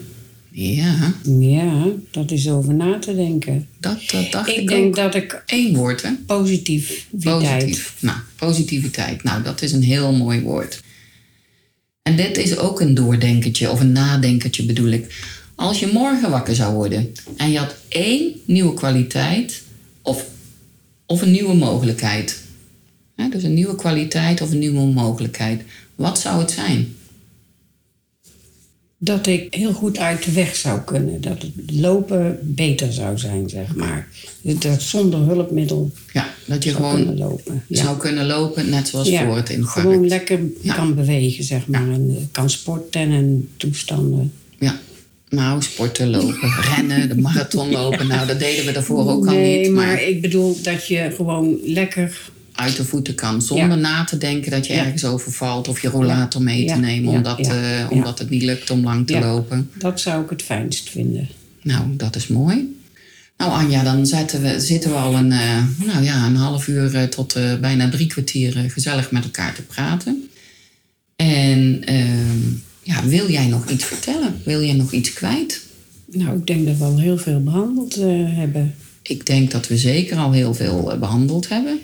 Ja. 0.51 1.15
Ja, 1.23 1.87
dat 2.11 2.31
is 2.31 2.49
over 2.49 2.75
na 2.75 2.99
te 2.99 3.15
denken. 3.15 3.69
Dat, 3.81 4.03
dat 4.11 4.33
dacht 4.33 4.49
ik, 4.49 4.57
ik 4.57 4.69
denk 4.69 4.97
dat 4.97 5.15
ik... 5.15 5.43
Eén 5.47 5.77
woord, 5.77 6.03
hè? 6.03 6.11
Positiviteit. 6.27 7.23
Positief. 7.25 7.97
Nou, 8.01 8.19
positiviteit. 8.37 9.23
Nou, 9.23 9.43
dat 9.43 9.63
is 9.63 9.73
een 9.73 9.83
heel 9.83 10.13
mooi 10.13 10.41
woord. 10.41 10.83
En 12.03 12.17
dit 12.17 12.37
is 12.37 12.57
ook 12.57 12.81
een 12.81 12.95
doordenkertje 12.95 13.71
of 13.71 13.81
een 13.81 13.93
nadenkertje 13.93 14.65
bedoel 14.65 14.91
ik. 14.91 15.37
Als 15.59 15.81
je 15.81 15.91
morgen 15.93 16.31
wakker 16.31 16.55
zou 16.55 16.75
worden 16.75 17.13
en 17.37 17.51
je 17.51 17.59
had 17.59 17.75
één 17.89 18.33
nieuwe 18.45 18.75
kwaliteit 18.75 19.63
of 20.03 20.27
of 21.07 21.23
een 21.23 21.31
nieuwe 21.31 21.55
mogelijkheid. 21.55 22.43
dus 23.31 23.43
een 23.43 23.55
nieuwe 23.55 23.75
kwaliteit 23.75 24.41
of 24.41 24.51
een 24.51 24.59
nieuwe 24.59 24.87
mogelijkheid. 24.87 25.63
Wat 25.95 26.19
zou 26.19 26.41
het 26.41 26.51
zijn? 26.51 26.97
Dat 28.99 29.27
ik 29.27 29.55
heel 29.55 29.73
goed 29.73 29.99
uit 29.99 30.25
de 30.25 30.33
weg 30.33 30.57
zou 30.57 30.81
kunnen. 30.81 31.21
Dat 31.21 31.43
het 31.43 31.71
lopen 31.71 32.39
beter 32.43 32.93
zou 32.93 33.19
zijn, 33.19 33.49
zeg 33.49 33.75
maar. 33.75 34.09
Dat 34.43 34.83
zonder 34.83 35.21
hulpmiddel. 35.21 35.93
Ja, 36.13 36.35
dat 36.47 36.65
je 36.65 36.75
gewoon 36.75 36.95
kunnen 36.95 37.19
lopen. 37.19 37.63
zou 37.69 37.99
kunnen 37.99 38.27
lopen, 38.27 38.71
net 38.71 38.89
zoals 38.89 39.09
voor 39.09 39.37
het 39.37 39.51
infarct. 39.51 39.81
Gewoon 39.81 40.09
lekker 40.09 40.41
kan 40.67 40.95
bewegen, 40.95 41.45
zeg 41.45 41.67
maar. 41.67 41.89
En 41.91 42.15
eh, 42.17 42.23
kan 42.33 42.51
sporten 42.51 43.11
en 43.11 43.49
toestanden. 43.57 44.33
Ja, 44.59 44.81
nou, 45.31 45.63
sporten, 45.63 46.11
lopen, 46.11 46.51
rennen, 46.75 47.09
de 47.09 47.21
marathon 47.21 47.71
lopen. 47.71 48.07
Nou, 48.07 48.27
dat 48.27 48.39
deden 48.39 48.65
we 48.65 48.73
daarvoor 48.73 49.09
ook 49.11 49.27
al 49.27 49.33
niet. 49.33 49.43
Nee, 49.43 49.71
maar 49.71 50.03
ik 50.03 50.21
bedoel 50.21 50.59
dat 50.63 50.87
je 50.87 51.13
gewoon 51.17 51.59
lekker... 51.63 52.31
Uit 52.55 52.77
de 52.77 52.85
voeten 52.85 53.15
kan, 53.15 53.43
zonder 53.43 53.79
na 53.79 54.05
te 54.05 54.19
denken 54.19 54.51
dat 54.51 54.67
je 54.67 54.73
ergens 54.73 55.05
overvalt... 55.05 55.69
of 55.69 55.83
je 55.83 55.89
rollator 55.89 56.43
mee 56.43 56.67
te 56.67 56.75
nemen, 56.75 57.13
omdat, 57.13 57.41
uh, 57.41 57.55
omdat 57.91 58.19
het 58.19 58.31
niet 58.31 58.43
lukt 58.43 58.71
om 58.71 58.85
lang 58.85 59.07
te 59.07 59.19
lopen. 59.19 59.71
Dat 59.75 60.01
zou 60.01 60.25
ik 60.25 60.31
het 60.31 60.43
fijnst 60.43 60.91
vinden. 60.91 61.29
Nou, 61.63 61.83
dat 61.97 62.17
is 62.17 62.27
mooi. 62.27 62.77
Nou 63.37 63.51
Anja, 63.53 63.83
dan 63.83 64.01
we, 64.41 64.55
zitten 64.61 64.91
we 64.91 64.97
al 64.97 65.15
een, 65.15 65.31
uh, 65.31 65.65
nou 65.85 66.05
ja, 66.05 66.27
een 66.27 66.37
half 66.37 66.69
uur 66.69 66.95
uh, 66.95 67.03
tot 67.03 67.37
bijna 67.61 67.89
drie 67.89 68.07
kwartier 68.07 68.71
gezellig 68.71 69.11
met 69.11 69.25
elkaar 69.25 69.55
te 69.55 69.63
praten. 69.63 70.29
En 71.17 71.83
ehm, 71.85 72.39
ja, 72.89 73.07
wil 73.07 73.31
jij 73.31 73.47
nog 73.47 73.71
iets 73.71 73.85
vertellen? 73.85 74.41
Wil 74.45 74.63
jij 74.63 74.75
nog 74.75 74.93
iets 74.93 75.13
kwijt? 75.13 75.67
Nou, 76.07 76.39
ik 76.39 76.47
denk 76.47 76.67
dat 76.67 76.77
we 76.77 76.85
al 76.85 76.99
heel 76.99 77.19
veel 77.19 77.43
behandeld 77.43 77.99
uh, 77.99 78.37
hebben. 78.37 78.75
Ik 79.03 79.27
denk 79.27 79.51
dat 79.51 79.69
we 79.69 79.79
zeker 79.79 80.17
al 80.17 80.33
heel 80.33 80.55
veel 80.55 80.93
uh, 80.93 80.99
behandeld 80.99 81.49
hebben. 81.49 81.81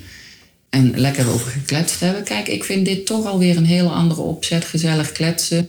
en 0.70 1.00
lekker 1.00 1.28
over 1.28 1.50
gekletst 1.50 2.00
hebben. 2.00 2.24
Kijk, 2.24 2.48
ik 2.48 2.64
vind 2.64 2.84
dit 2.86 3.06
toch 3.06 3.26
alweer 3.26 3.56
een 3.56 3.64
hele 3.64 3.88
andere 3.88 4.20
opzet. 4.20 4.64
Gezellig 4.64 5.12
kletsen. 5.12 5.68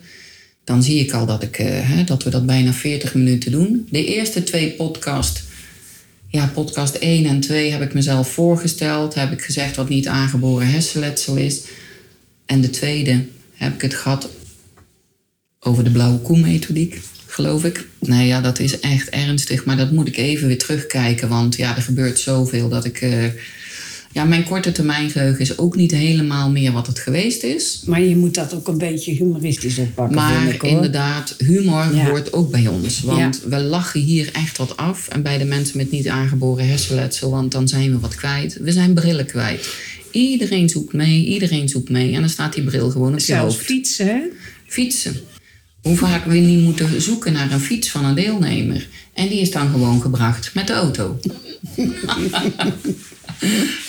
Dan 0.63 0.83
zie 0.83 0.99
ik 0.99 1.13
al 1.13 1.25
dat, 1.25 1.43
ik, 1.43 1.57
eh, 1.57 1.89
hè, 1.89 2.03
dat 2.03 2.23
we 2.23 2.29
dat 2.29 2.45
bijna 2.45 2.73
40 2.73 3.13
minuten 3.13 3.51
doen. 3.51 3.87
De 3.89 4.05
eerste 4.05 4.43
twee 4.43 4.71
podcast, 4.71 5.43
ja, 6.29 6.51
podcast 6.53 6.95
1 6.95 7.25
en 7.25 7.39
2 7.39 7.71
heb 7.71 7.81
ik 7.81 7.93
mezelf 7.93 8.29
voorgesteld. 8.29 9.13
Heb 9.13 9.31
ik 9.31 9.41
gezegd 9.41 9.75
wat 9.75 9.89
niet 9.89 10.07
aangeboren 10.07 10.67
hersenletsel 10.67 11.35
is. 11.35 11.61
En 12.45 12.61
de 12.61 12.69
tweede 12.69 13.25
heb 13.53 13.73
ik 13.73 13.81
het 13.81 13.93
gehad 13.93 14.29
over 15.65 15.83
de 15.83 15.91
blauwe 15.91 16.17
koe-methodiek, 16.19 17.01
geloof 17.25 17.63
ik. 17.65 17.87
Nee, 17.99 18.27
ja, 18.27 18.41
dat 18.41 18.59
is 18.59 18.79
echt 18.79 19.09
ernstig. 19.09 19.65
Maar 19.65 19.77
dat 19.77 19.91
moet 19.91 20.07
ik 20.07 20.17
even 20.17 20.47
weer 20.47 20.57
terugkijken. 20.57 21.29
Want 21.29 21.55
ja, 21.55 21.75
er 21.75 21.81
gebeurt 21.81 22.19
zoveel 22.19 22.69
dat 22.69 22.85
ik... 22.85 23.01
eh, 23.01 23.23
ja, 24.11 24.23
mijn 24.23 24.43
korte 24.43 24.71
termijn 24.71 25.09
geheugen 25.09 25.39
is 25.41 25.57
ook 25.57 25.75
niet 25.75 25.91
helemaal 25.91 26.49
meer 26.51 26.71
wat 26.71 26.87
het 26.87 26.99
geweest 26.99 27.43
is. 27.43 27.81
Maar 27.85 28.01
je 28.01 28.15
moet 28.17 28.33
dat 28.33 28.53
ook 28.53 28.67
een 28.67 28.77
beetje 28.77 29.11
humoristisch 29.11 29.77
oppakken, 29.77 30.15
Maar 30.15 30.47
ik 30.53 30.63
inderdaad, 30.63 31.35
humor 31.37 31.95
Ja. 31.95 32.09
hoort 32.09 32.33
ook 32.33 32.51
bij 32.51 32.67
ons. 32.67 33.01
Want 33.01 33.41
we 33.47 33.59
lachen 33.61 34.01
hier 34.01 34.29
echt 34.33 34.57
wat 34.57 34.77
af. 34.77 35.07
En 35.07 35.21
bij 35.21 35.37
de 35.37 35.45
mensen 35.45 35.77
met 35.77 35.91
niet 35.91 36.07
aangeboren 36.07 36.67
hersenletsel, 36.67 37.29
want 37.29 37.51
dan 37.51 37.67
zijn 37.67 37.91
we 37.91 37.99
wat 37.99 38.15
kwijt. 38.15 38.57
We 38.61 38.71
zijn 38.71 38.93
brillen 38.93 39.25
kwijt. 39.25 39.69
Iedereen 40.11 40.69
zoekt 40.69 40.93
mee, 40.93 41.25
iedereen 41.25 41.69
zoekt 41.69 41.89
mee. 41.89 42.13
En 42.13 42.19
dan 42.19 42.29
staat 42.29 42.53
die 42.53 42.63
bril 42.63 42.89
gewoon 42.89 43.13
op 43.13 43.19
je 43.19 43.25
Zelfs 43.25 43.55
hoofd. 43.55 43.65
fietsen, 43.65 44.05
hè? 44.07 44.19
Fietsen. 44.67 45.15
Hoe 45.85 45.97
vaak 45.97 46.25
we 46.25 46.33
niet 46.33 46.63
moeten 46.63 47.01
zoeken 47.01 47.33
naar 47.33 47.51
een 47.51 47.59
fiets 47.59 47.89
van 47.89 48.05
een 48.05 48.15
deelnemer. 48.15 48.87
En 49.13 49.27
die 49.27 49.41
is 49.41 49.51
dan 49.51 49.69
gewoon 49.69 50.01
gebracht 50.01 50.53
met 50.53 50.67
de 50.67 50.73
auto. 50.73 51.19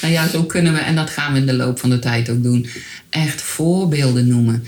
nou 0.01 0.13
ja, 0.13 0.29
zo 0.29 0.45
kunnen 0.45 0.73
we, 0.73 0.79
en 0.79 0.95
dat 0.95 1.11
gaan 1.11 1.33
we 1.33 1.39
in 1.39 1.47
de 1.47 1.53
loop 1.53 1.79
van 1.79 1.91
de 1.91 1.99
tijd 1.99 2.31
ook 2.31 2.43
doen, 2.43 2.67
echt 3.11 3.43
voorbeelden 3.43 4.27
noemen. 4.27 4.65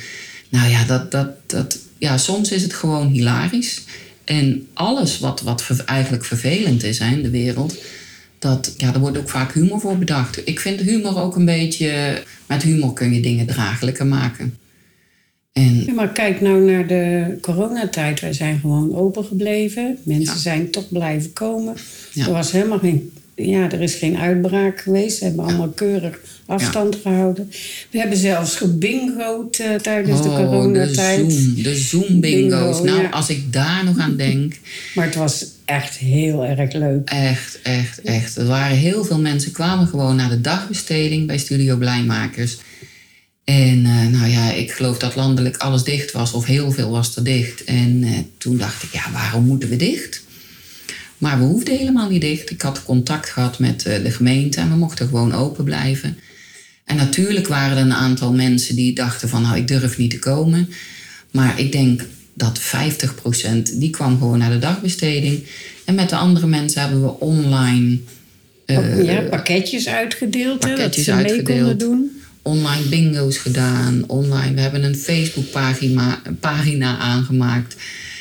Nou 0.48 0.70
ja, 0.70 0.84
dat, 0.84 1.10
dat, 1.10 1.28
dat, 1.46 1.78
ja 1.98 2.18
soms 2.18 2.50
is 2.50 2.62
het 2.62 2.74
gewoon 2.74 3.08
hilarisch. 3.08 3.82
En 4.24 4.66
alles 4.72 5.18
wat, 5.18 5.42
wat 5.42 5.82
eigenlijk 5.84 6.24
vervelend 6.24 6.82
is 6.82 6.98
hè, 6.98 7.10
in 7.10 7.22
de 7.22 7.30
wereld, 7.30 7.76
dat, 8.38 8.74
ja, 8.76 8.94
er 8.94 9.00
wordt 9.00 9.18
ook 9.18 9.30
vaak 9.30 9.52
humor 9.52 9.80
voor 9.80 9.98
bedacht. 9.98 10.40
Ik 10.44 10.60
vind 10.60 10.80
humor 10.80 11.18
ook 11.22 11.36
een 11.36 11.44
beetje, 11.44 12.22
met 12.46 12.62
humor 12.62 12.92
kun 12.92 13.14
je 13.14 13.20
dingen 13.20 13.46
draaglijker 13.46 14.06
maken. 14.06 14.58
En 15.52 15.84
Ja, 15.86 15.92
maar 15.92 16.12
kijk 16.12 16.40
nou 16.40 16.60
naar 16.70 16.86
de 16.86 17.38
coronatijd. 17.40 18.20
Wij 18.20 18.32
zijn 18.32 18.58
gewoon 18.60 18.94
open 18.96 19.24
gebleven. 19.24 19.98
Mensen 20.04 20.34
Ja. 20.34 20.40
zijn 20.40 20.70
toch 20.70 20.88
blijven 20.88 21.32
komen. 21.32 21.74
Ja. 22.12 22.26
Er 22.26 22.32
was 22.32 22.52
helemaal 22.52 22.78
geen... 22.78 23.12
Ja, 23.34 23.70
er 23.72 23.80
is 23.82 23.94
geen 23.94 24.16
uitbraak 24.16 24.80
geweest. 24.80 25.18
Ze 25.18 25.24
hebben 25.24 25.44
allemaal 25.44 25.68
keurig 25.68 26.20
afstand 26.46 26.96
gehouden. 27.02 27.50
We 27.90 27.98
hebben 27.98 28.18
zelfs 28.18 28.56
gebingoed 28.56 29.60
eh, 29.60 29.74
tijdens 29.74 30.22
de 30.22 30.28
Oh, 30.28 30.36
coronatijd. 30.36 31.24
De 31.28 31.30
Zoom, 31.32 31.62
de 31.62 31.74
Zoom 31.76 32.20
bingo's. 32.20 32.80
Bingo, 32.80 32.96
nou, 32.96 33.10
als 33.12 33.30
ik 33.30 33.52
daar 33.52 33.84
nog 33.84 33.98
aan 33.98 34.16
denk, 34.16 34.54
Maar 34.94 35.04
het 35.04 35.14
was 35.14 35.46
echt 35.64 35.96
heel 35.96 36.44
erg 36.46 36.72
leuk. 36.72 37.08
echt, 37.10 37.58
echt, 37.62 38.00
echt. 38.00 38.36
Er 38.36 38.46
waren 38.46 38.76
heel 38.76 39.04
veel 39.04 39.20
mensen, 39.20 39.52
kwamen 39.52 39.86
gewoon 39.86 40.16
naar 40.16 40.30
de 40.30 40.40
dagbesteding 40.40 41.26
bij 41.26 41.38
Studio 41.38 41.76
Blijmakers. 41.76 42.56
En 43.48 43.86
eh, 43.86 44.06
nou 44.06 44.30
ja, 44.30 44.52
ik 44.52 44.72
geloof 44.72 44.98
dat 44.98 45.14
landelijk 45.14 45.56
alles 45.56 45.82
dicht 45.82 46.12
was, 46.12 46.32
of 46.32 46.44
heel 46.44 46.70
veel 46.72 46.90
was 46.90 47.16
er 47.16 47.24
dicht. 47.24 47.64
En 47.64 48.04
eh, 48.04 48.10
toen 48.38 48.56
dacht 48.56 48.82
ik, 48.82 48.92
ja, 48.92 49.10
waarom 49.12 49.44
moeten 49.44 49.68
we 49.68 49.76
dicht? 49.76 50.22
Maar 51.18 51.38
we 51.38 51.44
hoefden 51.44 51.76
helemaal 51.76 52.08
niet 52.08 52.20
dicht. 52.20 52.50
Ik 52.50 52.62
had 52.62 52.84
contact 52.84 53.30
gehad 53.30 53.58
met 53.58 53.86
eh, 53.86 54.02
de 54.02 54.10
gemeente 54.10 54.60
en 54.60 54.68
we 54.68 54.76
mochten 54.76 55.08
gewoon 55.08 55.34
open 55.34 55.64
blijven. 55.64 56.18
En 56.84 56.96
natuurlijk 56.96 57.46
waren 57.46 57.76
er 57.76 57.82
een 57.82 57.92
aantal 57.92 58.32
mensen 58.32 58.76
die 58.76 58.94
dachten 58.94 59.28
van, 59.28 59.42
nou, 59.42 59.56
ik 59.56 59.68
durf 59.68 59.98
niet 59.98 60.10
te 60.10 60.18
komen. 60.18 60.68
Maar 61.30 61.60
ik 61.60 61.72
denk 61.72 62.04
dat 62.34 62.60
50% 62.60 62.62
die 63.74 63.90
kwam 63.90 64.18
gewoon 64.18 64.38
naar 64.38 64.50
de 64.50 64.58
dagbesteding. 64.58 65.42
En 65.84 65.94
met 65.94 66.08
de 66.08 66.16
andere 66.16 66.46
mensen 66.46 66.80
hebben 66.80 67.02
we 67.02 67.20
online, 67.20 67.98
ja, 68.66 69.20
pakketjes 69.30 69.88
uitgedeeld. 69.88 70.64
hè, 70.64 70.68
pakketjes 70.68 71.06
dat 71.06 71.14
ze 71.16 71.22
mee 71.22 71.32
uitgedeeld. 71.32 71.58
konden 71.58 71.78
doen. 71.78 72.17
Online 72.48 72.88
bingo's 72.88 73.36
gedaan. 73.38 74.04
Online. 74.06 74.54
We 74.54 74.60
hebben 74.60 74.84
een 74.84 74.96
Facebookpagina 74.96 76.22
pagina 76.40 76.98
aangemaakt. 76.98 77.76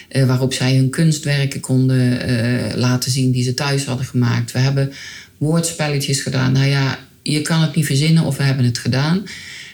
eh, 0.08 0.26
waarop 0.26 0.54
zij 0.54 0.76
hun 0.76 0.90
kunstwerken 0.90 1.60
konden 1.60 2.22
eh, 2.22 2.76
laten 2.78 3.12
zien 3.12 3.32
die 3.32 3.44
ze 3.44 3.54
thuis 3.54 3.86
hadden 3.86 4.06
gemaakt. 4.06 4.52
We 4.52 4.60
hebben 4.60 4.92
woordspelletjes 5.38 6.20
gedaan. 6.22 6.52
Nou 6.52 6.66
ja, 6.66 7.00
je 7.24 7.42
kan 7.42 7.62
het 7.62 7.76
niet 7.76 7.86
verzinnen 7.86 8.24
of 8.24 8.38
we 8.38 8.44
hebben 8.44 8.66
het 8.66 8.78
gedaan. 8.78 9.24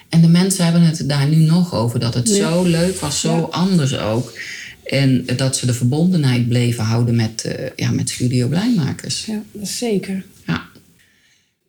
En 0.09 0.21
de 0.21 0.27
mensen 0.27 0.63
hebben 0.63 0.81
het 0.81 1.03
daar 1.09 1.27
nu 1.27 1.35
nog 1.35 1.73
over. 1.75 1.99
Dat 1.99 2.13
het 2.13 2.27
Ja. 2.29 2.35
zo 2.51 2.63
leuk 2.63 2.99
was, 2.99 3.19
zo 3.19 3.35
Ja. 3.35 3.41
anders 3.51 3.97
ook. 3.97 4.37
En 4.83 5.25
dat 5.35 5.57
ze 5.57 5.65
de 5.65 5.73
verbondenheid 5.73 6.47
bleven 6.47 6.83
houden 6.83 7.15
met, 7.15 7.43
eh, 7.43 7.65
ja, 7.75 7.91
met 7.91 8.09
Studio 8.09 8.47
Blijmakers. 8.47 9.25
Ja, 9.25 9.41
dat 9.51 9.61
is 9.67 9.77
zeker. 9.77 10.23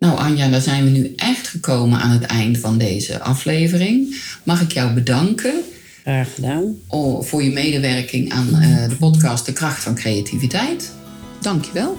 Nou 0.04 0.18
Anja, 0.18 0.48
dan 0.48 0.60
zijn 0.60 0.84
we 0.84 0.90
nu 0.90 1.12
echt 1.16 1.48
gekomen 1.48 2.00
aan 2.00 2.10
het 2.10 2.22
eind 2.22 2.58
van 2.58 2.78
deze 2.78 3.20
aflevering. 3.20 4.22
Mag 4.42 4.60
ik 4.60 4.72
jou 4.72 4.92
bedanken 4.92 5.54
Graag 6.02 6.34
gedaan. 6.34 6.76
oh, 6.88 7.22
voor 7.22 7.42
je 7.42 7.50
medewerking 7.50 8.32
aan 8.32 8.54
eh, 8.54 8.88
de 8.88 8.96
podcast 8.96 9.46
De 9.46 9.52
Kracht 9.52 9.82
van 9.82 9.94
Creativiteit. 9.94 10.92
Dank 11.40 11.64
je 11.64 11.72
wel. 11.72 11.96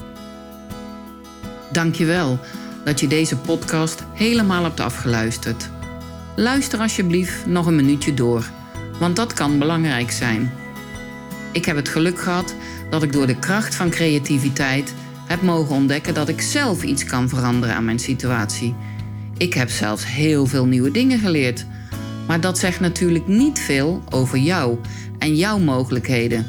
Dank 1.72 1.96
je 1.96 2.06
wel 2.06 2.40
dat 2.84 3.00
je 3.00 3.08
deze 3.08 3.38
podcast 3.38 4.04
helemaal 4.14 4.64
hebt 4.64 4.80
afgeluisterd. 4.80 5.70
Luister 6.36 6.80
alsjeblieft 6.80 7.46
nog 7.46 7.66
een 7.66 7.76
minuutje 7.76 8.14
door, 8.14 8.50
want 9.00 9.16
dat 9.16 9.34
kan 9.34 9.60
belangrijk 9.60 10.12
zijn. 10.12 10.52
Ik 11.52 11.66
heb 11.66 11.76
het 11.76 11.90
geluk 11.90 12.20
gehad 12.20 12.56
dat 12.90 13.04
ik 13.04 13.14
door 13.14 13.28
de 13.28 13.40
kracht 13.40 13.76
van 13.76 13.90
creativiteit 13.90 14.94
heb 15.28 15.42
mogen 15.42 15.76
ontdekken 15.76 16.14
dat 16.14 16.30
ik 16.30 16.42
zelf 16.42 16.84
iets 16.84 17.04
kan 17.04 17.30
veranderen 17.30 17.76
aan 17.76 17.86
mijn 17.86 18.00
situatie. 18.00 18.76
Ik 19.38 19.54
heb 19.54 19.70
zelfs 19.70 20.06
heel 20.06 20.46
veel 20.46 20.66
nieuwe 20.66 20.92
dingen 20.92 21.20
geleerd. 21.20 21.66
Maar 22.28 22.40
dat 22.42 22.58
zegt 22.58 22.80
natuurlijk 22.80 23.28
niet 23.28 23.60
veel 23.60 24.04
over 24.10 24.38
jou 24.38 24.78
en 25.20 25.36
jouw 25.36 25.58
mogelijkheden. 25.58 26.46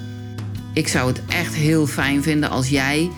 Ik 0.72 0.89
zou 0.89 1.09
het 1.09 1.20
echt 1.29 1.55
heel 1.55 1.87
fijn 1.87 2.22
vinden 2.22 2.51
als 2.51 2.68
jij, 2.68 3.11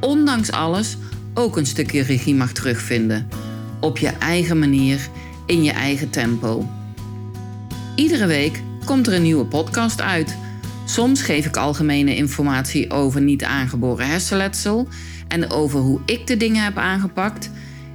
ondanks 0.00 0.52
alles, 0.52 0.96
ook 1.34 1.56
een 1.56 1.66
stukje 1.66 2.02
regie 2.02 2.34
mag 2.34 2.52
terugvinden. 2.52 3.28
Op 3.80 3.98
je 3.98 4.08
eigen 4.08 4.58
manier, 4.58 5.08
in 5.46 5.62
je 5.62 5.72
eigen 5.72 6.10
tempo. 6.10 6.68
Iedere 7.94 8.26
week 8.26 8.62
komt 8.84 9.06
er 9.06 9.12
een 9.12 9.22
nieuwe 9.22 9.44
podcast 9.44 10.00
uit. 10.00 10.36
Soms 10.94 11.22
geef 11.22 11.46
ik 11.46 11.56
algemene 11.56 12.16
informatie 12.16 12.90
over 12.90 13.20
niet 13.20 13.44
aangeboren 13.44 14.06
hersenletsel 14.06 14.88
en 15.28 15.50
over 15.50 15.80
hoe 15.80 16.00
ik 16.04 16.26
de 16.26 16.36
dingen 16.36 16.64
heb 16.64 16.78
aangepakt. 16.78 17.50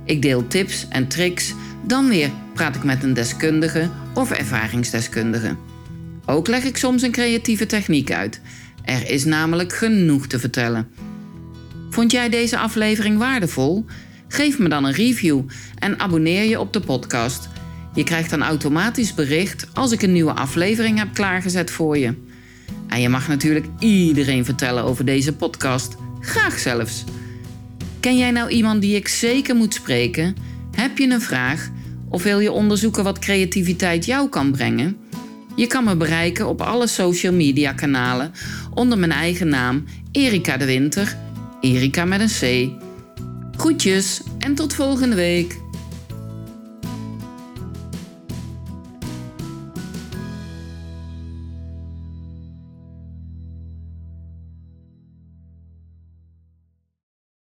Ik 0.06 0.22
deel 0.22 0.48
tips 0.48 0.88
en 0.90 1.08
tricks. 1.08 1.54
Dan 1.86 2.10
weer 2.10 2.30
praat 2.54 2.76
ik 2.76 2.84
met 2.84 3.04
een 3.04 3.14
deskundige 3.14 3.90
of 4.14 4.32
ervaringsdeskundige. 4.32 5.56
Ook 6.26 6.48
leg 6.48 6.64
ik 6.64 6.78
soms 6.78 7.02
een 7.02 7.12
creatieve 7.12 7.66
techniek 7.66 8.12
uit. 8.12 8.42
Er 8.84 9.10
is 9.10 9.26
namelijk 9.26 9.74
genoeg 9.74 10.28
te 10.28 10.40
vertellen. 10.40 10.88
Vond 11.90 12.12
jij 12.12 12.30
deze 12.30 12.58
aflevering 12.58 13.18
waardevol? 13.18 13.86
Geef 14.28 14.60
me 14.60 14.70
dan 14.70 14.84
een 14.84 14.94
review 14.94 15.42
en 15.76 16.00
abonneer 16.00 16.44
je 16.44 16.60
op 16.60 16.74
de 16.74 16.82
podcast. 16.82 17.50
Je 17.94 18.04
krijgt 18.04 18.30
dan 18.30 18.44
automatisch 18.44 19.14
bericht 19.14 19.68
als 19.74 19.92
ik 19.92 20.02
een 20.02 20.14
nieuwe 20.14 20.34
aflevering 20.34 20.98
heb 20.98 21.14
klaargezet 21.14 21.72
voor 21.72 21.98
je. 21.98 22.28
En 22.90 23.02
je 23.02 23.10
mag 23.10 23.28
natuurlijk 23.28 23.66
iedereen 23.80 24.46
vertellen 24.46 24.84
over 24.84 25.06
deze 25.06 25.36
podcast. 25.36 25.96
Graag 26.20 26.60
zelfs. 26.60 27.04
Ken 28.00 28.18
jij 28.18 28.32
nou 28.32 28.50
iemand 28.50 28.82
die 28.82 28.96
ik 28.96 29.08
zeker 29.08 29.56
moet 29.56 29.74
spreken? 29.74 30.36
Heb 30.76 30.98
je 30.98 31.10
een 31.10 31.22
vraag? 31.22 31.70
Of 32.10 32.24
wil 32.24 32.40
je 32.40 32.52
onderzoeken 32.52 33.04
wat 33.04 33.20
creativiteit 33.20 34.06
jou 34.06 34.30
kan 34.30 34.52
brengen? 34.52 34.98
Je 35.56 35.68
kan 35.68 35.84
me 35.84 35.96
bereiken 35.96 36.48
op 36.48 36.62
alle 36.62 36.88
social 36.88 37.34
media 37.34 37.74
kanalen 37.74 38.32
onder 38.74 38.98
mijn 38.98 39.12
eigen 39.12 39.48
naam 39.48 39.84
Erika 40.12 40.58
de 40.58 40.66
Winter. 40.66 41.18
Erika 41.62 42.06
met 42.06 42.20
een 42.20 42.28
C. 42.40 42.72
Groetjes 43.58 44.22
en 44.40 44.56
tot 44.56 44.74
volgende 44.74 45.16
week. 45.16 45.60